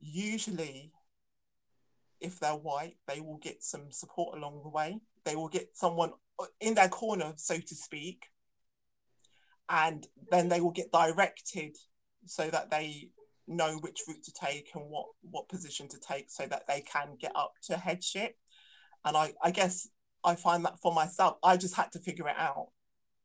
usually 0.00 0.92
if 2.22 2.38
they're 2.38 2.52
white, 2.52 2.96
they 3.06 3.20
will 3.20 3.38
get 3.38 3.62
some 3.62 3.90
support 3.90 4.36
along 4.36 4.62
the 4.62 4.68
way. 4.68 5.00
They 5.24 5.36
will 5.36 5.48
get 5.48 5.76
someone 5.76 6.12
in 6.60 6.74
their 6.74 6.88
corner, 6.88 7.34
so 7.36 7.58
to 7.58 7.74
speak, 7.74 8.26
and 9.68 10.06
then 10.30 10.48
they 10.48 10.60
will 10.60 10.70
get 10.72 10.92
directed 10.92 11.76
so 12.26 12.48
that 12.50 12.70
they 12.70 13.10
know 13.48 13.78
which 13.80 14.02
route 14.06 14.22
to 14.22 14.32
take 14.32 14.70
and 14.74 14.88
what 14.88 15.06
what 15.22 15.48
position 15.48 15.88
to 15.88 15.98
take 15.98 16.30
so 16.30 16.46
that 16.46 16.66
they 16.68 16.80
can 16.80 17.16
get 17.20 17.32
up 17.34 17.54
to 17.64 17.76
headship. 17.76 18.36
And 19.04 19.16
i 19.16 19.32
i 19.42 19.50
guess 19.50 19.88
i 20.24 20.34
find 20.36 20.64
that 20.64 20.78
for 20.80 20.94
myself 20.94 21.36
i 21.42 21.56
just 21.56 21.74
had 21.74 21.90
to 21.92 21.98
figure 21.98 22.28
it 22.28 22.36
out. 22.38 22.68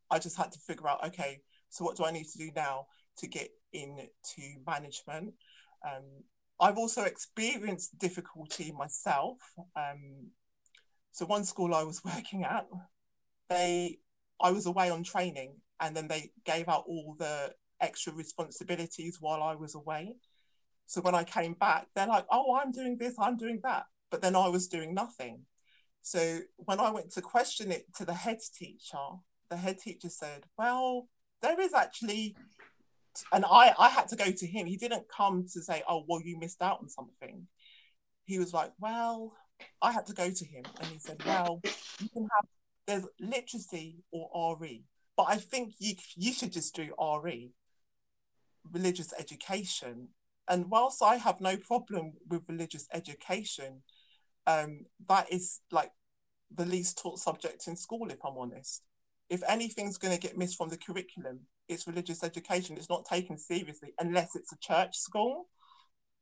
I 0.09 0.19
just 0.19 0.37
had 0.37 0.51
to 0.53 0.59
figure 0.59 0.87
out 0.87 1.05
okay 1.07 1.41
so 1.69 1.85
what 1.85 1.97
do 1.97 2.05
i 2.05 2.11
need 2.11 2.27
to 2.27 2.37
do 2.37 2.49
now 2.55 2.87
to 3.17 3.27
get 3.27 3.49
into 3.73 4.59
management? 4.65 5.33
Um, 5.85 6.23
I've 6.59 6.77
also 6.77 7.03
experienced 7.03 7.97
difficulty 7.97 8.71
myself. 8.71 9.37
Um, 9.75 10.31
so 11.11 11.25
one 11.25 11.43
school 11.43 11.73
I 11.73 11.83
was 11.83 12.03
working 12.05 12.43
at, 12.43 12.67
they 13.49 13.99
I 14.39 14.51
was 14.51 14.65
away 14.65 14.89
on 14.89 15.03
training 15.03 15.55
and 15.79 15.95
then 15.95 16.07
they 16.07 16.31
gave 16.45 16.67
out 16.67 16.83
all 16.87 17.15
the 17.17 17.53
extra 17.81 18.13
responsibilities 18.13 19.17
while 19.19 19.41
I 19.41 19.55
was 19.55 19.75
away. 19.75 20.15
So 20.85 21.01
when 21.01 21.15
I 21.15 21.23
came 21.23 21.53
back, 21.53 21.87
they're 21.95 22.07
like, 22.07 22.25
oh, 22.31 22.55
I'm 22.55 22.71
doing 22.71 22.97
this, 22.97 23.15
I'm 23.19 23.37
doing 23.37 23.59
that. 23.63 23.83
But 24.09 24.21
then 24.21 24.35
I 24.35 24.47
was 24.47 24.67
doing 24.67 24.93
nothing. 24.93 25.41
So 26.01 26.39
when 26.55 26.79
I 26.79 26.91
went 26.91 27.11
to 27.13 27.21
question 27.21 27.71
it 27.71 27.85
to 27.95 28.05
the 28.05 28.13
head 28.13 28.39
teacher, 28.57 28.97
the 29.49 29.57
head 29.57 29.79
teacher 29.79 30.09
said, 30.09 30.45
well, 30.57 31.09
there 31.41 31.59
is 31.59 31.73
actually, 31.73 32.35
and 33.31 33.45
I, 33.45 33.73
I 33.77 33.89
had 33.89 34.07
to 34.09 34.15
go 34.15 34.31
to 34.31 34.47
him. 34.47 34.65
He 34.65 34.77
didn't 34.77 35.05
come 35.15 35.45
to 35.53 35.61
say, 35.61 35.83
oh, 35.87 36.03
well, 36.07 36.21
you 36.21 36.37
missed 36.39 36.61
out 36.61 36.79
on 36.81 36.89
something. 36.89 37.47
He 38.25 38.39
was 38.39 38.53
like, 38.53 38.71
well, 38.79 39.33
I 39.81 39.91
had 39.91 40.05
to 40.07 40.13
go 40.13 40.29
to 40.29 40.45
him. 40.45 40.63
And 40.79 40.87
he 40.87 40.99
said, 40.99 41.21
well, 41.25 41.61
you 41.99 42.09
can 42.09 42.27
have, 42.35 42.45
there's 42.85 43.07
literacy 43.19 44.03
or 44.11 44.57
RE. 44.59 44.83
But 45.15 45.27
I 45.29 45.37
think 45.37 45.73
you, 45.79 45.95
you 46.15 46.33
should 46.33 46.51
just 46.51 46.75
do 46.75 46.93
RE, 46.99 47.51
religious 48.71 49.13
education. 49.17 50.09
And 50.47 50.69
whilst 50.69 51.01
I 51.01 51.15
have 51.15 51.41
no 51.41 51.57
problem 51.57 52.13
with 52.29 52.47
religious 52.47 52.87
education, 52.93 53.81
um, 54.45 54.85
that 55.07 55.31
is 55.31 55.61
like 55.71 55.91
the 56.55 56.65
least 56.65 56.97
taught 56.97 57.19
subject 57.19 57.67
in 57.67 57.75
school, 57.75 58.09
if 58.09 58.23
I'm 58.23 58.37
honest. 58.37 58.83
If 59.29 59.41
anything's 59.47 59.97
going 59.97 60.13
to 60.13 60.19
get 60.19 60.37
missed 60.37 60.57
from 60.57 60.69
the 60.69 60.77
curriculum, 60.77 61.41
it's 61.67 61.87
religious 61.87 62.23
education. 62.23 62.77
It's 62.77 62.89
not 62.89 63.05
taken 63.05 63.37
seriously 63.37 63.93
unless 63.99 64.35
it's 64.35 64.51
a 64.51 64.57
church 64.57 64.97
school. 64.97 65.47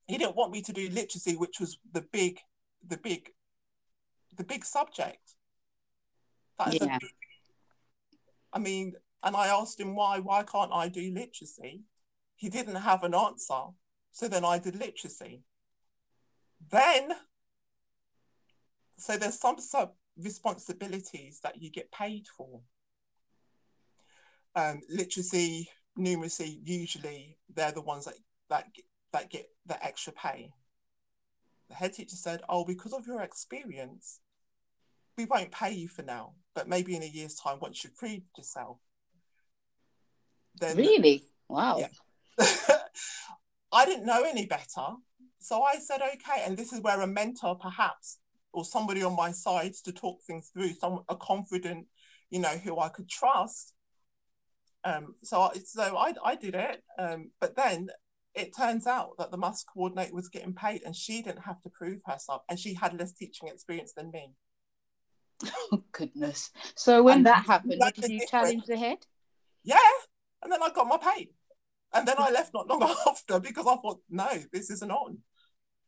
He 0.07 0.17
didn't 0.17 0.35
want 0.35 0.51
me 0.51 0.61
to 0.63 0.73
do 0.73 0.89
literacy, 0.89 1.35
which 1.35 1.59
was 1.59 1.77
the 1.91 2.05
big, 2.11 2.39
the 2.87 2.97
big, 2.97 3.31
the 4.35 4.43
big 4.43 4.63
subject. 4.65 5.35
That 6.59 6.73
yeah. 6.73 6.95
a 6.95 6.99
big, 6.99 7.09
I 8.53 8.59
mean, 8.59 8.93
and 9.23 9.35
I 9.35 9.47
asked 9.47 9.79
him 9.79 9.95
why, 9.95 10.19
why 10.19 10.43
can't 10.43 10.71
I 10.71 10.89
do 10.89 11.11
literacy? 11.13 11.81
He 12.35 12.49
didn't 12.49 12.75
have 12.75 13.03
an 13.03 13.15
answer. 13.15 13.61
So 14.11 14.27
then 14.27 14.45
I 14.45 14.59
did 14.59 14.75
literacy. 14.75 15.41
Then 16.71 17.11
so 18.97 19.17
there's 19.17 19.39
some 19.39 19.59
sub 19.59 19.91
responsibilities 20.17 21.39
that 21.43 21.61
you 21.61 21.69
get 21.69 21.91
paid 21.91 22.25
for. 22.37 22.61
Um, 24.55 24.81
literacy, 24.89 25.69
numeracy, 25.97 26.59
usually 26.63 27.37
they're 27.53 27.71
the 27.71 27.81
ones 27.81 28.05
that, 28.05 28.15
that, 28.49 28.65
that 29.11 29.29
get 29.29 29.47
the 29.65 29.83
extra 29.83 30.13
pay. 30.13 30.53
The 31.69 31.75
head 31.75 31.93
teacher 31.93 32.15
said, 32.15 32.41
oh, 32.47 32.63
because 32.63 32.93
of 32.93 33.07
your 33.07 33.21
experience, 33.21 34.19
we 35.17 35.25
won't 35.25 35.51
pay 35.51 35.71
you 35.71 35.87
for 35.87 36.03
now, 36.03 36.33
but 36.53 36.69
maybe 36.69 36.95
in 36.95 37.03
a 37.03 37.07
year's 37.07 37.35
time, 37.35 37.59
once 37.59 37.83
you've 37.83 37.95
proved 37.95 38.23
yourself. 38.37 38.77
Then, 40.59 40.77
really? 40.77 41.23
Wow. 41.49 41.79
Yeah. 41.79 41.87
I 43.71 43.85
didn't 43.85 44.05
know 44.05 44.23
any 44.23 44.45
better. 44.45 44.95
So 45.39 45.63
I 45.63 45.75
said, 45.79 46.01
okay. 46.01 46.43
And 46.45 46.57
this 46.57 46.71
is 46.73 46.81
where 46.81 47.01
a 47.01 47.07
mentor 47.07 47.55
perhaps 47.55 48.19
or 48.51 48.65
somebody 48.65 49.03
on 49.03 49.15
my 49.15 49.31
side 49.31 49.73
to 49.83 49.91
talk 49.91 50.21
things 50.23 50.49
through, 50.51 50.73
some 50.73 51.01
a 51.09 51.15
confident, 51.15 51.85
you 52.29 52.39
know, 52.39 52.57
who 52.63 52.79
I 52.79 52.89
could 52.89 53.09
trust. 53.09 53.73
Um, 54.85 55.15
so 55.23 55.41
I, 55.41 55.53
so 55.65 55.97
I, 55.97 56.13
I 56.23 56.35
did 56.35 56.53
it, 56.53 56.83
um, 56.99 57.31
but 57.41 57.55
then 57.55 57.89
it 58.35 58.55
turns 58.55 58.85
out 58.85 59.17
that 59.17 59.31
the 59.31 59.37
maths 59.37 59.63
coordinator 59.63 60.13
was 60.13 60.29
getting 60.29 60.53
paid, 60.53 60.83
and 60.85 60.95
she 60.95 61.23
didn't 61.23 61.43
have 61.43 61.59
to 61.63 61.69
prove 61.69 62.01
herself, 62.05 62.43
and 62.47 62.59
she 62.59 62.75
had 62.75 62.97
less 62.99 63.11
teaching 63.11 63.49
experience 63.49 63.93
than 63.97 64.11
me. 64.11 64.33
Oh 65.71 65.83
goodness! 65.91 66.51
So 66.75 67.01
when 67.01 67.17
and 67.17 67.25
that 67.25 67.45
happened, 67.45 67.81
did 67.95 68.09
you 68.09 68.27
challenge 68.27 68.65
the 68.65 68.77
head? 68.77 68.99
Yeah, 69.63 69.77
and 70.43 70.51
then 70.51 70.61
I 70.61 70.69
got 70.69 70.87
my 70.87 70.97
pay, 70.97 71.29
and 71.93 72.07
then 72.07 72.15
I 72.19 72.29
left 72.29 72.53
not 72.53 72.67
long 72.67 72.83
after 73.07 73.39
because 73.39 73.65
I 73.65 73.75
thought, 73.77 74.01
no, 74.09 74.29
this 74.53 74.69
isn't 74.69 74.91
on. 74.91 75.17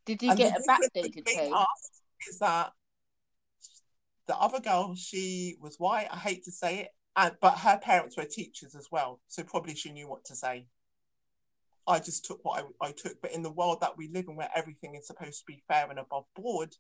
Did 0.06 0.24
you 0.24 0.30
and 0.30 0.38
get 0.38 0.58
a 0.58 0.62
backdated 0.68 1.26
pay? 1.26 1.52
Asked, 1.54 2.02
is 2.28 2.40
that 2.40 2.72
the 4.28 4.38
other 4.38 4.60
girl, 4.60 4.96
she 4.96 5.56
was 5.62 5.76
white. 5.78 6.08
I 6.12 6.18
hate 6.18 6.44
to 6.46 6.52
say 6.52 6.80
it, 6.80 6.90
and 7.18 7.36
but 7.42 7.58
her 7.58 7.80
parents 7.80 8.16
were 8.16 8.26
teachers 8.26 8.76
as 8.76 8.88
well, 8.92 9.20
so 9.28 9.44
probably 9.44 9.76
she 9.76 9.92
knew 9.92 10.08
what 10.08 10.24
to 10.26 10.36
say. 10.36 10.68
I 11.88 12.00
just 12.00 12.26
took 12.26 12.46
what 12.46 12.64
I, 12.82 12.88
I 12.88 12.92
took, 12.92 13.22
but 13.22 13.34
in 13.34 13.42
the 13.42 13.52
world 13.52 13.80
that 13.82 13.98
we 13.98 14.10
live 14.10 14.26
in, 14.28 14.36
where 14.36 14.52
everything 14.56 14.96
is 14.96 15.08
supposed 15.08 15.40
to 15.40 15.46
be 15.46 15.64
fair 15.68 15.90
and 15.90 15.98
above 15.98 16.26
board, 16.36 16.76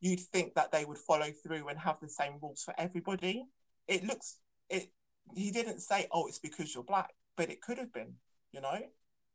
you'd 0.00 0.20
think 0.20 0.54
that 0.54 0.70
they 0.70 0.84
would 0.84 0.98
follow 0.98 1.30
through 1.42 1.68
and 1.68 1.78
have 1.78 1.96
the 2.00 2.08
same 2.08 2.34
rules 2.40 2.62
for 2.62 2.74
everybody. 2.78 3.46
It 3.88 4.04
looks 4.04 4.36
it. 4.70 4.90
He 5.34 5.50
didn't 5.50 5.80
say, 5.80 6.06
"Oh, 6.12 6.26
it's 6.28 6.38
because 6.38 6.72
you're 6.72 6.84
black," 6.84 7.12
but 7.36 7.50
it 7.50 7.60
could 7.60 7.78
have 7.78 7.92
been, 7.92 8.14
you 8.52 8.60
know. 8.60 8.78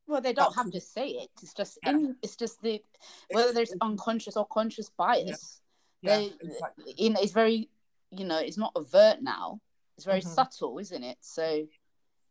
Well, 0.08 0.22
they 0.22 0.34
don't 0.34 0.56
have 0.56 0.72
to 0.72 0.80
say 0.80 1.08
it. 1.08 1.30
It's 1.42 1.54
just 1.54 1.78
yeah. 1.84 1.92
in. 1.92 2.16
It's 2.24 2.38
just 2.38 2.62
the 2.62 2.82
whether 3.30 3.52
there's 3.52 3.74
unconscious 3.82 4.38
or 4.38 4.46
conscious 4.46 4.90
bias. 4.98 5.62
Yeah. 6.02 6.18
they, 6.18 6.34
exactly. 6.42 6.94
in 6.98 7.18
it's 7.18 7.34
very, 7.34 7.70
you 8.10 8.24
know, 8.24 8.40
it's 8.40 8.58
not 8.58 8.72
overt 8.76 9.22
now. 9.22 9.60
It's 10.00 10.06
very 10.06 10.22
mm-hmm. 10.22 10.30
subtle, 10.30 10.80
isn't 10.80 11.04
it? 11.04 11.18
So 11.20 11.68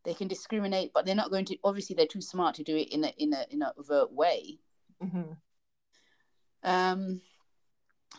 they 0.03 0.15
can 0.15 0.27
discriminate, 0.27 0.89
but 0.91 1.05
they're 1.05 1.13
not 1.13 1.29
going 1.29 1.45
to. 1.45 1.57
Obviously, 1.63 1.95
they're 1.95 2.07
too 2.07 2.19
smart 2.19 2.55
to 2.55 2.63
do 2.63 2.75
it 2.75 2.89
in 2.91 3.03
a 3.03 3.13
in 3.17 3.31
a 3.31 3.45
in 3.51 3.61
a 3.61 3.71
overt 3.77 4.11
way. 4.11 4.57
Mm-hmm. 5.03 5.33
Um. 6.63 7.21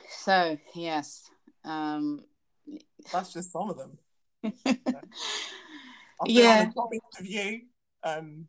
So 0.09 0.57
yes. 0.75 1.29
Um. 1.65 2.21
That's 3.13 3.33
just 3.33 3.51
some 3.51 3.71
of 3.71 3.77
them. 3.77 3.99
yeah. 6.27 6.71
Interview. 7.19 7.63
Um 8.05 8.47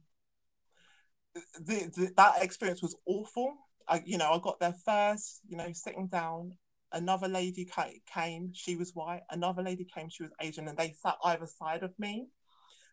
the, 1.34 1.90
the, 1.96 2.12
that 2.18 2.44
experience 2.44 2.82
was 2.82 2.96
awful. 3.08 3.56
I, 3.88 4.04
you 4.06 4.18
know, 4.18 4.32
I 4.32 4.40
got 4.40 4.60
there 4.60 4.76
first, 4.86 5.42
you 5.48 5.58
know, 5.58 5.72
sitting 5.74 6.08
down. 6.08 6.54
Another 6.94 7.28
lady 7.28 7.70
came, 8.14 8.52
she 8.54 8.76
was 8.76 8.94
white. 8.94 9.22
Another 9.30 9.64
lady 9.64 9.86
came, 9.86 10.10
she 10.10 10.24
was 10.24 10.32
Asian, 10.42 10.68
and 10.68 10.78
they 10.78 10.94
sat 11.02 11.16
either 11.24 11.48
side 11.48 11.84
of 11.84 11.98
me. 11.98 12.28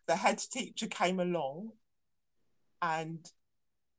The 0.07 0.15
head 0.15 0.39
teacher 0.39 0.87
came 0.87 1.19
along 1.19 1.71
and 2.81 3.29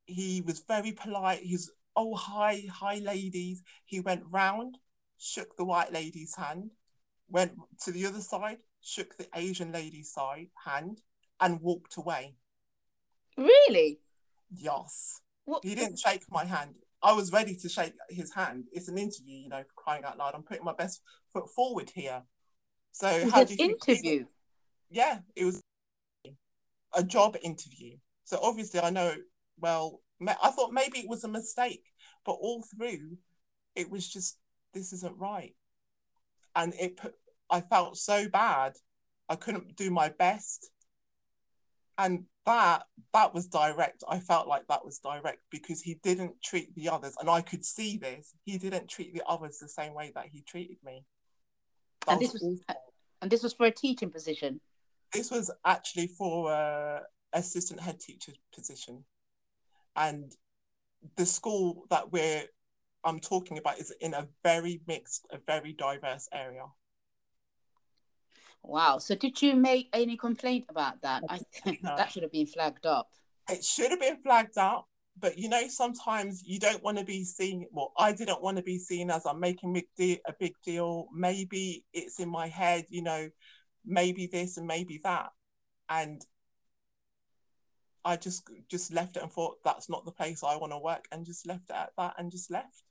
he 0.07 0.41
was 0.41 0.61
very 0.67 0.93
polite. 0.93 1.41
He's, 1.43 1.71
oh, 1.95 2.15
hi, 2.15 2.63
hi, 2.73 2.97
ladies. 2.97 3.63
He 3.85 4.01
went 4.01 4.25
round, 4.31 4.79
shook 5.19 5.57
the 5.57 5.65
white 5.65 5.93
lady's 5.93 6.35
hand, 6.35 6.71
went 7.29 7.53
to 7.85 7.93
the 7.93 8.07
other 8.07 8.21
side, 8.21 8.59
shook 8.81 9.17
the 9.17 9.29
Asian 9.35 9.71
lady's 9.73 10.13
side 10.13 10.49
hand, 10.65 11.01
and 11.41 11.61
walked 11.61 11.97
away. 11.97 12.35
Really? 13.37 14.01
Yes. 14.51 15.21
What? 15.45 15.65
He 15.65 15.75
didn't 15.75 15.99
shake 15.99 16.25
my 16.31 16.45
hand. 16.45 16.75
I 17.03 17.13
was 17.13 17.33
ready 17.33 17.57
to 17.57 17.69
shake 17.69 17.95
his 18.09 18.33
hand. 18.35 18.65
It's 18.73 18.89
an 18.89 18.99
interview, 18.99 19.39
you 19.39 19.49
know, 19.49 19.63
crying 19.77 20.05
out 20.05 20.19
loud. 20.19 20.35
I'm 20.35 20.43
putting 20.43 20.65
my 20.65 20.75
best 20.75 21.01
foot 21.33 21.49
forward 21.55 21.91
here. 21.95 22.23
So 22.93 23.09
it 23.09 23.31
how 23.31 23.45
do 23.45 23.55
you 23.55 23.77
interview? 23.87 24.27
Yeah, 24.91 25.21
it 25.37 25.45
was 25.45 25.63
a 26.95 27.03
job 27.03 27.37
interview. 27.43 27.97
So 28.25 28.39
obviously 28.43 28.81
I 28.81 28.91
know 28.91 29.15
well 29.59 30.01
I 30.21 30.51
thought 30.51 30.73
maybe 30.73 30.99
it 30.99 31.09
was 31.09 31.25
a 31.25 31.29
mistake, 31.29 31.85
but 32.25 32.33
all 32.33 32.63
through 32.77 33.17
it 33.75 33.91
was 33.91 34.09
just 34.09 34.39
this 34.75 34.93
isn't 34.93 35.19
right. 35.19 35.55
And 36.55 36.75
it 36.75 36.97
put 36.97 37.15
I 37.49 37.61
felt 37.61 37.97
so 37.97 38.29
bad. 38.29 38.75
I 39.29 39.37
couldn't 39.37 39.77
do 39.77 39.91
my 39.91 40.09
best. 40.11 40.71
And 41.97 42.25
that 42.47 42.83
that 43.13 43.35
was 43.35 43.47
direct. 43.47 44.03
I 44.09 44.19
felt 44.19 44.49
like 44.49 44.67
that 44.69 44.85
was 44.85 44.99
direct 44.99 45.41
because 45.51 45.81
he 45.81 45.99
didn't 46.03 46.43
treat 46.43 46.75
the 46.75 46.89
others 46.89 47.15
and 47.21 47.29
i 47.29 47.41
could 47.41 47.65
see 47.65 47.99
this 47.99 48.35
he 48.45 48.59
didn't 48.59 48.89
treat 48.89 49.13
the 49.13 49.23
others 49.27 49.59
the 49.59 49.69
same 49.69 49.95
way 49.95 50.13
that 50.15 50.27
he 50.33 50.43
treated 50.43 50.79
me. 50.85 51.05
That 52.07 52.13
and 52.13 52.23
this 52.23 52.33
was, 52.33 52.43
was 52.43 52.61
uh, 52.69 52.75
and 53.23 53.31
this 53.31 53.43
was 53.43 53.53
for 53.53 53.67
a 53.67 53.71
teaching 53.71 54.11
position? 54.11 54.61
This 55.13 55.31
was 55.31 55.51
actually 55.65 56.07
for 56.07 56.53
a 56.53 57.03
assistant 57.33 57.81
head 57.81 58.01
teacher 58.01 58.33
position. 58.55 59.05
And 59.97 60.33
the 61.17 61.27
school 61.27 61.85
that 61.91 62.13
we're 62.13 62.45
i'm 63.05 63.19
talking 63.19 63.57
about 63.57 63.79
is 63.79 63.93
in 64.01 64.13
a 64.13 64.29
very 64.45 64.83
mixed 64.87 65.27
a 65.31 65.39
very 65.47 65.73
diverse 65.73 66.29
area 66.33 66.65
Wow. 68.63 68.99
So 68.99 69.15
did 69.15 69.41
you 69.41 69.57
make 69.57 69.89
any 69.93 70.17
complaint 70.17 70.67
about 70.69 71.01
that? 71.03 71.25
I 71.29 71.39
think 71.65 71.83
no. 71.83 71.97
that 71.97 72.13
should 72.13 72.23
have 72.23 72.33
been 72.33 72.47
flagged 72.47 72.87
up. 72.87 73.09
It 73.49 73.65
should 73.65 73.91
have 73.91 74.01
been 74.01 74.19
flagged 74.23 74.59
up, 74.59 74.87
but 75.19 75.39
you 75.39 75.49
know, 75.49 75.67
sometimes 75.69 76.43
you 76.47 76.59
don't 76.59 76.83
want 76.83 76.99
to 76.99 77.05
be 77.05 77.25
seen. 77.25 77.67
Well, 77.73 77.93
I 77.99 78.13
didn't 78.13 78.43
want 78.43 78.59
to 78.59 78.63
be 78.63 78.79
seen 78.79 79.11
as 79.11 79.27
I'm 79.27 79.41
making 79.41 79.83
a 79.99 80.33
big 80.39 80.55
deal. 80.65 81.09
Maybe 81.13 81.85
it's 81.93 82.21
in 82.21 82.29
my 82.29 82.49
head, 82.49 82.85
you 82.91 83.03
know, 83.03 83.29
maybe 83.85 84.27
this 84.27 84.57
and 84.57 84.67
maybe 84.67 85.01
that. 85.03 85.31
And 85.89 86.25
I 88.05 88.17
just 88.17 88.49
just 88.71 88.93
left 88.93 89.17
it 89.17 89.23
and 89.23 89.33
thought 89.33 89.57
that's 89.65 89.89
not 89.89 90.05
the 90.05 90.13
place 90.13 90.43
I 90.43 90.57
want 90.57 90.73
to 90.73 90.79
work 90.79 91.07
and 91.11 91.27
just 91.27 91.47
left 91.47 91.71
it 91.71 91.77
at 91.77 91.91
that 91.99 92.15
and 92.19 92.31
just 92.31 92.51
left. 92.51 92.85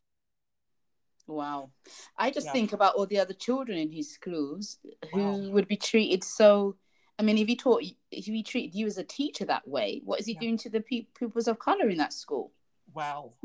Wow. 1.29 1.71
I 2.17 2.31
just 2.31 2.47
Yeah. 2.47 2.51
think 2.53 2.73
about 2.73 2.95
all 2.95 3.05
the 3.05 3.19
other 3.19 3.33
children 3.33 3.77
in 3.77 3.91
his 3.91 4.11
schools 4.13 4.79
who 5.13 5.19
Wow. 5.19 5.49
would 5.51 5.67
be 5.67 5.77
treated 5.77 6.23
so. 6.23 6.75
I 7.17 7.21
mean, 7.21 7.37
if 7.37 7.47
he 7.47 7.55
taught, 7.55 7.83
if 8.11 8.25
he 8.25 8.43
treated 8.43 8.75
you 8.75 8.87
as 8.87 8.97
a 8.97 9.03
teacher 9.03 9.45
that 9.45 9.67
way, 9.67 10.01
what 10.05 10.19
is 10.19 10.25
he 10.25 10.33
Yeah. 10.33 10.39
doing 10.39 10.57
to 10.57 10.69
the 10.69 10.81
pe- 10.81 11.07
pupils 11.13 11.47
of 11.47 11.59
color 11.59 11.89
in 11.89 11.97
that 11.97 12.13
school? 12.13 12.53
Well, 12.93 13.35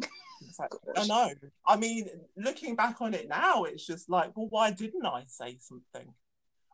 exactly. 0.41 0.93
I 0.97 1.05
know. 1.07 1.31
I 1.67 1.77
mean, 1.77 2.09
looking 2.37 2.77
back 2.77 3.01
on 3.01 3.15
it 3.15 3.29
now, 3.29 3.65
it's 3.65 3.85
just 3.85 4.09
like, 4.09 4.37
well, 4.37 4.47
why 4.49 4.71
didn't 4.71 5.05
I 5.05 5.25
say 5.27 5.59
something? 5.59 6.15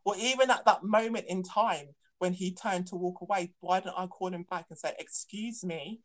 Or 0.05 0.15
even 0.17 0.51
at 0.51 0.65
that 0.67 0.85
moment 0.85 1.27
in 1.29 1.43
time 1.43 1.95
when 2.19 2.35
he 2.35 2.53
turned 2.53 2.87
to 2.89 2.97
walk 2.97 3.23
away, 3.23 3.55
why 3.61 3.81
didn't 3.81 3.95
I 3.97 4.07
call 4.07 4.29
him 4.29 4.45
back 4.45 4.67
and 4.69 4.79
say, 4.79 4.95
excuse 4.99 5.65
me, 5.65 6.03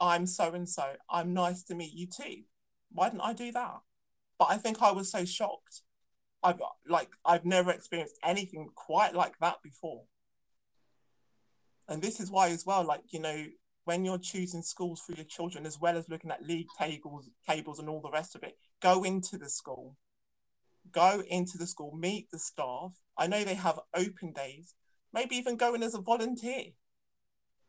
I'm 0.00 0.26
so 0.26 0.52
and 0.54 0.68
so. 0.68 0.94
I'm 1.10 1.34
nice 1.34 1.62
to 1.64 1.74
meet 1.74 1.92
you 1.92 2.06
too. 2.06 2.44
Why 2.94 3.10
didn't 3.10 3.22
I 3.22 3.34
do 3.34 3.52
that? 3.52 3.80
But 4.38 4.48
I 4.50 4.56
think 4.56 4.80
I 4.80 4.92
was 4.92 5.10
so 5.10 5.24
shocked. 5.24 5.82
I've 6.42 6.60
like 6.88 7.10
I've 7.24 7.44
never 7.44 7.70
experienced 7.70 8.18
anything 8.24 8.68
quite 8.74 9.14
like 9.14 9.38
that 9.40 9.56
before. 9.62 10.04
And 11.88 12.00
this 12.00 12.20
is 12.20 12.30
why 12.30 12.48
as 12.48 12.64
well, 12.64 12.84
like, 12.84 13.02
you 13.10 13.20
know, 13.20 13.44
when 13.84 14.04
you're 14.04 14.18
choosing 14.18 14.62
schools 14.62 15.02
for 15.04 15.12
your 15.12 15.26
children, 15.26 15.66
as 15.66 15.78
well 15.78 15.98
as 15.98 16.08
looking 16.08 16.30
at 16.30 16.46
league 16.46 16.68
tables, 16.78 17.28
tables 17.46 17.78
and 17.78 17.88
all 17.88 18.00
the 18.00 18.10
rest 18.10 18.34
of 18.34 18.42
it, 18.42 18.56
go 18.80 19.04
into 19.04 19.36
the 19.36 19.50
school. 19.50 19.96
Go 20.90 21.22
into 21.28 21.58
the 21.58 21.66
school, 21.66 21.94
meet 21.94 22.30
the 22.30 22.38
staff. 22.38 22.92
I 23.18 23.26
know 23.26 23.44
they 23.44 23.54
have 23.54 23.80
open 23.94 24.32
days, 24.32 24.74
maybe 25.12 25.36
even 25.36 25.56
go 25.56 25.74
in 25.74 25.82
as 25.82 25.94
a 25.94 26.00
volunteer 26.00 26.72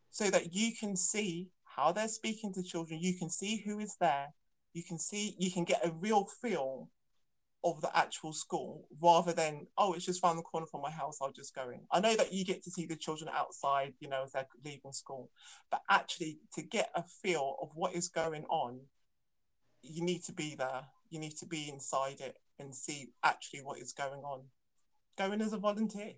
so 0.09 0.29
that 0.29 0.53
you 0.53 0.71
can 0.77 0.95
see 0.95 1.49
how 1.75 1.91
they're 1.91 2.07
speaking 2.07 2.53
to 2.53 2.63
children. 2.63 3.01
You 3.01 3.17
can 3.17 3.29
see 3.29 3.63
who 3.65 3.79
is 3.79 3.97
there. 3.99 4.33
You 4.75 4.83
can 4.83 4.99
see, 4.99 5.35
you 5.39 5.49
can 5.49 5.63
get 5.63 5.85
a 5.85 5.91
real 5.91 6.25
feel 6.25 6.89
of 7.63 7.79
the 7.79 7.97
actual 7.97 8.33
school 8.33 8.89
rather 9.01 9.31
than, 9.31 9.67
oh, 9.77 9.93
it's 9.93 10.05
just 10.05 10.21
round 10.21 10.37
the 10.37 10.43
corner 10.43 10.67
from 10.67 10.81
my 10.81 10.91
house, 10.91 11.19
I'll 11.21 11.31
just 11.31 11.55
go 11.55 11.69
in. 11.69 11.79
I 11.89 12.01
know 12.01 12.13
that 12.17 12.33
you 12.33 12.43
get 12.43 12.61
to 12.65 12.69
see 12.71 12.85
the 12.85 12.97
children 12.97 13.29
outside, 13.33 13.93
you 14.01 14.09
know, 14.09 14.23
as 14.25 14.33
they're 14.33 14.45
leaving 14.65 14.91
school, 14.91 15.29
but 15.71 15.81
actually 15.89 16.39
to 16.55 16.61
get 16.61 16.89
a 16.93 17.03
feel 17.03 17.55
of 17.61 17.69
what 17.73 17.95
is 17.95 18.09
going 18.09 18.43
on, 18.49 18.81
you 19.81 20.03
need 20.03 20.25
to 20.25 20.33
be 20.33 20.55
there. 20.55 20.81
You 21.09 21.19
need 21.19 21.37
to 21.37 21.45
be 21.45 21.69
inside 21.69 22.19
it 22.19 22.37
and 22.59 22.75
see 22.75 23.11
actually 23.23 23.61
what 23.61 23.79
is 23.79 23.93
going 23.93 24.23
on. 24.23 24.41
Go 25.17 25.31
in 25.31 25.41
as 25.41 25.53
a 25.53 25.57
volunteer. 25.57 26.15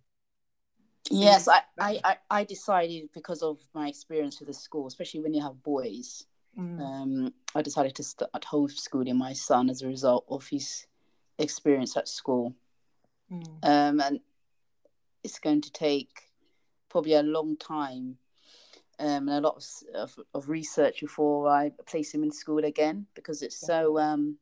Yes, 1.12 1.48
I, 1.48 1.62
I, 1.80 2.00
I, 2.04 2.18
I 2.32 2.44
decided 2.44 3.10
because 3.14 3.44
of 3.44 3.60
my 3.76 3.88
experience 3.88 4.40
with 4.40 4.48
the 4.48 4.54
school, 4.56 4.88
especially 4.88 5.20
when 5.20 5.36
you 5.36 5.44
have 5.44 5.62
boys, 5.62 6.26
Mm, 6.58 6.82
um, 6.82 7.34
I 7.58 7.62
decided 7.64 7.96
to 7.96 8.04
start 8.04 8.32
homeschooling 8.52 9.16
my 9.16 9.34
son 9.34 9.70
as 9.70 9.82
a 9.82 9.88
result 9.88 10.26
of 10.30 10.48
his 10.48 10.86
experience 11.40 11.98
at 11.98 12.08
school. 12.08 12.54
mm, 13.32 13.44
um, 13.64 14.00
and 14.00 14.20
it's 15.24 15.40
going 15.40 15.62
to 15.62 15.72
take 15.72 16.30
probably 16.90 17.14
a 17.14 17.24
long 17.24 17.58
time 17.58 18.18
um, 19.00 19.28
and 19.28 19.30
a 19.30 19.42
lot 19.42 19.58
of, 19.58 19.66
of, 19.96 20.20
of 20.34 20.50
research 20.50 21.02
before 21.02 21.48
I 21.50 21.72
place 21.86 22.14
him 22.14 22.24
in 22.24 22.32
school 22.32 22.64
again 22.64 23.08
because 23.16 23.42
it's 23.42 23.58
so 23.58 23.98
um, 24.00 24.38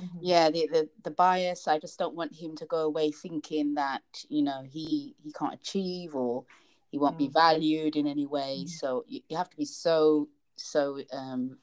mhm. 0.00 0.18
yeah 0.20 0.50
the, 0.50 0.68
the 0.72 0.88
the 1.04 1.10
bias. 1.10 1.66
I 1.68 1.78
just 1.78 1.98
don't 1.98 2.14
want 2.14 2.34
him 2.34 2.56
to 2.56 2.66
go 2.66 2.78
away 2.78 3.10
thinking 3.10 3.74
that 3.74 4.02
you 4.28 4.42
know 4.42 4.62
he 4.62 5.14
he 5.22 5.32
can't 5.32 5.54
achieve 5.54 6.14
or 6.14 6.44
he 6.90 6.98
won't 6.98 7.18
be 7.18 7.28
Mm. 7.28 7.32
valued 7.32 7.96
in 7.96 8.06
any 8.06 8.26
way. 8.26 8.64
Mm. 8.64 8.68
So 8.68 9.04
you, 9.08 9.20
you 9.28 9.36
have 9.36 9.50
to 9.50 9.56
be 9.56 9.64
so 9.64 10.28
so 10.56 11.00
um, 11.12 11.58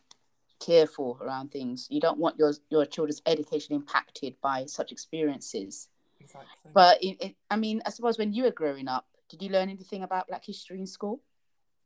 careful 0.60 1.18
around 1.22 1.52
things. 1.52 1.88
You 1.90 2.00
don't 2.00 2.18
want 2.18 2.38
your 2.38 2.54
your 2.70 2.86
children's 2.86 3.22
education 3.26 3.76
impacted 3.76 4.36
by 4.42 4.66
such 4.66 4.92
experiences. 4.92 5.90
Exactly. 6.20 6.72
But 6.74 7.02
it, 7.04 7.18
it, 7.22 7.36
I 7.50 7.56
mean, 7.56 7.82
I 7.86 7.90
suppose 7.90 8.18
when 8.18 8.34
you 8.34 8.44
were 8.44 8.52
growing 8.52 8.88
up, 8.88 9.06
did 9.30 9.42
you 9.42 9.50
learn 9.50 9.70
anything 9.70 10.04
about 10.04 10.28
Black 10.28 10.46
history 10.46 10.80
in 10.80 10.88
school? 10.88 11.22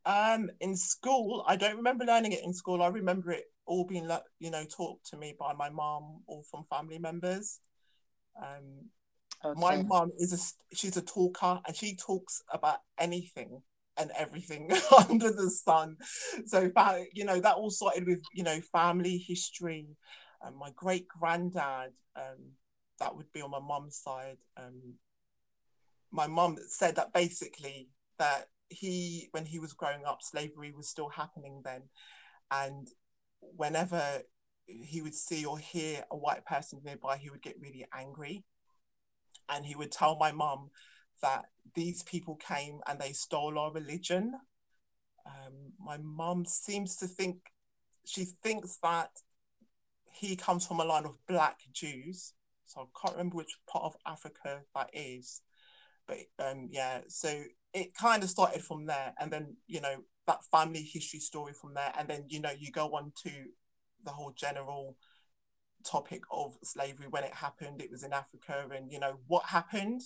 Um, 0.06 0.50
in 0.60 0.76
school, 0.76 1.44
I 1.48 1.56
don't 1.56 1.76
remember 1.76 2.04
learning 2.04 2.32
it 2.32 2.44
in 2.44 2.52
school. 2.52 2.82
I 2.82 2.88
remember 2.88 3.32
it 3.32 3.44
all 3.64 3.84
being, 3.84 4.10
you 4.38 4.50
know, 4.50 4.64
taught 4.64 5.02
to 5.04 5.16
me 5.16 5.34
by 5.38 5.54
my 5.54 5.70
mom 5.70 6.20
or 6.26 6.42
from 6.42 6.64
family 6.68 6.98
members. 6.98 7.60
Um, 8.36 8.90
Okay. 9.44 9.60
my 9.60 9.82
mom 9.82 10.10
is 10.18 10.32
a 10.32 10.74
she's 10.74 10.96
a 10.96 11.02
talker 11.02 11.60
and 11.66 11.76
she 11.76 11.96
talks 11.96 12.42
about 12.50 12.78
anything 12.98 13.60
and 13.96 14.10
everything 14.16 14.70
under 15.08 15.30
the 15.30 15.50
sun. 15.50 15.96
So, 16.46 16.70
you 17.12 17.24
know, 17.24 17.40
that 17.40 17.56
all 17.56 17.70
started 17.70 18.06
with, 18.06 18.22
you 18.32 18.42
know, 18.42 18.60
family 18.72 19.18
history. 19.18 19.86
My 20.58 20.70
great 20.76 21.08
granddad, 21.08 21.92
um, 22.16 22.52
that 23.00 23.16
would 23.16 23.32
be 23.32 23.40
on 23.40 23.50
my 23.50 23.60
mum's 23.60 23.96
side. 23.96 24.36
Um, 24.56 24.94
my 26.10 26.26
mum 26.26 26.58
said 26.68 26.96
that 26.96 27.12
basically 27.12 27.88
that 28.18 28.46
he, 28.68 29.28
when 29.32 29.46
he 29.46 29.58
was 29.58 29.72
growing 29.72 30.04
up, 30.04 30.18
slavery 30.22 30.72
was 30.72 30.88
still 30.88 31.08
happening 31.08 31.62
then, 31.64 31.82
and 32.50 32.88
whenever 33.40 34.22
he 34.66 35.02
would 35.02 35.14
see 35.14 35.44
or 35.44 35.58
hear 35.58 36.04
a 36.10 36.16
white 36.16 36.44
person 36.46 36.80
nearby, 36.84 37.16
he 37.16 37.30
would 37.30 37.42
get 37.42 37.60
really 37.60 37.84
angry, 37.92 38.44
and 39.48 39.66
he 39.66 39.74
would 39.74 39.92
tell 39.92 40.16
my 40.16 40.32
mum 40.32 40.70
that 41.24 41.46
these 41.74 42.02
people 42.02 42.36
came 42.36 42.80
and 42.86 43.00
they 43.00 43.12
stole 43.12 43.58
our 43.58 43.72
religion. 43.72 44.34
Um, 45.26 45.72
my 45.80 45.96
mum 45.96 46.44
seems 46.44 46.96
to 46.96 47.06
think 47.06 47.36
she 48.04 48.24
thinks 48.24 48.78
that 48.82 49.10
he 50.12 50.36
comes 50.36 50.66
from 50.66 50.80
a 50.80 50.84
line 50.84 51.06
of 51.06 51.16
black 51.26 51.60
Jews. 51.72 52.34
So 52.66 52.82
I 52.82 52.84
can't 53.00 53.16
remember 53.16 53.36
which 53.36 53.56
part 53.66 53.84
of 53.84 53.96
Africa 54.06 54.60
that 54.74 54.90
is. 54.92 55.40
But 56.06 56.18
um, 56.38 56.68
yeah, 56.70 57.00
so 57.08 57.42
it 57.72 57.94
kind 57.94 58.22
of 58.22 58.28
started 58.30 58.62
from 58.62 58.86
there. 58.86 59.14
And 59.18 59.32
then, 59.32 59.56
you 59.66 59.80
know, 59.80 60.04
that 60.26 60.44
family 60.52 60.82
history 60.82 61.20
story 61.20 61.54
from 61.54 61.72
there. 61.74 61.92
And 61.98 62.06
then, 62.06 62.24
you 62.28 62.40
know, 62.40 62.52
you 62.56 62.70
go 62.70 62.88
on 62.94 63.12
to 63.24 63.30
the 64.04 64.10
whole 64.10 64.34
general 64.36 64.96
topic 65.84 66.22
of 66.30 66.58
slavery 66.62 67.06
when 67.08 67.24
it 67.24 67.34
happened. 67.34 67.80
It 67.80 67.90
was 67.90 68.04
in 68.04 68.12
Africa 68.12 68.66
and, 68.74 68.92
you 68.92 69.00
know, 69.00 69.14
what 69.26 69.46
happened. 69.46 70.02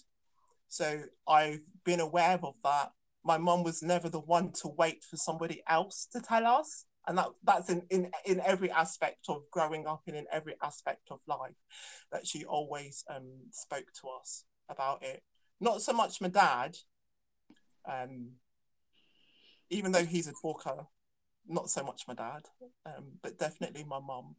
So 0.69 1.03
I've 1.27 1.63
been 1.85 2.01
aware 2.01 2.39
of 2.43 2.55
that. 2.63 2.93
My 3.25 3.39
mum 3.39 3.63
was 3.63 3.83
never 3.83 4.09
the 4.09 4.21
one 4.21 4.53
to 4.63 4.69
wait 4.69 5.03
for 5.03 5.17
somebody 5.17 5.63
else 5.69 6.07
to 6.13 6.21
tell 6.21 6.47
us. 6.47 6.85
And 7.07 7.17
that, 7.17 7.29
that's 7.43 7.71
in, 7.71 7.83
in, 7.91 8.11
in 8.27 8.41
every 8.41 8.71
aspect 8.71 9.27
of 9.29 9.43
growing 9.51 9.87
up 9.87 10.03
and 10.07 10.15
in 10.15 10.27
every 10.31 10.57
aspect 10.63 11.09
of 11.11 11.21
life 11.27 11.57
that 12.13 12.27
she 12.27 12.45
always 12.45 13.03
um, 13.09 13.31
spoke 13.51 13.87
to 14.03 14.09
us 14.21 14.45
about 14.69 15.03
it. 15.03 15.23
Not 15.61 15.81
so 15.81 15.95
much 15.95 16.21
my 16.21 16.29
dad, 16.29 16.77
um, 17.91 18.33
even 19.71 19.93
though 19.93 20.05
he's 20.05 20.29
a 20.29 20.33
talker, 20.41 20.87
not 21.47 21.71
so 21.71 21.83
much 21.83 22.03
my 22.07 22.15
dad, 22.15 22.43
um, 22.85 23.05
but 23.23 23.39
definitely 23.39 23.85
my 23.85 24.01
mum, 24.01 24.37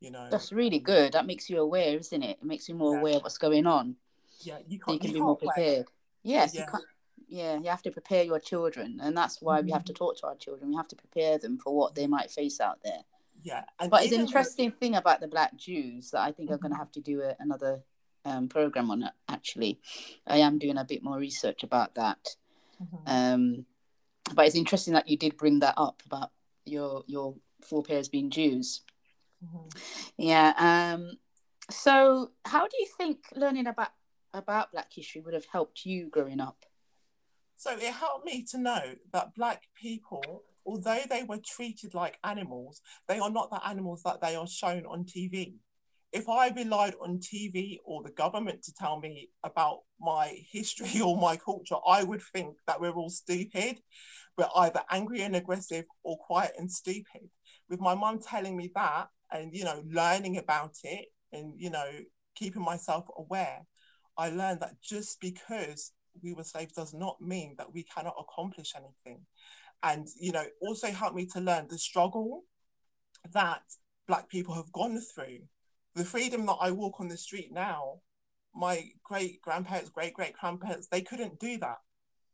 you 0.00 0.10
know. 0.10 0.28
That's 0.30 0.52
really 0.52 0.78
good. 0.78 1.12
That 1.14 1.26
makes 1.26 1.48
you 1.48 1.58
aware, 1.60 1.96
isn't 1.96 2.22
it? 2.22 2.38
It 2.40 2.44
makes 2.44 2.68
you 2.68 2.74
more 2.74 2.92
Yeah. 2.92 3.00
aware 3.00 3.16
of 3.16 3.22
what's 3.22 3.38
going 3.38 3.66
on. 3.66 3.96
Yeah, 4.40 4.58
you 4.66 4.78
So 4.84 4.92
you 4.92 4.98
can't, 4.98 5.02
you 5.04 5.08
be 5.08 5.14
can't 5.14 5.24
more 5.24 5.36
prepared. 5.36 5.86
Yes, 6.22 6.54
Yeah. 6.54 6.60
you 6.62 6.66
can't. 6.70 6.84
Yeah, 7.26 7.58
you 7.58 7.68
have 7.70 7.82
to 7.82 7.90
prepare 7.90 8.22
your 8.22 8.38
children, 8.38 9.00
and 9.02 9.16
that's 9.16 9.40
why 9.40 9.60
we 9.60 9.70
have 9.72 9.84
to 9.86 9.92
talk 9.92 10.16
to 10.18 10.26
our 10.26 10.36
children. 10.36 10.70
We 10.70 10.76
have 10.76 10.88
to 10.88 10.96
prepare 10.96 11.38
them 11.38 11.58
for 11.58 11.74
what 11.74 11.94
they 11.94 12.06
might 12.06 12.30
face 12.30 12.60
out 12.60 12.80
there. 12.84 13.00
Yeah, 13.42 13.64
and 13.80 13.90
But 13.90 14.04
it's 14.04 14.12
an 14.12 14.20
interesting 14.20 14.70
thing 14.70 14.94
about 14.94 15.20
the 15.20 15.26
Black 15.28 15.56
Jews 15.56 16.10
that 16.10 16.20
I 16.20 16.32
think 16.32 16.50
I'm 16.50 16.58
going 16.58 16.72
to 16.72 16.78
have 16.78 16.92
to 16.92 17.00
do 17.00 17.22
a, 17.22 17.34
another 17.40 17.82
um, 18.24 18.48
program 18.48 18.90
on 18.90 19.02
it. 19.02 19.12
Actually, 19.28 19.80
I 20.26 20.38
am 20.38 20.58
doing 20.58 20.78
a 20.78 20.84
bit 20.84 21.02
more 21.02 21.18
research 21.18 21.62
about 21.62 21.94
that. 21.96 22.36
Mhm. 22.82 23.02
Um, 23.06 23.66
but 24.34 24.46
it's 24.46 24.56
interesting 24.56 24.94
that 24.94 25.08
you 25.08 25.16
did 25.16 25.36
bring 25.36 25.58
that 25.60 25.74
up 25.76 26.02
about 26.06 26.30
your 26.64 27.04
your 27.06 27.34
forebears 27.62 28.08
being 28.08 28.30
Jews. 28.30 28.82
Mhm. 29.44 29.70
Yeah. 30.16 30.52
Um, 30.56 31.18
so, 31.70 32.32
how 32.44 32.66
do 32.66 32.76
you 32.78 32.86
think 32.96 33.26
learning 33.34 33.66
about 33.66 33.90
about 34.34 34.72
Black 34.72 34.92
history 34.92 35.22
would 35.22 35.34
have 35.34 35.46
helped 35.50 35.86
you 35.86 36.10
growing 36.10 36.40
up? 36.40 36.64
So 37.56 37.76
it 37.76 37.94
helped 37.94 38.26
me 38.26 38.44
to 38.50 38.58
know 38.58 38.94
that 39.12 39.34
black 39.34 39.62
people, 39.80 40.42
although 40.66 41.00
they 41.08 41.22
were 41.22 41.38
treated 41.38 41.94
like 41.94 42.18
animals, 42.24 42.80
they 43.08 43.18
are 43.18 43.30
not 43.30 43.50
the 43.50 43.66
animals 43.66 44.02
that 44.04 44.20
they 44.20 44.36
are 44.36 44.46
shown 44.46 44.84
on 44.86 45.04
TV. 45.04 45.54
If 46.12 46.28
I 46.28 46.48
relied 46.48 46.94
on 47.00 47.18
TV 47.18 47.78
or 47.84 48.02
the 48.02 48.10
government 48.10 48.62
to 48.64 48.74
tell 48.74 49.00
me 49.00 49.30
about 49.42 49.80
my 50.00 50.36
history 50.50 51.00
or 51.04 51.16
my 51.16 51.36
culture, 51.36 51.76
I 51.86 52.04
would 52.04 52.22
think 52.22 52.56
that 52.66 52.80
we're 52.80 52.92
all 52.92 53.10
stupid. 53.10 53.80
We're 54.36 54.48
either 54.56 54.82
angry 54.90 55.22
and 55.22 55.34
aggressive 55.34 55.86
or 56.02 56.18
quiet 56.18 56.52
and 56.58 56.70
stupid. 56.70 57.30
With 57.68 57.80
my 57.80 57.94
mum 57.94 58.20
telling 58.20 58.56
me 58.56 58.70
that 58.74 59.08
and, 59.30 59.54
you 59.54 59.64
know, 59.64 59.82
learning 59.90 60.36
about 60.38 60.74
it 60.84 61.06
and, 61.32 61.54
you 61.56 61.70
know, 61.70 61.88
keeping 62.36 62.62
myself 62.62 63.06
aware, 63.16 63.64
I 64.16 64.30
learned 64.30 64.60
that 64.60 64.80
just 64.82 65.20
because 65.20 65.92
we 66.22 66.32
were 66.32 66.44
slaves 66.44 66.72
does 66.72 66.94
not 66.94 67.20
mean 67.20 67.54
that 67.58 67.72
we 67.72 67.82
cannot 67.82 68.14
accomplish 68.18 68.72
anything. 68.76 69.22
And, 69.82 70.08
you 70.18 70.32
know, 70.32 70.44
also 70.60 70.88
helped 70.88 71.16
me 71.16 71.26
to 71.26 71.40
learn 71.40 71.66
the 71.68 71.78
struggle 71.78 72.44
that 73.32 73.62
Black 74.06 74.28
people 74.28 74.54
have 74.54 74.72
gone 74.72 75.00
through. 75.14 75.40
The 75.94 76.04
freedom 76.04 76.46
that 76.46 76.58
I 76.60 76.70
walk 76.70 77.00
on 77.00 77.08
the 77.08 77.16
street 77.16 77.50
now, 77.52 78.00
my 78.54 78.84
great 79.02 79.42
grandparents, 79.42 79.90
great 79.90 80.14
great 80.14 80.34
grandparents, 80.34 80.88
they 80.88 81.02
couldn't 81.02 81.38
do 81.38 81.58
that. 81.58 81.78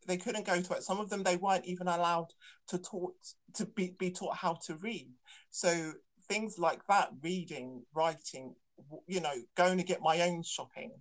They 0.07 0.17
couldn't 0.17 0.45
go 0.45 0.61
to 0.61 0.73
it. 0.73 0.83
Some 0.83 0.99
of 0.99 1.09
them, 1.09 1.23
they 1.23 1.37
weren't 1.37 1.65
even 1.65 1.87
allowed 1.87 2.27
to 2.69 2.79
taught 2.79 3.15
to 3.55 3.65
be, 3.65 3.95
be 3.99 4.11
taught 4.11 4.37
how 4.37 4.57
to 4.65 4.75
read. 4.75 5.09
So 5.51 5.93
things 6.27 6.57
like 6.57 6.81
that, 6.87 7.09
reading, 7.21 7.83
writing, 7.93 8.55
you 9.07 9.21
know, 9.21 9.33
going 9.55 9.77
to 9.77 9.83
get 9.83 10.01
my 10.01 10.21
own 10.21 10.43
shopping, 10.43 10.91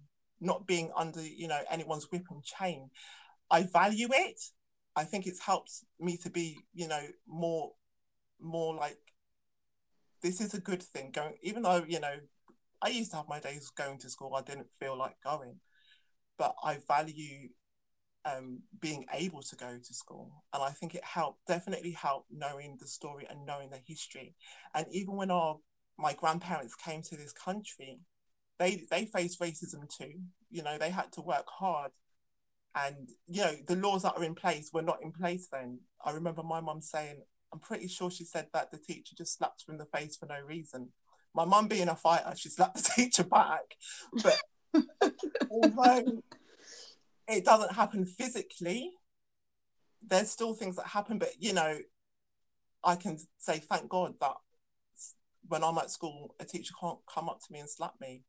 not 0.40 0.66
being 0.66 0.90
under, 0.96 1.22
you 1.22 1.48
know, 1.48 1.60
anyone's 1.70 2.10
whip 2.10 2.24
and 2.30 2.42
chain. 2.42 2.90
I 3.50 3.64
value 3.64 4.08
it. 4.10 4.40
I 4.96 5.04
think 5.04 5.26
it's 5.26 5.40
helped 5.40 5.72
me 5.98 6.16
to 6.18 6.30
be, 6.30 6.58
you 6.74 6.88
know, 6.88 7.02
more, 7.26 7.72
more 8.40 8.74
like, 8.74 8.98
this 10.22 10.40
is 10.40 10.54
a 10.54 10.60
good 10.60 10.82
thing. 10.82 11.10
Going, 11.12 11.34
even 11.42 11.62
though, 11.62 11.84
you 11.86 12.00
know, 12.00 12.14
I 12.82 12.88
used 12.88 13.10
to 13.10 13.18
have 13.18 13.28
my 13.28 13.40
days 13.40 13.70
going 13.70 13.98
to 13.98 14.10
school, 14.10 14.34
I 14.34 14.42
didn't 14.42 14.68
feel 14.78 14.96
like 14.96 15.16
going, 15.24 15.56
but 16.38 16.54
I 16.62 16.78
value 16.88 17.50
um, 18.24 18.60
being 18.80 19.06
able 19.12 19.42
to 19.42 19.56
go 19.56 19.78
to 19.78 19.94
school. 19.94 20.44
And 20.52 20.62
I 20.62 20.70
think 20.70 20.94
it 20.94 21.04
helped, 21.04 21.46
definitely 21.46 21.92
helped 21.92 22.28
knowing 22.30 22.76
the 22.80 22.86
story 22.86 23.26
and 23.28 23.46
knowing 23.46 23.70
the 23.70 23.80
history. 23.84 24.34
And 24.74 24.86
even 24.90 25.16
when 25.16 25.30
our 25.30 25.58
my 25.98 26.14
grandparents 26.14 26.74
came 26.74 27.02
to 27.02 27.16
this 27.16 27.32
country, 27.32 28.00
they 28.60 28.84
they 28.90 29.06
faced 29.06 29.40
racism 29.40 29.88
too. 29.88 30.20
You 30.50 30.62
know, 30.62 30.78
they 30.78 30.90
had 30.90 31.10
to 31.12 31.22
work 31.22 31.46
hard. 31.48 31.90
And 32.76 33.08
you 33.26 33.42
know, 33.42 33.54
the 33.66 33.74
laws 33.74 34.02
that 34.02 34.16
are 34.16 34.22
in 34.22 34.36
place 34.36 34.70
were 34.72 34.82
not 34.82 35.02
in 35.02 35.10
place 35.10 35.48
then. 35.50 35.80
I 36.04 36.12
remember 36.12 36.42
my 36.44 36.60
mum 36.60 36.80
saying, 36.80 37.22
I'm 37.52 37.58
pretty 37.58 37.88
sure 37.88 38.10
she 38.10 38.24
said 38.24 38.46
that 38.52 38.70
the 38.70 38.78
teacher 38.78 39.16
just 39.16 39.36
slapped 39.36 39.64
her 39.66 39.72
in 39.72 39.78
the 39.78 39.86
face 39.86 40.16
for 40.16 40.26
no 40.26 40.40
reason. 40.46 40.90
My 41.34 41.44
mum 41.44 41.68
being 41.68 41.88
a 41.88 41.96
fighter, 41.96 42.32
she 42.36 42.50
slapped 42.50 42.76
the 42.76 42.90
teacher 42.94 43.24
back. 43.24 43.76
But 44.22 44.40
although 45.50 46.22
it 47.28 47.44
doesn't 47.44 47.72
happen 47.72 48.04
physically, 48.04 48.92
there's 50.06 50.30
still 50.30 50.54
things 50.54 50.76
that 50.76 50.86
happen. 50.86 51.18
But 51.18 51.32
you 51.38 51.54
know, 51.54 51.78
I 52.84 52.96
can 52.96 53.18
say 53.38 53.58
thank 53.58 53.88
God 53.88 54.14
that 54.20 54.34
when 55.48 55.64
I'm 55.64 55.78
at 55.78 55.90
school, 55.90 56.34
a 56.38 56.44
teacher 56.44 56.74
can't 56.78 56.98
come 57.12 57.28
up 57.28 57.40
to 57.40 57.52
me 57.52 57.60
and 57.60 57.70
slap 57.70 57.94
me. 58.00 58.22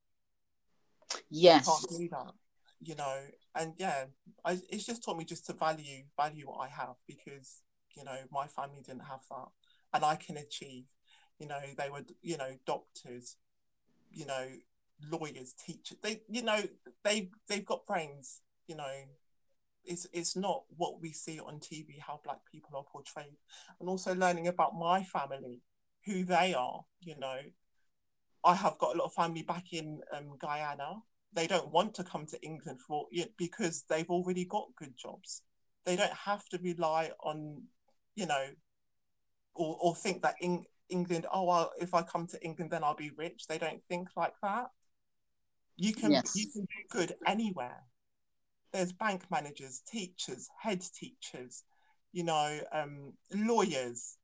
Yes. 1.29 1.65
can't 1.65 1.99
do 1.99 2.07
that, 2.09 2.33
you 2.81 2.95
know. 2.95 3.17
And 3.55 3.73
yeah, 3.77 4.05
I, 4.45 4.59
it's 4.69 4.85
just 4.85 5.03
taught 5.03 5.17
me 5.17 5.25
just 5.25 5.45
to 5.47 5.53
value 5.53 6.03
value 6.17 6.47
what 6.47 6.59
I 6.59 6.67
have 6.69 6.95
because 7.07 7.61
you 7.95 8.03
know 8.03 8.17
my 8.31 8.47
family 8.47 8.81
didn't 8.81 9.05
have 9.05 9.21
that, 9.29 9.47
and 9.93 10.05
I 10.05 10.15
can 10.15 10.37
achieve. 10.37 10.85
You 11.39 11.47
know, 11.47 11.59
they 11.77 11.89
were 11.89 12.03
you 12.21 12.37
know 12.37 12.57
doctors, 12.65 13.37
you 14.11 14.25
know 14.25 14.47
lawyers, 15.09 15.53
teachers. 15.53 15.97
They 16.01 16.21
you 16.29 16.43
know 16.43 16.61
they 17.03 17.29
they've 17.47 17.65
got 17.65 17.85
brains. 17.85 18.41
You 18.67 18.75
know, 18.75 18.91
it's 19.83 20.07
it's 20.13 20.35
not 20.35 20.63
what 20.77 21.01
we 21.01 21.11
see 21.11 21.39
on 21.39 21.59
TV 21.59 21.99
how 21.99 22.21
black 22.23 22.39
people 22.51 22.77
are 22.77 22.83
portrayed, 22.83 23.37
and 23.79 23.89
also 23.89 24.13
learning 24.15 24.47
about 24.47 24.77
my 24.77 25.03
family 25.03 25.61
who 26.05 26.23
they 26.23 26.53
are. 26.53 26.85
You 27.01 27.17
know, 27.17 27.37
I 28.43 28.55
have 28.55 28.77
got 28.79 28.95
a 28.95 28.97
lot 28.97 29.05
of 29.05 29.13
family 29.13 29.43
back 29.43 29.73
in 29.73 30.01
um, 30.15 30.37
Guyana. 30.39 31.01
They 31.33 31.47
don't 31.47 31.71
want 31.71 31.93
to 31.95 32.03
come 32.03 32.25
to 32.27 32.41
England 32.41 32.81
for 32.81 33.07
because 33.37 33.83
they've 33.87 34.09
already 34.09 34.45
got 34.45 34.75
good 34.75 34.93
jobs. 34.97 35.43
They 35.85 35.95
don't 35.95 36.13
have 36.13 36.47
to 36.49 36.59
rely 36.61 37.11
on, 37.23 37.63
you 38.15 38.25
know, 38.25 38.47
or, 39.53 39.77
or 39.81 39.95
think 39.95 40.23
that 40.23 40.35
in 40.41 40.65
England, 40.89 41.25
oh 41.31 41.43
well, 41.43 41.71
if 41.79 41.93
I 41.93 42.01
come 42.01 42.27
to 42.27 42.43
England, 42.43 42.71
then 42.71 42.83
I'll 42.83 42.95
be 42.95 43.11
rich. 43.15 43.47
They 43.47 43.57
don't 43.57 43.81
think 43.87 44.09
like 44.15 44.33
that. 44.43 44.67
You 45.77 45.93
can 45.93 46.11
yes. 46.11 46.35
you 46.35 46.51
can 46.51 46.61
do 46.61 46.67
good 46.89 47.13
anywhere. 47.25 47.83
There's 48.73 48.93
bank 48.93 49.23
managers, 49.31 49.81
teachers, 49.89 50.49
head 50.61 50.83
teachers, 50.93 51.63
you 52.13 52.23
know, 52.23 52.59
um, 52.71 53.13
lawyers, 53.33 54.17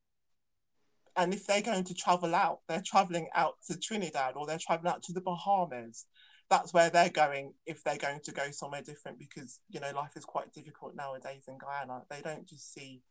and 1.17 1.33
if 1.33 1.47
they're 1.47 1.63
going 1.63 1.83
to 1.83 1.95
travel 1.95 2.35
out, 2.35 2.59
they're 2.69 2.83
traveling 2.85 3.27
out 3.33 3.55
to 3.67 3.77
Trinidad 3.77 4.35
or 4.35 4.45
they're 4.45 4.59
traveling 4.59 4.93
out 4.93 5.01
to 5.03 5.13
the 5.13 5.21
Bahamas. 5.21 6.05
That's 6.49 6.73
where 6.73 6.91
they're 6.91 7.09
going 7.09 7.53
if 7.65 7.83
they're 7.83 7.97
going 7.97 8.21
to 8.23 8.31
go 8.31 8.51
somewhere 8.51 8.83
different 8.83 9.17
because, 9.17 9.59
you 9.67 9.79
know, 9.79 9.91
life 9.95 10.15
is 10.15 10.25
quite 10.25 10.53
difficult 10.53 10.95
nowadays 10.95 11.45
in 11.47 11.57
Guyana. 11.57 12.03
They 12.09 12.21
don't 12.21 12.47
just 12.47 12.71
see, 12.71 13.01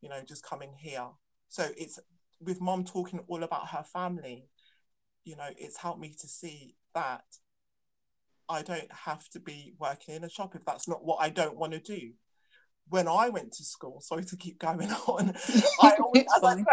you 0.00 0.08
know, 0.08 0.20
just 0.26 0.44
coming 0.44 0.74
here. 0.76 1.06
So 1.48 1.68
it's 1.76 2.00
with 2.40 2.60
mom 2.60 2.84
talking 2.84 3.20
all 3.28 3.44
about 3.44 3.68
her 3.68 3.84
family, 3.84 4.48
you 5.24 5.36
know, 5.36 5.48
it's 5.56 5.78
helped 5.78 6.00
me 6.00 6.14
to 6.20 6.26
see 6.26 6.74
that 6.94 7.24
I 8.48 8.62
don't 8.62 8.92
have 8.92 9.28
to 9.30 9.40
be 9.40 9.74
working 9.78 10.16
in 10.16 10.24
a 10.24 10.28
shop 10.28 10.56
if 10.56 10.64
that's 10.64 10.88
not 10.88 11.04
what 11.04 11.18
I 11.20 11.30
don't 11.30 11.56
want 11.56 11.74
to 11.74 11.78
do. 11.78 12.10
When 12.88 13.06
I 13.06 13.28
went 13.28 13.52
to 13.52 13.64
school, 13.64 14.00
sorry 14.00 14.24
to 14.24 14.36
keep 14.36 14.58
going 14.58 14.90
on, 15.06 15.34
I 15.80 15.92
always, 16.00 16.24
as 16.36 16.42
I 16.42 16.56
said, 16.56 16.66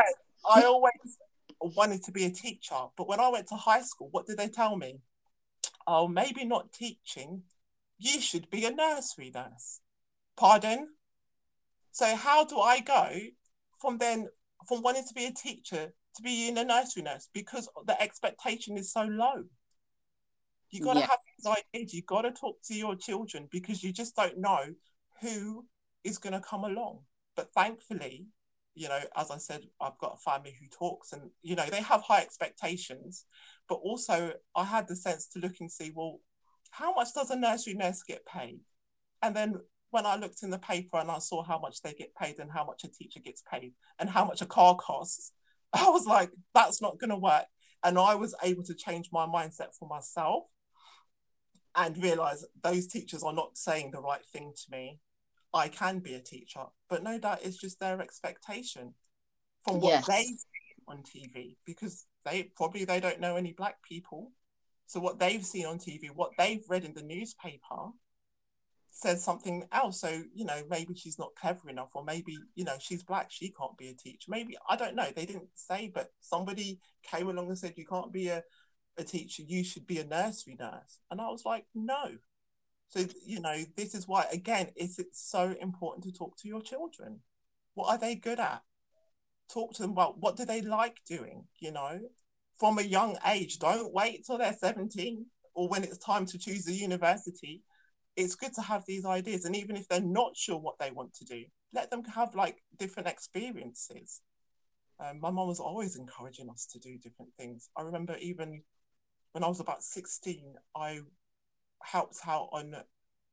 I 0.47 0.63
always 0.63 1.17
wanted 1.61 2.03
to 2.03 2.11
be 2.11 2.25
a 2.25 2.29
teacher, 2.29 2.75
but 2.95 3.07
when 3.07 3.19
I 3.19 3.29
went 3.29 3.47
to 3.47 3.55
high 3.55 3.81
school, 3.81 4.09
what 4.11 4.27
did 4.27 4.37
they 4.37 4.47
tell 4.47 4.75
me? 4.75 4.99
Oh, 5.87 6.07
maybe 6.07 6.45
not 6.45 6.71
teaching. 6.71 7.43
You 7.97 8.21
should 8.21 8.49
be 8.49 8.65
a 8.65 8.71
nursery 8.71 9.31
nurse. 9.33 9.81
Pardon? 10.37 10.89
So 11.91 12.15
how 12.15 12.45
do 12.45 12.59
I 12.59 12.79
go 12.79 13.11
from 13.79 13.97
then 13.97 14.27
from 14.67 14.81
wanting 14.81 15.05
to 15.07 15.13
be 15.13 15.25
a 15.25 15.31
teacher 15.31 15.93
to 16.15 16.21
being 16.21 16.57
a 16.57 16.63
nursery 16.63 17.03
nurse 17.03 17.27
because 17.33 17.67
the 17.85 18.01
expectation 18.01 18.77
is 18.77 18.91
so 18.91 19.03
low? 19.03 19.43
You 20.71 20.81
got 20.81 20.93
to 20.93 20.99
yeah. 20.99 21.07
have 21.07 21.19
these 21.37 21.51
ideas. 21.73 21.93
You 21.93 22.03
got 22.03 22.21
to 22.21 22.31
talk 22.31 22.61
to 22.67 22.75
your 22.75 22.95
children 22.95 23.47
because 23.51 23.83
you 23.83 23.91
just 23.91 24.15
don't 24.15 24.37
know 24.37 24.59
who 25.21 25.65
is 26.03 26.17
going 26.17 26.33
to 26.33 26.39
come 26.39 26.63
along. 26.63 26.99
But 27.35 27.51
thankfully, 27.53 28.27
you 28.75 28.87
know, 28.87 28.99
as 29.15 29.31
I 29.31 29.37
said, 29.37 29.61
I've 29.81 29.97
got 29.99 30.15
a 30.15 30.31
family 30.31 30.55
who 30.59 30.67
talks 30.67 31.11
and, 31.11 31.31
you 31.41 31.55
know, 31.55 31.65
they 31.65 31.81
have 31.81 32.01
high 32.01 32.21
expectations. 32.21 33.25
But 33.67 33.75
also, 33.75 34.33
I 34.55 34.63
had 34.63 34.87
the 34.87 34.95
sense 34.95 35.27
to 35.29 35.39
look 35.39 35.55
and 35.59 35.71
see, 35.71 35.91
well, 35.93 36.19
how 36.71 36.93
much 36.93 37.13
does 37.13 37.29
a 37.29 37.35
nursery 37.35 37.73
nurse 37.73 38.03
get 38.03 38.25
paid? 38.25 38.61
And 39.21 39.35
then 39.35 39.55
when 39.91 40.05
I 40.05 40.15
looked 40.15 40.43
in 40.43 40.49
the 40.49 40.59
paper 40.59 40.97
and 40.97 41.09
I 41.09 41.19
saw 41.19 41.43
how 41.43 41.59
much 41.59 41.81
they 41.81 41.93
get 41.93 42.15
paid 42.15 42.39
and 42.39 42.51
how 42.51 42.63
much 42.63 42.83
a 42.83 42.87
teacher 42.87 43.19
gets 43.19 43.43
paid 43.51 43.73
and 43.99 44.09
how 44.09 44.25
much 44.25 44.41
a 44.41 44.45
car 44.45 44.75
costs, 44.75 45.33
I 45.73 45.89
was 45.89 46.05
like, 46.05 46.31
that's 46.53 46.81
not 46.81 46.99
going 46.99 47.09
to 47.09 47.17
work. 47.17 47.45
And 47.83 47.97
I 47.97 48.15
was 48.15 48.35
able 48.43 48.63
to 48.63 48.73
change 48.73 49.09
my 49.11 49.25
mindset 49.25 49.75
for 49.77 49.87
myself 49.87 50.45
and 51.75 52.01
realize 52.01 52.45
those 52.61 52.87
teachers 52.87 53.23
are 53.23 53.33
not 53.33 53.57
saying 53.57 53.91
the 53.91 54.01
right 54.01 54.25
thing 54.33 54.53
to 54.55 54.71
me. 54.71 54.99
I 55.53 55.67
can 55.67 55.99
be 55.99 56.13
a 56.13 56.19
teacher, 56.19 56.63
but 56.89 57.03
no 57.03 57.17
doubt 57.17 57.39
it's 57.43 57.57
just 57.57 57.79
their 57.79 58.01
expectation 58.01 58.93
from 59.63 59.79
what 59.79 59.91
yes. 59.91 60.07
they 60.07 60.23
see 60.23 60.69
on 60.87 61.03
TV 61.03 61.55
because 61.65 62.05
they 62.25 62.51
probably 62.55 62.85
they 62.85 62.99
don't 62.99 63.19
know 63.19 63.35
any 63.35 63.53
black 63.53 63.81
people. 63.83 64.31
So 64.85 64.99
what 64.99 65.19
they've 65.19 65.45
seen 65.45 65.65
on 65.65 65.77
TV, 65.77 66.09
what 66.13 66.31
they've 66.37 66.63
read 66.67 66.83
in 66.83 66.93
the 66.93 67.03
newspaper 67.03 67.91
says 68.91 69.23
something 69.23 69.63
else. 69.71 70.01
So, 70.01 70.23
you 70.33 70.45
know, 70.45 70.61
maybe 70.69 70.95
she's 70.95 71.19
not 71.19 71.35
clever 71.35 71.69
enough, 71.69 71.91
or 71.93 72.03
maybe, 72.03 72.37
you 72.55 72.63
know, 72.63 72.75
she's 72.79 73.03
black, 73.03 73.27
she 73.29 73.49
can't 73.49 73.77
be 73.77 73.89
a 73.89 73.93
teacher. 73.93 74.25
Maybe 74.27 74.57
I 74.67 74.75
don't 74.75 74.95
know. 74.95 75.07
They 75.15 75.25
didn't 75.25 75.49
say, 75.53 75.91
but 75.93 76.09
somebody 76.19 76.79
came 77.03 77.29
along 77.29 77.47
and 77.47 77.57
said 77.57 77.73
you 77.75 77.85
can't 77.85 78.11
be 78.11 78.27
a, 78.27 78.43
a 78.97 79.03
teacher, 79.03 79.43
you 79.45 79.63
should 79.63 79.87
be 79.87 79.99
a 79.99 80.05
nursery 80.05 80.57
nurse. 80.59 80.99
And 81.09 81.21
I 81.21 81.29
was 81.29 81.43
like, 81.45 81.65
no, 81.73 82.17
so, 82.89 83.05
you 83.23 83.39
know, 83.39 83.55
this 83.77 83.93
is 83.93 84.07
why, 84.07 84.25
again, 84.31 84.69
it's, 84.75 84.97
it's 84.97 85.21
so 85.29 85.55
important 85.61 86.03
to 86.05 86.11
talk 86.11 86.35
to 86.37 86.47
your 86.47 86.61
children. 86.61 87.19
What 87.75 87.89
are 87.89 87.97
they 87.99 88.15
good 88.15 88.39
at? 88.39 88.63
Talk 89.53 89.75
to 89.75 89.83
them 89.83 89.91
about 89.91 90.19
what 90.19 90.35
do 90.35 90.45
they 90.45 90.61
like 90.61 90.97
doing, 91.07 91.45
you 91.59 91.71
know, 91.71 91.99
from 92.59 92.79
a 92.79 92.83
young 92.83 93.17
age. 93.27 93.59
Don't 93.59 93.93
wait 93.93 94.25
till 94.25 94.39
they're 94.39 94.53
17 94.53 95.25
or 95.53 95.69
when 95.69 95.83
it's 95.83 95.99
time 95.99 96.25
to 96.27 96.39
choose 96.39 96.67
a 96.67 96.73
university. 96.73 97.61
It's 98.15 98.35
good 98.35 98.53
to 98.55 98.61
have 98.61 98.83
these 98.87 99.05
ideas. 99.05 99.45
And 99.45 99.55
even 99.55 99.77
if 99.77 99.87
they're 99.87 100.01
not 100.01 100.35
sure 100.35 100.57
what 100.57 100.79
they 100.79 100.89
want 100.89 101.13
to 101.15 101.25
do, 101.25 101.45
let 101.71 101.91
them 101.91 102.03
have 102.15 102.33
like 102.33 102.57
different 102.79 103.07
experiences. 103.07 104.21
Um, 104.99 105.19
my 105.21 105.29
mom 105.29 105.47
was 105.47 105.59
always 105.59 105.95
encouraging 105.95 106.49
us 106.49 106.65
to 106.71 106.79
do 106.79 106.97
different 106.97 107.31
things. 107.37 107.69
I 107.77 107.83
remember 107.83 108.17
even 108.19 108.63
when 109.33 109.43
I 109.43 109.47
was 109.47 109.59
about 109.59 109.83
16, 109.83 110.55
I 110.75 111.01
helped 111.83 112.19
out 112.27 112.49
on 112.51 112.75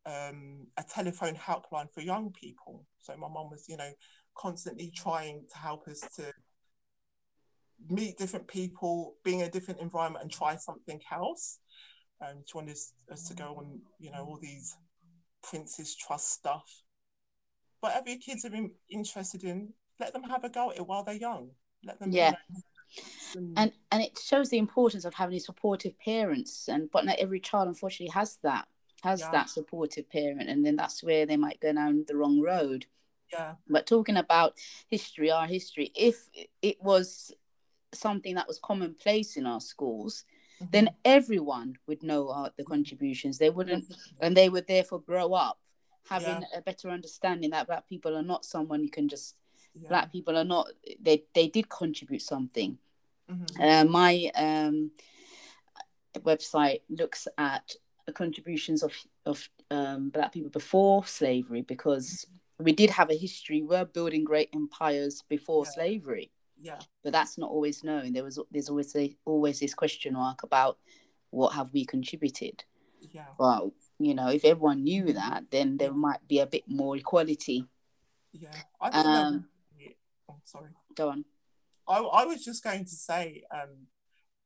um, 0.07 0.67
a 0.77 0.83
telephone 0.83 1.35
helpline 1.35 1.93
for 1.93 2.01
young 2.01 2.33
people. 2.33 2.87
So 3.01 3.17
my 3.17 3.29
mom 3.29 3.51
was, 3.51 3.69
you 3.69 3.77
know, 3.77 3.91
constantly 4.37 4.93
trying 4.95 5.45
to 5.53 5.59
help 5.59 5.89
us 5.89 6.01
to 6.17 6.33
meet 7.89 8.19
different 8.19 8.49
people, 8.49 9.17
being 9.25 9.41
in 9.41 9.47
a 9.47 9.51
different 9.51 9.81
environment, 9.81 10.23
and 10.23 10.33
try 10.33 10.57
something 10.57 11.01
else. 11.13 11.59
Um, 12.21 12.43
she 12.47 12.57
wanted 12.57 12.73
us, 12.73 12.93
us 13.11 13.29
to 13.29 13.35
go 13.35 13.57
on, 13.59 13.81
you 13.99 14.11
know, 14.11 14.25
all 14.25 14.39
these 14.41 14.77
Prince's 15.43 15.95
Trust 15.95 16.31
stuff. 16.31 16.83
Whatever 17.81 18.11
your 18.11 18.19
kids 18.19 18.45
are 18.45 18.55
in, 18.55 18.71
interested 18.91 19.45
in, 19.45 19.73
let 20.01 20.13
them 20.13 20.23
have 20.25 20.45
a 20.45 20.49
go 20.49 20.71
at 20.71 20.79
it 20.79 20.87
while 20.87 21.05
they're 21.05 21.15
young. 21.15 21.51
Let 21.85 22.01
them. 22.01 22.13
Yeah. 22.13 22.35
And 23.57 23.73
and 23.93 24.03
it 24.03 24.19
shows 24.19 24.49
the 24.49 24.59
importance 24.59 25.05
of 25.05 25.15
having 25.15 25.39
supportive 25.39 25.99
parents 25.99 26.69
and 26.69 26.91
but 26.91 27.05
not 27.05 27.17
every 27.19 27.41
child 27.41 27.69
unfortunately 27.69 28.13
has 28.13 28.39
that 28.43 28.67
has 29.03 29.21
yeah. 29.21 29.31
that 29.31 29.51
supportive 29.51 30.09
parent 30.11 30.49
and 30.49 30.65
then 30.65 30.77
that's 30.77 31.03
where 31.03 31.27
they 31.27 31.37
might 31.37 31.61
go 31.61 31.73
down 31.73 32.05
the 32.09 32.17
wrong 32.17 32.41
road 32.41 32.87
yeah 33.33 33.55
but 33.69 33.87
talking 33.87 34.17
about 34.17 34.55
history 34.89 35.31
our 35.31 35.47
history 35.47 35.93
if 35.95 36.29
it 36.63 36.81
was 36.81 37.33
something 37.93 38.35
that 38.35 38.49
was 38.49 38.59
commonplace 38.59 39.37
in 39.37 39.47
our 39.47 39.61
schools 39.61 40.25
mm-hmm. 40.61 40.71
then 40.73 40.91
everyone 41.05 41.77
would 41.87 42.03
know 42.03 42.29
uh, 42.29 42.49
the 42.57 42.65
contributions 42.65 43.39
they 43.39 43.51
wouldn't 43.51 43.85
and 44.21 44.37
they 44.37 44.49
would 44.49 44.67
therefore 44.67 45.01
grow 45.01 45.33
up 45.35 45.59
having 46.09 46.41
yeah. 46.41 46.59
a 46.59 46.63
better 46.63 46.89
understanding 46.89 47.51
that 47.51 47.67
black 47.67 47.89
people 47.89 48.17
are 48.17 48.23
not 48.23 48.45
someone 48.45 48.83
you 48.83 48.91
can 48.91 49.09
just 49.09 49.37
yeah. 49.75 49.89
black 49.89 50.13
people 50.13 50.37
are 50.37 50.45
not 50.45 50.69
they 51.01 51.25
they 51.35 51.49
did 51.49 51.69
contribute 51.69 52.23
something 52.23 52.79
mm-hmm. 53.31 53.63
uh, 53.63 53.85
my 53.85 54.31
um 54.35 54.91
website 56.21 56.81
looks 56.89 57.29
at 57.39 57.75
the 58.07 58.13
contributions 58.13 58.83
of 58.83 58.93
of 59.25 59.49
um, 59.71 60.11
black 60.11 60.33
people 60.33 60.51
before 60.51 61.05
slavery 61.05 61.63
because 61.63 62.27
we 62.59 62.73
did 62.73 62.91
have 62.91 63.11
a 63.11 63.17
history. 63.17 63.63
We 63.63 63.69
we're 63.69 63.85
building 63.85 64.25
great 64.25 64.51
empires 64.55 65.23
before 65.29 65.65
yeah. 65.67 65.73
slavery. 65.73 66.31
Yeah. 66.61 66.79
But 67.03 67.13
that's 67.13 67.37
not 67.37 67.51
always 67.51 67.85
known. 67.85 68.13
There 68.13 68.25
was 68.25 68.39
there's 68.51 68.69
always 68.69 68.95
a, 68.97 69.15
always 69.25 69.61
this 69.61 69.75
question 69.75 70.15
mark 70.15 70.43
about 70.43 70.79
what 71.31 71.53
have 71.55 71.73
we 71.73 71.85
contributed. 71.85 72.65
Yeah. 73.01 73.27
Well, 73.39 73.75
you 73.99 74.15
know, 74.15 74.29
if 74.29 74.45
everyone 74.45 74.85
knew 74.85 75.13
that, 75.13 75.45
then 75.51 75.77
there 75.77 75.93
might 75.93 76.27
be 76.29 76.41
a 76.41 76.47
bit 76.47 76.65
more 76.67 76.97
equality. 76.97 77.67
Yeah. 78.33 78.49
I 78.81 78.91
think 78.91 79.07
um, 79.07 79.45
oh, 80.31 80.37
sorry. 80.45 80.71
Go 80.95 81.11
on. 81.11 81.25
I, 81.89 81.99
I 81.99 82.25
was 82.25 82.45
just 82.45 82.65
going 82.65 82.85
to 82.85 82.95
say, 82.95 83.45
um, 83.53 83.87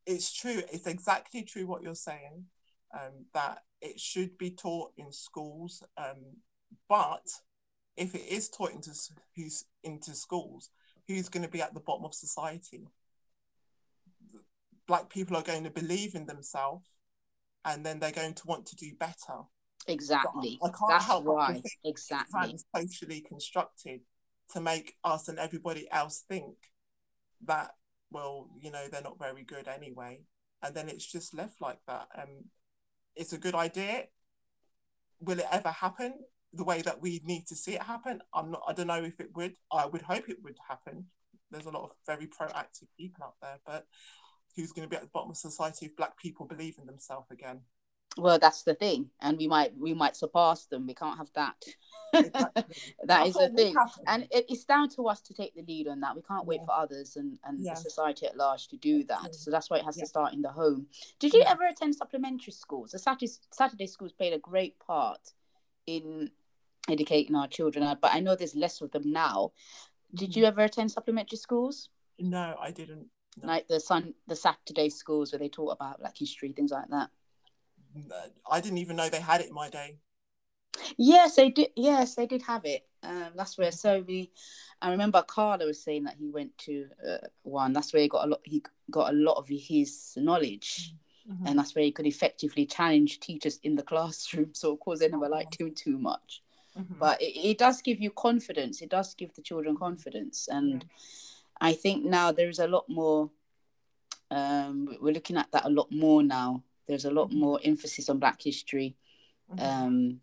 it's 0.06 0.32
true. 0.32 0.62
It's 0.72 0.86
exactly 0.86 1.42
true 1.42 1.66
what 1.66 1.82
you're 1.82 1.94
saying. 1.94 2.44
Um, 2.92 3.26
that 3.34 3.58
it 3.80 4.00
should 4.00 4.36
be 4.36 4.50
taught 4.50 4.92
in 4.96 5.12
schools, 5.12 5.84
um, 5.96 6.38
but 6.88 7.24
if 7.96 8.16
it 8.16 8.26
is 8.28 8.48
taught 8.48 8.72
into 8.72 8.90
who's 9.36 9.64
into 9.84 10.12
schools, 10.12 10.70
who's 11.06 11.28
going 11.28 11.44
to 11.44 11.48
be 11.48 11.62
at 11.62 11.72
the 11.72 11.80
bottom 11.80 12.04
of 12.04 12.14
society? 12.14 12.88
Black 14.88 15.08
people 15.08 15.36
are 15.36 15.42
going 15.42 15.62
to 15.62 15.70
believe 15.70 16.16
in 16.16 16.26
themselves, 16.26 16.88
and 17.64 17.86
then 17.86 18.00
they're 18.00 18.10
going 18.10 18.34
to 18.34 18.46
want 18.46 18.66
to 18.66 18.76
do 18.76 18.90
better. 18.98 19.44
Exactly. 19.86 20.58
But 20.60 20.68
I 20.68 20.70
can't 20.70 20.90
That's 20.90 21.04
help 21.06 21.26
right. 21.26 21.62
Exactly. 21.84 22.50
It's 22.54 22.64
socially 22.74 23.20
constructed 23.20 24.00
to 24.52 24.60
make 24.60 24.94
us 25.04 25.28
and 25.28 25.38
everybody 25.38 25.88
else 25.90 26.24
think 26.28 26.56
that 27.46 27.72
well, 28.10 28.48
you 28.60 28.72
know, 28.72 28.88
they're 28.90 29.02
not 29.02 29.18
very 29.18 29.44
good 29.44 29.68
anyway, 29.68 30.20
and 30.62 30.74
then 30.74 30.88
it's 30.88 31.06
just 31.06 31.34
left 31.34 31.60
like 31.60 31.78
that. 31.86 32.08
Um, 32.16 32.46
it's 33.14 33.32
a 33.32 33.38
good 33.38 33.54
idea. 33.54 34.04
Will 35.20 35.38
it 35.38 35.46
ever 35.50 35.70
happen? 35.70 36.14
the 36.52 36.64
way 36.64 36.82
that 36.82 37.00
we 37.00 37.20
need 37.24 37.46
to 37.46 37.54
see 37.54 37.74
it 37.74 37.82
happen. 37.82 38.20
I'm 38.34 38.50
not. 38.50 38.62
I 38.66 38.72
don't 38.72 38.86
know 38.86 39.04
if 39.04 39.20
it 39.20 39.34
would. 39.34 39.54
I 39.72 39.86
would 39.86 40.02
hope 40.02 40.28
it 40.28 40.42
would 40.42 40.58
happen. 40.68 41.06
There's 41.50 41.66
a 41.66 41.70
lot 41.70 41.84
of 41.84 41.92
very 42.06 42.26
proactive 42.26 42.88
people 42.98 43.24
out 43.24 43.34
there, 43.40 43.58
but 43.66 43.86
who's 44.56 44.72
going 44.72 44.86
to 44.86 44.90
be 44.90 44.96
at 44.96 45.02
the 45.02 45.10
bottom 45.12 45.30
of 45.30 45.36
society 45.36 45.86
if 45.86 45.96
black 45.96 46.18
people 46.18 46.46
believe 46.46 46.76
in 46.78 46.86
themselves 46.86 47.30
again? 47.30 47.60
Well, 48.16 48.38
that's 48.38 48.64
the 48.64 48.74
thing, 48.74 49.10
and 49.20 49.38
we 49.38 49.46
might 49.46 49.72
we 49.78 49.94
might 49.94 50.16
surpass 50.16 50.66
them. 50.66 50.86
We 50.86 50.94
can't 50.94 51.16
have 51.16 51.30
that. 51.34 51.54
Exactly. 52.12 52.64
that 53.04 53.26
is 53.28 53.34
the 53.34 53.48
thing, 53.50 53.74
and 54.08 54.24
it, 54.32 54.46
it's 54.48 54.64
down 54.64 54.88
to 54.90 55.06
us 55.06 55.20
to 55.22 55.34
take 55.34 55.54
the 55.54 55.62
lead 55.62 55.86
on 55.86 56.00
that. 56.00 56.16
We 56.16 56.22
can't 56.22 56.44
wait 56.44 56.58
yeah. 56.60 56.66
for 56.66 56.72
others 56.72 57.14
and 57.14 57.38
and 57.44 57.60
yeah. 57.60 57.74
the 57.74 57.80
society 57.80 58.26
at 58.26 58.36
large 58.36 58.66
to 58.68 58.76
do 58.76 59.04
that. 59.04 59.20
Yeah. 59.22 59.30
So 59.30 59.50
that's 59.52 59.70
why 59.70 59.78
it 59.78 59.84
has 59.84 59.96
to 59.98 60.06
start 60.06 60.34
in 60.34 60.42
the 60.42 60.50
home. 60.50 60.86
Did 61.20 61.34
you 61.34 61.42
ever 61.42 61.64
attend 61.64 61.94
supplementary 61.94 62.52
schools? 62.52 62.90
The 62.90 62.98
Saturday 62.98 63.30
Saturday 63.52 63.86
schools 63.86 64.12
played 64.12 64.32
a 64.32 64.38
great 64.38 64.78
part 64.80 65.20
in 65.86 66.30
educating 66.88 67.36
our 67.36 67.48
children 67.48 67.96
but 68.00 68.12
i 68.14 68.20
know 68.20 68.34
there's 68.34 68.54
less 68.54 68.80
of 68.80 68.90
them 68.90 69.12
now 69.12 69.52
did 70.14 70.34
you 70.34 70.42
mm-hmm. 70.42 70.48
ever 70.48 70.62
attend 70.62 70.90
supplementary 70.90 71.38
schools 71.38 71.88
no 72.18 72.54
i 72.60 72.70
didn't 72.70 73.06
no. 73.40 73.48
like 73.48 73.68
the 73.68 73.78
sun 73.78 74.14
the 74.26 74.36
saturday 74.36 74.88
schools 74.88 75.32
where 75.32 75.38
they 75.38 75.48
taught 75.48 75.70
about 75.70 75.98
black 75.98 76.16
history 76.16 76.52
things 76.52 76.70
like 76.70 76.88
that 76.88 77.10
i 78.50 78.60
didn't 78.60 78.78
even 78.78 78.96
know 78.96 79.08
they 79.08 79.20
had 79.20 79.40
it 79.40 79.48
in 79.48 79.54
my 79.54 79.68
day 79.68 79.96
yes 80.96 81.36
they 81.36 81.50
did 81.50 81.68
yes 81.76 82.14
they 82.14 82.26
did 82.26 82.42
have 82.42 82.64
it 82.64 82.86
um, 83.02 83.30
that's 83.36 83.56
where 83.56 83.72
so 83.72 84.04
we 84.06 84.30
i 84.82 84.90
remember 84.90 85.22
carla 85.22 85.64
was 85.64 85.82
saying 85.82 86.04
that 86.04 86.16
he 86.18 86.30
went 86.30 86.56
to 86.58 86.86
uh, 87.08 87.18
one 87.42 87.72
that's 87.72 87.92
where 87.92 88.02
he 88.02 88.08
got 88.08 88.26
a 88.26 88.28
lot 88.28 88.40
he 88.44 88.62
got 88.90 89.12
a 89.12 89.16
lot 89.16 89.34
of 89.34 89.48
his 89.48 90.14
knowledge 90.16 90.94
mm-hmm. 91.30 91.46
and 91.46 91.58
that's 91.58 91.74
where 91.74 91.84
he 91.84 91.92
could 91.92 92.06
effectively 92.06 92.66
challenge 92.66 93.20
teachers 93.20 93.58
in 93.62 93.74
the 93.74 93.82
classroom 93.90 94.50
so 94.52 94.72
of 94.72 94.80
course 94.80 95.00
they 95.00 95.08
never 95.08 95.28
liked 95.28 95.60
him 95.60 95.74
too 95.74 95.98
much 95.98 96.42
mm-hmm. 96.78 96.94
but 96.98 97.20
it, 97.20 97.36
it, 97.36 97.58
does 97.58 97.82
give 97.82 98.00
you 98.00 98.10
confidence 98.10 98.82
it 98.82 98.90
does 98.90 99.14
give 99.14 99.34
the 99.34 99.42
children 99.42 99.76
confidence 99.76 100.48
and 100.50 100.84
yeah. 100.84 101.68
i 101.68 101.72
think 101.72 102.04
now 102.04 102.30
there's 102.30 102.58
a 102.58 102.68
lot 102.68 102.88
more 102.88 103.30
um, 104.32 104.96
we're 105.00 105.12
looking 105.12 105.36
at 105.36 105.50
that 105.50 105.64
a 105.64 105.70
lot 105.70 105.90
more 105.90 106.22
now 106.22 106.62
there's 106.90 107.04
a 107.04 107.10
lot 107.10 107.32
more 107.32 107.60
emphasis 107.64 108.08
on 108.08 108.18
black 108.18 108.40
history 108.42 108.96
mm-hmm. 109.52 109.64
um, 109.64 110.20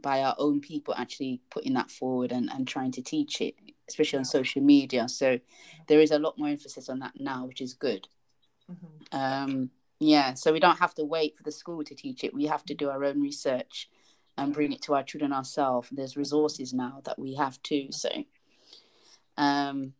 by 0.00 0.22
our 0.22 0.34
own 0.38 0.60
people 0.60 0.94
actually 0.96 1.40
putting 1.50 1.74
that 1.74 1.90
forward 1.90 2.32
and, 2.32 2.50
and 2.50 2.66
trying 2.68 2.92
to 2.92 3.02
teach 3.02 3.40
it 3.40 3.54
especially 3.88 4.18
on 4.18 4.24
social 4.24 4.62
media 4.62 5.08
so 5.08 5.38
there 5.88 6.00
is 6.00 6.10
a 6.10 6.18
lot 6.18 6.38
more 6.38 6.48
emphasis 6.48 6.88
on 6.88 6.98
that 7.00 7.12
now 7.18 7.44
which 7.46 7.60
is 7.60 7.74
good 7.74 8.06
mm-hmm. 8.70 9.18
um, 9.18 9.70
yeah 9.98 10.34
so 10.34 10.52
we 10.52 10.60
don't 10.60 10.78
have 10.78 10.94
to 10.94 11.04
wait 11.04 11.36
for 11.36 11.42
the 11.42 11.52
school 11.52 11.82
to 11.82 11.94
teach 11.94 12.22
it 12.24 12.34
we 12.34 12.46
have 12.46 12.64
to 12.64 12.74
do 12.74 12.88
our 12.88 13.04
own 13.04 13.20
research 13.20 13.88
and 14.40 14.54
bring 14.54 14.72
it 14.72 14.82
to 14.82 14.94
our 14.94 15.02
children 15.02 15.32
ourselves. 15.32 15.88
There's 15.92 16.16
resources 16.16 16.72
now 16.72 17.02
that 17.04 17.18
we 17.18 17.34
have 17.34 17.62
too. 17.62 17.88
So, 17.90 18.08
um, 19.36 19.92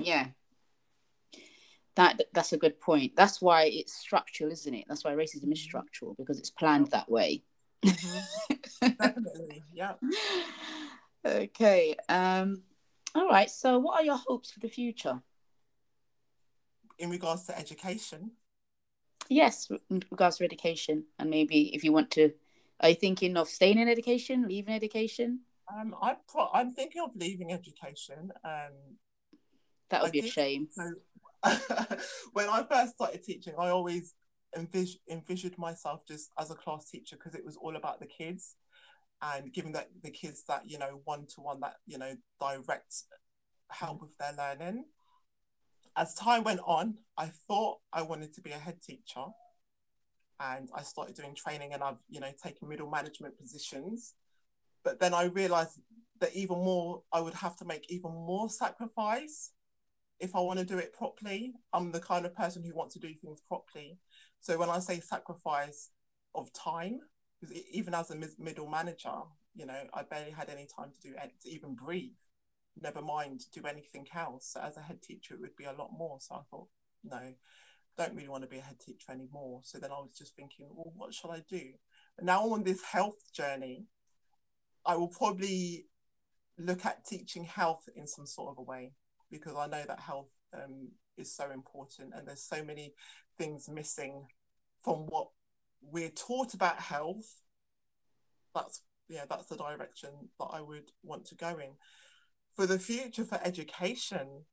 yeah, 0.00 0.28
that 1.94 2.22
that's 2.32 2.52
a 2.52 2.58
good 2.58 2.80
point. 2.80 3.12
That's 3.16 3.40
why 3.40 3.64
it's 3.64 3.94
structural, 3.94 4.50
isn't 4.52 4.74
it? 4.74 4.84
That's 4.88 5.04
why 5.04 5.12
racism 5.12 5.52
is 5.52 5.60
structural 5.60 6.14
because 6.14 6.38
it's 6.38 6.50
planned 6.50 6.88
that 6.88 7.10
way. 7.10 7.42
Mm-hmm. 7.84 9.58
Yeah. 9.72 9.94
Okay. 11.24 11.94
Um. 12.08 12.62
All 13.14 13.28
right. 13.28 13.48
So, 13.48 13.78
what 13.78 14.00
are 14.00 14.04
your 14.04 14.16
hopes 14.16 14.50
for 14.50 14.58
the 14.58 14.68
future? 14.68 15.22
In 16.98 17.10
regards 17.10 17.44
to 17.44 17.56
education. 17.56 18.32
Yes, 19.28 19.70
in 19.88 20.02
regards 20.10 20.38
to 20.38 20.44
education, 20.44 21.04
and 21.20 21.30
maybe 21.30 21.72
if 21.76 21.84
you 21.84 21.92
want 21.92 22.10
to 22.12 22.32
are 22.82 22.88
you 22.88 22.94
thinking 22.96 23.36
of 23.36 23.48
staying 23.48 23.78
in 23.78 23.88
education, 23.88 24.48
leaving 24.48 24.74
education? 24.74 25.40
Um, 25.72 25.94
I'm 26.02 26.16
pro- 26.26 26.50
I'm 26.52 26.72
thinking 26.72 27.00
of 27.00 27.10
leaving 27.14 27.52
education. 27.52 28.32
Um, 28.44 28.98
that 29.90 30.02
would 30.02 30.08
I 30.08 30.12
be 30.12 30.18
a 30.18 30.26
shame. 30.26 30.68
So, 30.72 30.90
when 32.32 32.48
I 32.48 32.64
first 32.70 32.94
started 32.94 33.22
teaching, 33.22 33.54
I 33.58 33.68
always 33.68 34.14
envis- 34.56 35.00
envisioned 35.10 35.58
myself 35.58 36.06
just 36.06 36.30
as 36.38 36.50
a 36.50 36.54
class 36.54 36.88
teacher 36.88 37.16
because 37.16 37.34
it 37.34 37.44
was 37.44 37.56
all 37.56 37.76
about 37.76 38.00
the 38.00 38.06
kids 38.06 38.56
and 39.22 39.52
giving 39.52 39.72
that 39.72 39.88
the 40.02 40.10
kids 40.10 40.44
that 40.48 40.62
you 40.66 40.78
know 40.78 41.00
one 41.04 41.26
to 41.26 41.40
one 41.40 41.60
that 41.60 41.76
you 41.86 41.96
know 41.98 42.14
direct 42.40 42.94
help 43.70 44.00
with 44.00 44.16
their 44.18 44.32
learning. 44.36 44.84
As 45.96 46.14
time 46.14 46.44
went 46.44 46.60
on, 46.64 46.98
I 47.18 47.26
thought 47.26 47.78
I 47.92 48.02
wanted 48.02 48.32
to 48.34 48.40
be 48.40 48.50
a 48.50 48.58
head 48.58 48.80
teacher 48.82 49.24
and 50.40 50.68
I 50.74 50.82
started 50.82 51.14
doing 51.14 51.34
training 51.34 51.72
and 51.72 51.82
I've, 51.82 51.98
you 52.08 52.18
know, 52.20 52.30
taken 52.42 52.68
middle 52.68 52.90
management 52.90 53.38
positions. 53.38 54.14
But 54.84 54.98
then 55.00 55.14
I 55.14 55.24
realized 55.24 55.80
that 56.20 56.34
even 56.34 56.56
more, 56.56 57.02
I 57.12 57.20
would 57.20 57.34
have 57.34 57.56
to 57.58 57.64
make 57.64 57.90
even 57.90 58.10
more 58.10 58.48
sacrifice 58.48 59.52
if 60.22 60.36
I 60.36 60.40
want 60.40 60.60
to 60.60 60.64
do 60.64 60.78
it 60.78 60.94
properly. 60.94 61.52
I'm 61.72 61.90
the 61.90 62.00
kind 62.00 62.24
of 62.24 62.34
person 62.34 62.62
who 62.62 62.74
wants 62.74 62.94
to 62.94 63.00
do 63.00 63.12
things 63.12 63.42
properly. 63.46 63.98
So 64.40 64.56
when 64.56 64.70
I 64.70 64.78
say 64.78 65.00
sacrifice 65.00 65.90
of 66.34 66.52
time, 66.52 67.00
because 67.40 67.56
even 67.72 67.92
as 67.92 68.10
a 68.10 68.16
middle 68.38 68.68
manager, 68.68 69.18
you 69.54 69.66
know, 69.66 69.82
I 69.92 70.04
barely 70.04 70.30
had 70.30 70.48
any 70.48 70.66
time 70.74 70.92
to 70.92 71.08
do 71.08 71.14
to 71.14 71.50
even 71.50 71.74
breathe. 71.74 72.12
Never 72.80 73.02
mind 73.02 73.42
do 73.52 73.66
anything 73.66 74.06
else. 74.14 74.56
As 74.58 74.76
a 74.76 74.82
head 74.82 75.02
teacher, 75.02 75.34
it 75.34 75.40
would 75.40 75.56
be 75.56 75.64
a 75.64 75.72
lot 75.72 75.90
more. 75.92 76.18
So 76.20 76.36
I 76.36 76.40
thought, 76.50 76.68
no, 77.02 77.34
don't 77.98 78.14
really 78.14 78.28
want 78.28 78.44
to 78.44 78.48
be 78.48 78.58
a 78.58 78.62
head 78.62 78.78
teacher 78.78 79.10
anymore. 79.10 79.60
So 79.64 79.78
then 79.78 79.90
I 79.90 79.98
was 79.98 80.14
just 80.16 80.36
thinking, 80.36 80.68
well, 80.70 80.92
what 80.96 81.12
shall 81.12 81.32
I 81.32 81.42
do? 81.50 81.62
And 82.16 82.26
now 82.26 82.48
on 82.50 82.62
this 82.62 82.82
health 82.82 83.32
journey, 83.34 83.86
I 84.86 84.96
will 84.96 85.08
probably 85.08 85.86
look 86.58 86.86
at 86.86 87.04
teaching 87.04 87.44
health 87.44 87.88
in 87.96 88.06
some 88.06 88.26
sort 88.26 88.52
of 88.52 88.58
a 88.58 88.62
way 88.62 88.92
because 89.32 89.56
I 89.56 89.66
know 89.66 89.82
that 89.88 89.98
health 89.98 90.30
um, 90.54 90.90
is 91.16 91.34
so 91.34 91.50
important 91.50 92.12
and 92.14 92.28
there's 92.28 92.44
so 92.44 92.62
many 92.62 92.94
things 93.38 93.68
missing 93.68 94.26
from 94.84 95.06
what 95.06 95.28
we're 95.80 96.10
taught 96.10 96.54
about 96.54 96.78
health. 96.78 97.42
That's 98.54 98.82
yeah, 99.08 99.24
that's 99.28 99.46
the 99.46 99.56
direction 99.56 100.10
that 100.38 100.46
I 100.52 100.60
would 100.60 100.90
want 101.02 101.26
to 101.26 101.34
go 101.34 101.58
in. 101.58 101.72
For 102.54 102.66
the 102.66 102.78
future 102.78 103.24
for 103.24 103.40
education, 103.42 104.44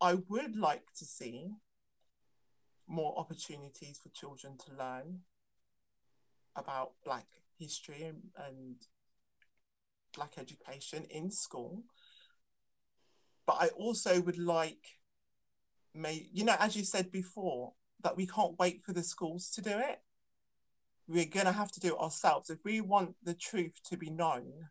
I 0.00 0.14
would 0.28 0.56
like 0.56 0.84
to 0.98 1.04
see 1.04 1.50
more 2.86 3.18
opportunities 3.18 3.98
for 4.02 4.10
children 4.10 4.58
to 4.66 4.76
learn 4.76 5.20
about 6.56 6.92
Black 7.04 7.26
history 7.58 8.02
and, 8.02 8.22
and 8.46 8.76
Black 10.14 10.34
education 10.38 11.06
in 11.10 11.30
school. 11.30 11.84
But 13.46 13.56
I 13.60 13.68
also 13.68 14.20
would 14.20 14.38
like, 14.38 14.98
may 15.94 16.26
you 16.32 16.44
know, 16.44 16.56
as 16.58 16.76
you 16.76 16.84
said 16.84 17.10
before, 17.10 17.72
that 18.02 18.16
we 18.16 18.26
can't 18.26 18.58
wait 18.58 18.82
for 18.82 18.92
the 18.92 19.02
schools 19.02 19.50
to 19.50 19.62
do 19.62 19.70
it. 19.70 20.00
We're 21.06 21.26
going 21.26 21.46
to 21.46 21.52
have 21.52 21.70
to 21.72 21.80
do 21.80 21.94
it 21.94 22.00
ourselves. 22.00 22.48
If 22.48 22.64
we 22.64 22.80
want 22.80 23.16
the 23.22 23.34
truth 23.34 23.80
to 23.90 23.96
be 23.96 24.08
known, 24.08 24.68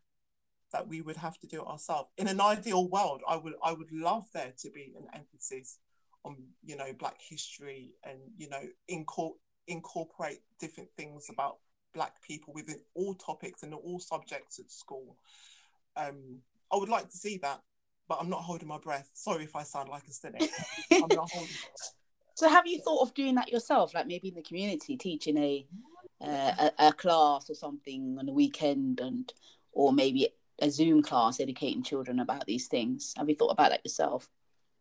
that 0.72 0.88
we 0.88 1.00
would 1.00 1.16
have 1.16 1.38
to 1.38 1.46
do 1.46 1.60
it 1.62 1.66
ourselves. 1.68 2.08
In 2.18 2.26
an 2.26 2.40
ideal 2.40 2.88
world, 2.88 3.22
I 3.28 3.36
would 3.36 3.54
I 3.62 3.72
would 3.72 3.92
love 3.92 4.24
there 4.34 4.52
to 4.58 4.70
be 4.70 4.92
an 4.98 5.06
emphasis 5.14 5.78
on 6.24 6.36
you 6.64 6.76
know 6.76 6.92
Black 6.98 7.20
history 7.20 7.92
and 8.02 8.18
you 8.36 8.48
know 8.48 8.62
incor- 8.90 9.38
incorporate 9.68 10.40
different 10.58 10.90
things 10.96 11.26
about 11.30 11.58
Black 11.94 12.20
people 12.22 12.52
within 12.52 12.80
all 12.94 13.14
topics 13.14 13.62
and 13.62 13.72
all 13.72 14.00
subjects 14.00 14.58
at 14.58 14.70
school. 14.70 15.16
Um, 15.96 16.40
I 16.72 16.76
would 16.76 16.88
like 16.88 17.08
to 17.08 17.16
see 17.16 17.38
that, 17.42 17.60
but 18.08 18.18
I'm 18.20 18.28
not 18.28 18.42
holding 18.42 18.68
my 18.68 18.78
breath. 18.78 19.10
Sorry 19.14 19.44
if 19.44 19.56
I 19.56 19.62
sound 19.62 19.88
like 19.88 20.06
a 20.06 20.12
cynic. 20.12 20.50
I'm 20.92 21.08
not 21.08 21.30
holding. 21.30 21.56
So, 22.34 22.48
have 22.48 22.66
you 22.66 22.80
thought 22.80 23.02
of 23.02 23.14
doing 23.14 23.36
that 23.36 23.50
yourself, 23.50 23.94
like 23.94 24.06
maybe 24.06 24.28
in 24.28 24.34
the 24.34 24.42
community, 24.42 24.96
teaching 24.96 25.38
a 25.38 25.66
uh, 26.20 26.70
a, 26.78 26.88
a 26.88 26.92
class 26.92 27.48
or 27.48 27.54
something 27.54 28.16
on 28.18 28.26
the 28.26 28.32
weekend, 28.32 29.00
and 29.00 29.32
or 29.72 29.92
maybe 29.92 30.28
a 30.60 30.70
Zoom 30.70 31.02
class 31.02 31.40
educating 31.40 31.82
children 31.82 32.20
about 32.20 32.46
these 32.46 32.66
things? 32.66 33.14
Have 33.16 33.28
you 33.28 33.36
thought 33.36 33.52
about 33.52 33.70
that 33.70 33.84
yourself? 33.84 34.28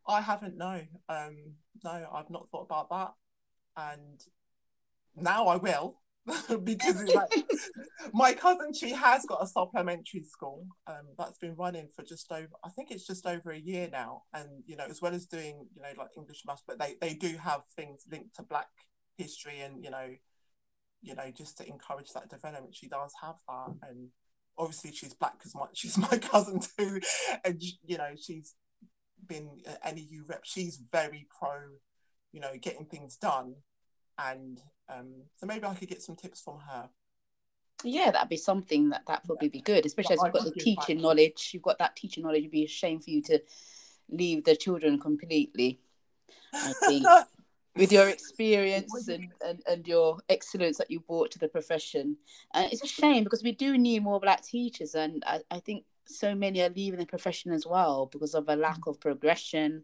I 0.07 0.21
haven't. 0.21 0.57
No, 0.57 0.81
um, 1.09 1.53
no, 1.83 2.07
I've 2.11 2.29
not 2.29 2.49
thought 2.49 2.63
about 2.63 2.89
that, 2.89 3.13
and 3.77 4.23
now 5.15 5.47
I 5.47 5.57
will 5.57 5.97
because 6.63 7.03
like, 7.13 7.45
my 8.13 8.33
cousin 8.33 8.73
she 8.73 8.91
has 8.91 9.25
got 9.25 9.43
a 9.43 9.47
supplementary 9.47 10.23
school 10.23 10.65
um, 10.87 11.07
that's 11.17 11.37
been 11.37 11.55
running 11.55 11.89
for 11.93 12.03
just 12.03 12.31
over 12.31 12.47
I 12.63 12.69
think 12.69 12.91
it's 12.91 13.05
just 13.05 13.25
over 13.25 13.51
a 13.51 13.59
year 13.59 13.89
now, 13.91 14.23
and 14.33 14.47
you 14.65 14.77
know 14.77 14.85
as 14.89 15.01
well 15.01 15.13
as 15.13 15.25
doing 15.25 15.67
you 15.75 15.81
know 15.81 15.89
like 15.97 16.11
English 16.15 16.43
maths, 16.45 16.63
but 16.65 16.79
they 16.79 16.95
they 17.01 17.13
do 17.13 17.35
have 17.37 17.61
things 17.75 18.03
linked 18.09 18.35
to 18.37 18.43
Black 18.43 18.69
history 19.17 19.59
and 19.59 19.83
you 19.83 19.91
know 19.91 20.09
you 21.01 21.13
know 21.13 21.29
just 21.35 21.57
to 21.57 21.67
encourage 21.67 22.11
that 22.13 22.29
development. 22.29 22.75
She 22.75 22.87
does 22.87 23.11
have 23.21 23.35
that, 23.47 23.89
and 23.89 24.09
obviously 24.57 24.93
she's 24.93 25.13
black 25.13 25.35
as 25.45 25.55
much 25.55 25.77
she's 25.77 25.97
my 25.97 26.17
cousin 26.17 26.59
too. 26.77 27.01
And 27.43 27.61
you 27.85 27.97
know 27.97 28.11
she's 28.15 28.55
been 29.25 29.49
an 29.83 29.95
NEU 29.95 30.23
rep 30.27 30.41
she's 30.43 30.81
very 30.91 31.27
pro 31.39 31.55
you 32.31 32.39
know 32.39 32.53
getting 32.61 32.85
things 32.85 33.17
done. 33.17 33.55
And 34.17 34.61
um, 34.97 35.07
so 35.35 35.45
maybe 35.45 35.65
I 35.65 35.73
could 35.73 35.89
get 35.89 36.01
some 36.01 36.15
tips 36.15 36.41
from 36.41 36.59
her 36.59 36.89
yeah 37.83 38.11
that'd 38.11 38.29
be 38.29 38.37
something 38.37 38.89
that 38.89 39.03
that 39.07 39.25
probably 39.25 39.49
be 39.49 39.59
good 39.59 39.85
especially 39.85 40.13
as 40.13 40.21
you've 40.23 40.33
got 40.33 40.45
the 40.45 40.51
teaching 40.51 41.01
knowledge 41.01 41.49
you've 41.53 41.63
got 41.63 41.79
that 41.79 41.95
teaching 41.95 42.23
knowledge 42.23 42.39
it'd 42.39 42.51
be 42.51 42.63
a 42.63 42.67
shame 42.67 42.99
for 42.99 43.09
you 43.09 43.21
to 43.21 43.41
leave 44.09 44.43
the 44.45 44.55
children 44.55 44.99
completely 44.99 45.79
I 46.53 46.73
think 46.87 47.05
with 47.75 47.91
your 47.91 48.07
experience 48.07 49.07
and, 49.07 49.31
and, 49.45 49.61
and 49.67 49.87
your 49.87 50.19
excellence 50.29 50.77
that 50.77 50.91
you 50.91 50.99
brought 50.99 51.31
to 51.31 51.39
the 51.39 51.47
profession. 51.47 52.17
And 52.53 52.71
it's 52.71 52.83
a 52.83 52.87
shame 52.87 53.23
because 53.23 53.43
we 53.43 53.51
do 53.51 53.77
need 53.77 54.03
more 54.03 54.19
black 54.19 54.43
teachers, 54.43 54.95
and 54.95 55.23
I, 55.25 55.41
I 55.49 55.59
think 55.59 55.85
so 56.05 56.35
many 56.35 56.61
are 56.61 56.69
leaving 56.69 56.99
the 56.99 57.05
profession 57.05 57.51
as 57.51 57.65
well 57.65 58.07
because 58.11 58.35
of 58.35 58.49
a 58.49 58.55
lack 58.55 58.87
of 58.87 58.99
progression 58.99 59.83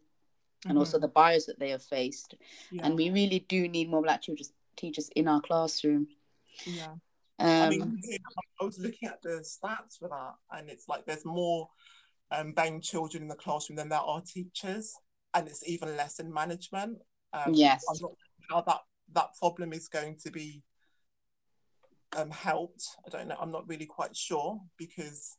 and 0.66 0.72
mm-hmm. 0.72 0.78
also 0.78 1.00
the 1.00 1.08
bias 1.08 1.46
that 1.46 1.60
they 1.60 1.70
have 1.70 1.82
faced. 1.82 2.36
Yeah. 2.72 2.86
And 2.86 2.96
we 2.96 3.10
really 3.10 3.40
do 3.48 3.68
need 3.68 3.90
more 3.90 4.02
black 4.02 4.22
teachers 4.22 4.52
teachers 4.80 5.10
in 5.16 5.28
our 5.28 5.42
classroom. 5.42 6.08
Yeah. 6.66 6.94
Um, 7.40 7.48
I 7.48 7.70
mean, 7.70 8.00
I 8.62 8.66
was 8.66 8.80
looking 8.80 9.08
at 9.08 9.22
the 9.22 9.46
stats 9.46 9.98
for 10.00 10.10
that, 10.10 10.34
and 10.52 10.70
it's 10.70 10.88
like 10.90 11.06
there's 11.06 11.26
more 11.26 11.70
um, 12.32 12.54
BAME 12.54 12.82
children 12.82 13.24
in 13.24 13.30
the 13.30 13.36
classroom 13.36 13.78
than 13.78 13.90
there 13.90 14.00
are 14.00 14.22
teachers, 14.22 14.94
and 15.34 15.48
it's 15.48 15.68
even 15.68 15.96
less 15.96 16.20
in 16.20 16.34
management. 16.34 16.98
Um, 17.34 17.54
yes. 17.54 17.84
I'm 17.90 17.98
not 18.02 18.12
sure 18.12 18.50
how 18.50 18.62
that 18.62 18.82
that 19.14 19.36
problem 19.40 19.74
is 19.74 19.88
going 19.88 20.18
to 20.24 20.32
be 20.32 20.64
um, 22.16 22.30
helped. 22.30 22.84
I 23.06 23.10
don't 23.10 23.28
know. 23.28 23.38
I'm 23.40 23.52
not 23.52 23.68
really 23.68 23.86
quite 23.86 24.16
sure 24.16 24.60
because 24.78 25.38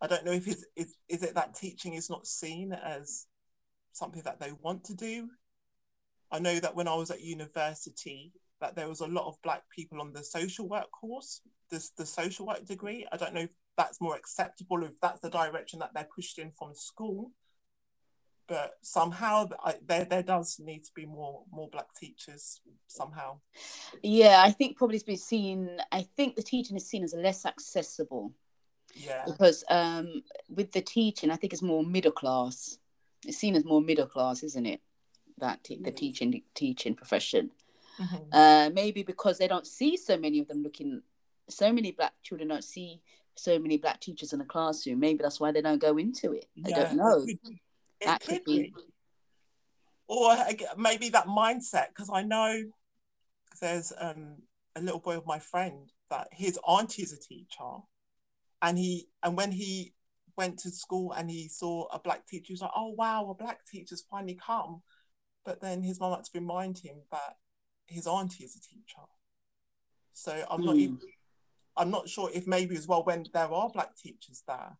I 0.00 0.06
don't 0.06 0.24
know 0.24 0.32
if 0.32 0.48
it's 0.48 0.64
is, 0.74 0.96
is 1.08 1.22
it 1.22 1.34
that 1.34 1.54
teaching 1.54 1.94
is 1.94 2.10
not 2.10 2.26
seen 2.26 2.72
as 2.72 3.26
something 3.92 4.22
that 4.24 4.40
they 4.40 4.52
want 4.60 4.84
to 4.84 4.94
do. 4.94 5.28
I 6.36 6.38
know 6.38 6.60
that 6.60 6.74
when 6.74 6.88
I 6.88 6.94
was 6.94 7.10
at 7.10 7.22
university, 7.22 8.32
that 8.60 8.76
there 8.76 8.88
was 8.88 9.00
a 9.00 9.06
lot 9.06 9.26
of 9.26 9.40
black 9.42 9.62
people 9.74 10.00
on 10.00 10.12
the 10.12 10.22
social 10.22 10.68
work 10.68 10.90
course, 10.90 11.40
this 11.70 11.90
the 11.90 12.06
social 12.06 12.46
work 12.46 12.64
degree. 12.64 13.06
I 13.12 13.16
don't 13.16 13.34
know 13.34 13.42
if 13.42 13.50
that's 13.76 14.00
more 14.00 14.16
acceptable, 14.16 14.84
if 14.84 15.00
that's 15.00 15.20
the 15.20 15.30
direction 15.30 15.78
that 15.80 15.90
they're 15.94 16.08
pushed 16.14 16.38
in 16.38 16.50
from 16.50 16.74
school 16.74 17.32
but 18.48 18.74
somehow 18.82 19.48
I, 19.64 19.74
there 19.86 20.04
there 20.04 20.22
does 20.22 20.58
need 20.58 20.84
to 20.84 20.90
be 20.94 21.06
more 21.06 21.42
more 21.50 21.68
black 21.68 21.94
teachers 21.98 22.60
somehow. 22.86 23.38
Yeah 24.02 24.42
i 24.44 24.50
think 24.50 24.76
probably 24.76 24.96
it's 24.96 25.04
been 25.04 25.16
seen 25.16 25.80
i 25.92 26.02
think 26.16 26.36
the 26.36 26.42
teaching 26.42 26.76
is 26.76 26.88
seen 26.88 27.04
as 27.04 27.14
less 27.14 27.44
accessible 27.44 28.32
yeah. 28.94 29.24
because 29.26 29.64
um 29.68 30.22
with 30.48 30.72
the 30.72 30.80
teaching 30.80 31.30
i 31.30 31.36
think 31.36 31.52
it's 31.52 31.62
more 31.62 31.84
middle 31.84 32.12
class. 32.12 32.78
It's 33.26 33.38
seen 33.38 33.56
as 33.56 33.64
more 33.64 33.80
middle 33.80 34.06
class 34.06 34.42
isn't 34.42 34.66
it 34.66 34.80
that 35.38 35.60
the 35.82 35.90
teaching 35.90 36.42
teaching 36.54 36.94
profession 36.94 37.50
mm-hmm. 38.00 38.16
uh 38.32 38.70
maybe 38.70 39.02
because 39.02 39.38
they 39.38 39.48
don't 39.48 39.66
see 39.66 39.96
so 39.96 40.16
many 40.16 40.38
of 40.38 40.48
them 40.48 40.62
looking 40.62 41.02
so 41.48 41.72
many 41.72 41.92
black 41.92 42.12
children 42.22 42.48
don't 42.48 42.64
see 42.64 43.00
so 43.34 43.58
many 43.58 43.76
black 43.76 44.00
teachers 44.00 44.32
in 44.32 44.38
the 44.38 44.44
classroom 44.44 44.98
maybe 44.98 45.22
that's 45.22 45.38
why 45.38 45.52
they 45.52 45.60
don't 45.60 45.80
go 45.80 45.98
into 45.98 46.32
it 46.32 46.46
i 46.64 46.70
yeah. 46.70 46.76
don't 46.76 46.96
know 46.96 47.26
it 48.00 48.06
that 48.06 48.20
could 48.20 48.44
be. 48.44 48.62
be. 48.62 48.74
Or 50.08 50.36
maybe 50.76 51.08
that 51.10 51.26
mindset, 51.26 51.88
because 51.88 52.10
I 52.12 52.22
know 52.22 52.64
there's 53.60 53.92
um, 53.98 54.36
a 54.76 54.80
little 54.80 55.00
boy 55.00 55.16
of 55.16 55.26
my 55.26 55.38
friend 55.38 55.90
that 56.10 56.28
his 56.32 56.58
auntie 56.66 57.02
is 57.02 57.12
a 57.12 57.18
teacher, 57.18 57.78
and 58.62 58.78
he 58.78 59.08
and 59.22 59.36
when 59.36 59.50
he 59.50 59.94
went 60.36 60.58
to 60.60 60.70
school 60.70 61.12
and 61.12 61.30
he 61.30 61.48
saw 61.48 61.86
a 61.86 61.98
black 61.98 62.26
teacher, 62.26 62.44
he 62.48 62.52
was 62.52 62.62
like, 62.62 62.70
"Oh 62.76 62.90
wow, 62.90 63.28
a 63.30 63.34
black 63.34 63.66
teacher's 63.66 64.04
finally 64.08 64.38
come," 64.46 64.82
but 65.46 65.62
then 65.62 65.82
his 65.82 65.98
mum 66.00 66.12
had 66.12 66.24
to 66.24 66.30
remind 66.34 66.78
him 66.78 66.96
that 67.10 67.36
his 67.86 68.06
auntie 68.06 68.44
is 68.44 68.56
a 68.56 68.60
teacher. 68.60 69.06
So 70.12 70.44
I'm 70.50 70.60
mm. 70.60 70.66
not 70.66 70.76
even. 70.76 70.98
I'm 71.78 71.90
not 71.90 72.08
sure 72.08 72.30
if 72.32 72.46
maybe 72.46 72.74
as 72.74 72.88
well 72.88 73.04
when 73.04 73.26
there 73.34 73.52
are 73.52 73.68
black 73.68 73.96
teachers 73.96 74.42
there, 74.48 74.78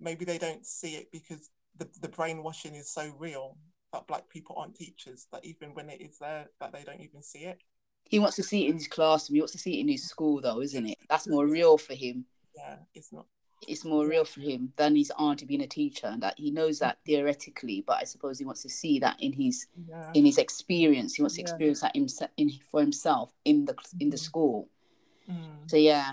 maybe 0.00 0.24
they 0.24 0.38
don't 0.38 0.64
see 0.64 0.94
it 0.94 1.10
because 1.10 1.50
the, 1.76 1.88
the 2.00 2.08
brainwashing 2.08 2.74
is 2.74 2.88
so 2.88 3.12
real 3.18 3.58
that 3.92 4.06
black 4.06 4.28
people 4.28 4.56
aren't 4.58 4.76
teachers 4.76 5.26
that 5.32 5.44
even 5.44 5.74
when 5.74 5.90
it 5.90 6.00
is 6.00 6.18
there 6.18 6.48
that 6.60 6.72
they 6.72 6.82
don't 6.84 7.00
even 7.00 7.22
see 7.22 7.40
it 7.40 7.58
he 8.04 8.18
wants 8.18 8.36
to 8.36 8.42
see 8.42 8.66
it 8.66 8.70
in 8.70 8.74
his 8.74 8.88
classroom 8.88 9.34
he 9.34 9.40
wants 9.40 9.52
to 9.52 9.58
see 9.58 9.78
it 9.78 9.80
in 9.80 9.88
his 9.88 10.04
school 10.04 10.40
though 10.40 10.60
isn't 10.60 10.86
it 10.86 10.98
that's 11.08 11.28
more 11.28 11.46
real 11.46 11.78
for 11.78 11.94
him 11.94 12.24
yeah 12.56 12.76
it's 12.94 13.12
not 13.12 13.26
it's 13.66 13.84
more 13.84 14.06
real 14.06 14.24
for 14.24 14.40
him 14.40 14.72
than 14.76 14.94
his 14.94 15.10
auntie 15.18 15.46
being 15.46 15.62
a 15.62 15.66
teacher 15.66 16.06
and 16.08 16.22
that 16.22 16.34
he 16.36 16.50
knows 16.50 16.78
that 16.78 16.98
theoretically 17.06 17.82
but 17.86 17.96
i 17.96 18.04
suppose 18.04 18.38
he 18.38 18.44
wants 18.44 18.62
to 18.62 18.68
see 18.68 18.98
that 18.98 19.16
in 19.20 19.32
his 19.32 19.66
yeah. 19.88 20.10
in 20.14 20.24
his 20.24 20.38
experience 20.38 21.14
he 21.14 21.22
wants 21.22 21.36
to 21.36 21.40
experience 21.40 21.80
yeah. 21.82 21.88
that 21.88 21.94
in, 21.94 22.48
in, 22.48 22.52
for 22.70 22.80
himself 22.80 23.32
in 23.44 23.64
the 23.64 23.74
in 23.98 24.10
the 24.10 24.16
mm-hmm. 24.16 24.24
school 24.24 24.68
mm. 25.30 25.70
so 25.70 25.76
yeah 25.76 26.12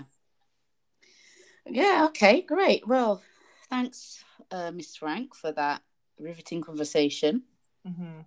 yeah 1.66 2.06
okay 2.08 2.40
great 2.40 2.86
well 2.86 3.22
thanks 3.68 4.24
uh, 4.50 4.70
Miss 4.70 4.96
Frank, 4.96 5.34
for 5.34 5.52
that 5.52 5.82
riveting 6.18 6.62
conversation. 6.62 7.42
Mm-hmm. 7.86 8.20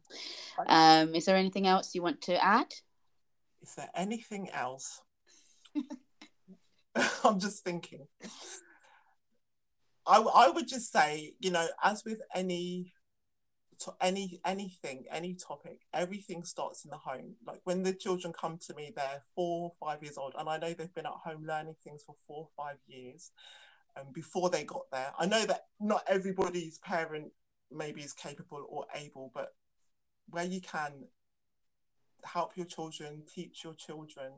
Um, 0.67 1.15
is 1.15 1.25
there 1.25 1.35
anything 1.35 1.67
else 1.67 1.95
you 1.95 2.01
want 2.01 2.21
to 2.23 2.43
add? 2.43 2.73
Is 3.61 3.75
there 3.75 3.89
anything 3.95 4.49
else? 4.49 5.01
I'm 7.23 7.39
just 7.39 7.63
thinking. 7.63 8.07
I, 10.07 10.19
I 10.19 10.49
would 10.49 10.67
just 10.67 10.91
say, 10.91 11.33
you 11.39 11.51
know, 11.51 11.67
as 11.83 12.03
with 12.05 12.21
any 12.33 12.93
to 13.79 13.93
any 14.01 14.39
anything, 14.45 15.05
any 15.11 15.35
topic, 15.35 15.81
everything 15.93 16.43
starts 16.43 16.83
in 16.83 16.91
the 16.91 16.97
home. 16.97 17.35
Like 17.45 17.61
when 17.63 17.83
the 17.83 17.93
children 17.93 18.33
come 18.33 18.57
to 18.67 18.73
me, 18.73 18.91
they're 18.95 19.23
four, 19.35 19.73
five 19.79 20.01
years 20.01 20.17
old, 20.17 20.33
and 20.37 20.49
I 20.49 20.57
know 20.57 20.73
they've 20.73 20.93
been 20.93 21.05
at 21.05 21.11
home 21.23 21.45
learning 21.45 21.75
things 21.83 22.03
for 22.03 22.15
four, 22.27 22.47
five 22.57 22.77
years 22.87 23.31
um, 23.97 24.07
before 24.13 24.49
they 24.49 24.63
got 24.63 24.89
there. 24.91 25.11
I 25.17 25.25
know 25.25 25.45
that 25.45 25.65
not 25.79 26.03
everybody's 26.07 26.79
parent 26.79 27.31
maybe 27.71 28.01
is 28.01 28.13
capable 28.13 28.65
or 28.69 28.85
able, 28.95 29.31
but 29.33 29.53
where 30.29 30.45
you 30.45 30.61
can 30.61 31.05
help 32.23 32.57
your 32.57 32.65
children, 32.65 33.23
teach 33.33 33.63
your 33.63 33.73
children 33.73 34.31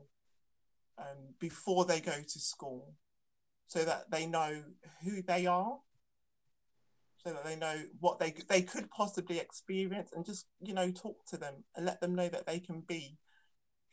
um, 0.98 1.34
before 1.38 1.84
they 1.84 2.00
go 2.00 2.12
to 2.12 2.38
school, 2.38 2.94
so 3.70 3.84
that 3.84 4.10
they 4.10 4.26
know 4.26 4.64
who 5.04 5.22
they 5.22 5.46
are 5.46 5.78
so 7.24 7.32
that 7.32 7.44
they 7.44 7.54
know 7.54 7.76
what 8.00 8.18
they 8.18 8.34
they 8.48 8.62
could 8.62 8.90
possibly 8.90 9.38
experience 9.38 10.10
and 10.12 10.26
just 10.26 10.46
you 10.60 10.74
know 10.74 10.90
talk 10.90 11.24
to 11.26 11.36
them 11.36 11.54
and 11.76 11.86
let 11.86 12.00
them 12.00 12.16
know 12.16 12.28
that 12.28 12.46
they 12.46 12.58
can 12.58 12.80
be 12.80 13.16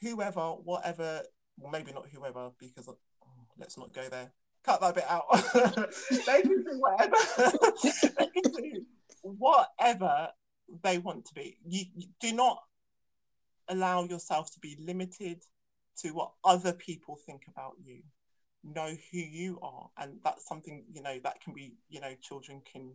whoever 0.02 0.42
whatever 0.42 1.22
well 1.60 1.72
maybe 1.72 1.92
not 1.92 2.08
whoever 2.12 2.50
because 2.60 2.88
oh, 2.88 2.98
let's 3.60 3.78
not 3.78 3.94
go 3.94 4.10
there. 4.10 4.32
Cut 4.64 4.82
that 4.82 4.96
bit 4.96 5.06
out. 5.08 5.26
They 6.26 6.42
can 6.42 6.64
do 6.64 6.80
whatever. 6.80 7.16
They 7.86 8.82
whatever 9.22 10.30
they 10.84 10.98
want 10.98 11.26
to 11.26 11.34
be. 11.36 11.58
You, 11.66 11.86
you 11.96 12.08
do 12.20 12.34
not 12.34 12.58
allow 13.70 14.04
yourself 14.06 14.52
to 14.54 14.60
be 14.60 14.76
limited 14.80 15.44
to 16.00 16.10
what 16.10 16.32
other 16.44 16.74
people 16.74 17.18
think 17.26 17.44
about 17.48 17.74
you 17.82 18.02
know 18.74 18.94
who 19.12 19.18
you 19.18 19.60
are 19.62 19.90
and 19.98 20.20
that's 20.24 20.48
something 20.48 20.84
you 20.92 21.02
know 21.02 21.18
that 21.24 21.42
can 21.42 21.54
be 21.54 21.76
you 21.90 22.00
know 22.02 22.14
children 22.22 22.62
can 22.72 22.94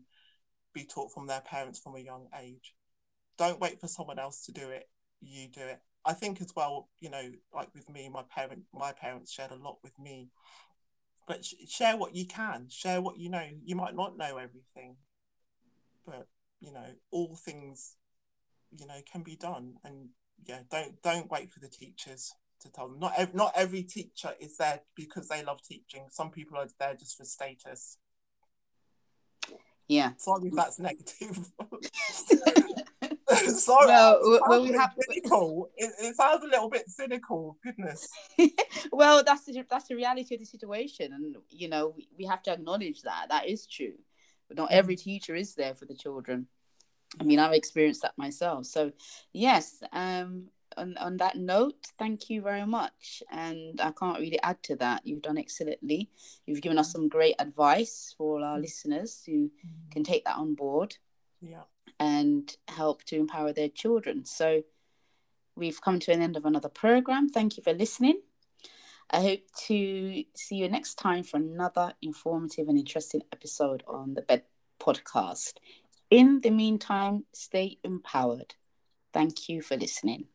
be 0.73 0.85
taught 0.85 1.13
from 1.13 1.27
their 1.27 1.41
parents 1.41 1.79
from 1.79 1.97
a 1.97 2.01
young 2.01 2.29
age. 2.41 2.75
Don't 3.39 3.61
wait 3.61 3.81
for 3.81 3.89
someone 3.89 4.19
else 4.19 4.45
to 4.47 4.53
do 4.53 4.69
it. 4.71 4.89
You 5.21 5.49
do 5.49 5.61
it. 5.61 5.81
I 6.05 6.13
think 6.13 6.41
as 6.41 6.53
well, 6.57 6.89
you 7.01 7.11
know, 7.11 7.31
like 7.55 7.69
with 7.75 7.89
me, 7.89 8.09
my 8.09 8.23
parent, 8.23 8.63
my 8.75 8.93
parents 8.93 9.33
shared 9.33 9.53
a 9.53 9.57
lot 9.57 9.79
with 9.83 9.99
me. 9.99 10.31
But 11.27 11.45
sh- 11.45 11.55
share 11.69 11.97
what 11.97 12.15
you 12.15 12.27
can. 12.27 12.69
Share 12.69 13.01
what 13.01 13.19
you 13.19 13.31
know. 13.31 13.47
You 13.65 13.77
might 13.77 13.95
not 13.95 14.17
know 14.17 14.37
everything, 14.39 14.97
but 16.05 16.27
you 16.61 16.73
know, 16.73 16.87
all 17.11 17.37
things, 17.37 17.97
you 18.77 18.87
know, 18.87 19.01
can 19.11 19.23
be 19.23 19.37
done. 19.37 19.75
And 19.85 20.09
yeah, 20.45 20.63
don't 20.71 21.01
don't 21.03 21.31
wait 21.31 21.53
for 21.53 21.61
the 21.61 21.69
teachers 21.69 22.35
to 22.63 22.73
tell 22.73 22.89
them. 22.89 22.99
Not 22.99 23.13
ev- 23.17 23.35
not 23.35 23.53
every 23.55 23.83
teacher 23.83 24.33
is 24.41 24.57
there 24.57 24.81
because 24.95 25.29
they 25.29 25.45
love 25.45 25.63
teaching. 25.63 26.07
Some 26.11 26.31
people 26.31 26.59
are 26.59 26.67
there 26.79 26.95
just 26.95 27.17
for 27.17 27.25
status. 27.25 27.99
Yeah. 29.89 30.13
Sorry 30.17 30.49
if 30.49 30.55
that's 30.55 30.79
negative. 30.79 31.51
Sorry. 33.49 33.87
Well, 33.87 34.41
well 34.49 34.63
we 34.63 34.73
have 34.73 34.93
cynical. 34.99 35.71
It, 35.77 35.91
it, 36.01 36.17
sounds 36.17 36.45
a 36.45 36.47
little 36.47 36.69
bit 36.69 36.89
cynical. 36.89 37.59
Goodness. 37.63 38.09
well, 38.93 39.23
that's 39.25 39.45
the, 39.45 39.65
that's 39.69 39.89
the 39.89 39.97
reality 39.97 40.35
of 40.35 40.41
the 40.41 40.47
situation, 40.47 41.13
and 41.13 41.37
you 41.51 41.69
know 41.69 41.95
we, 41.97 42.09
we 42.19 42.27
have 42.27 42.43
to 42.45 42.53
acknowledge 42.53 43.03
that 43.03 43.27
that 43.31 43.49
is 43.49 43.67
true. 43.67 43.95
But 44.49 44.57
not 44.57 44.73
every 44.73 44.97
mm. 44.97 45.03
teacher 45.03 45.35
is 45.35 45.55
there 45.55 45.75
for 45.75 45.87
the 45.87 45.95
children. 45.95 46.47
I 47.21 47.25
mean, 47.25 47.39
I've 47.39 47.53
experienced 47.53 48.03
that 48.03 48.17
myself. 48.17 48.67
So, 48.67 48.93
yes, 49.33 49.83
um, 49.93 50.49
on, 50.77 50.97
on 50.99 51.17
that 51.19 51.37
note, 51.37 51.87
thank 51.99 52.31
you 52.31 52.43
very 52.43 52.67
much. 52.67 53.23
And 53.31 53.81
I 53.81 53.93
can't 53.93 54.19
really 54.19 54.41
add 54.43 54.63
to 54.65 54.77
that. 54.77 55.07
You've 55.07 55.23
done 55.23 55.39
excellently. 55.39 56.11
You've 56.47 56.63
given 56.63 56.79
us 56.79 56.93
some 56.93 57.09
great 57.09 57.37
advice 57.39 58.15
for 58.17 58.37
all 58.37 58.45
our 58.45 58.59
mm. 58.59 58.63
listeners 58.63 59.23
who 59.27 59.51
can 59.91 60.05
take 60.05 60.25
that 60.25 60.37
on 60.37 60.55
board. 60.55 60.97
Yeah. 61.41 61.63
And 61.99 62.55
help 62.69 63.05
to 63.05 63.17
empower 63.17 63.53
their 63.53 63.69
children. 63.69 64.25
So 64.25 64.63
we've 65.57 65.81
come 65.81 65.99
to 66.01 66.13
an 66.13 66.23
end 66.23 66.37
of 66.37 66.45
another 66.45 66.69
program. 66.69 67.29
Thank 67.29 67.57
you 67.57 67.63
for 67.63 67.73
listening. 67.73 68.21
I 69.11 69.21
hope 69.21 69.41
to 69.67 70.25
see 70.35 70.57
you 70.57 70.69
next 70.69 70.95
time 70.95 71.23
for 71.23 71.37
another 71.37 71.93
informative 72.01 72.69
and 72.69 72.79
interesting 72.79 73.23
episode 73.33 73.83
on 73.87 74.15
the 74.15 74.23
Bed 74.23 74.45
Podcast. 74.81 75.55
In 76.11 76.41
the 76.41 76.51
meantime, 76.51 77.25
stay 77.33 77.79
empowered. 77.85 78.55
Thank 79.13 79.49
you 79.49 79.61
for 79.61 79.77
listening. 79.77 80.27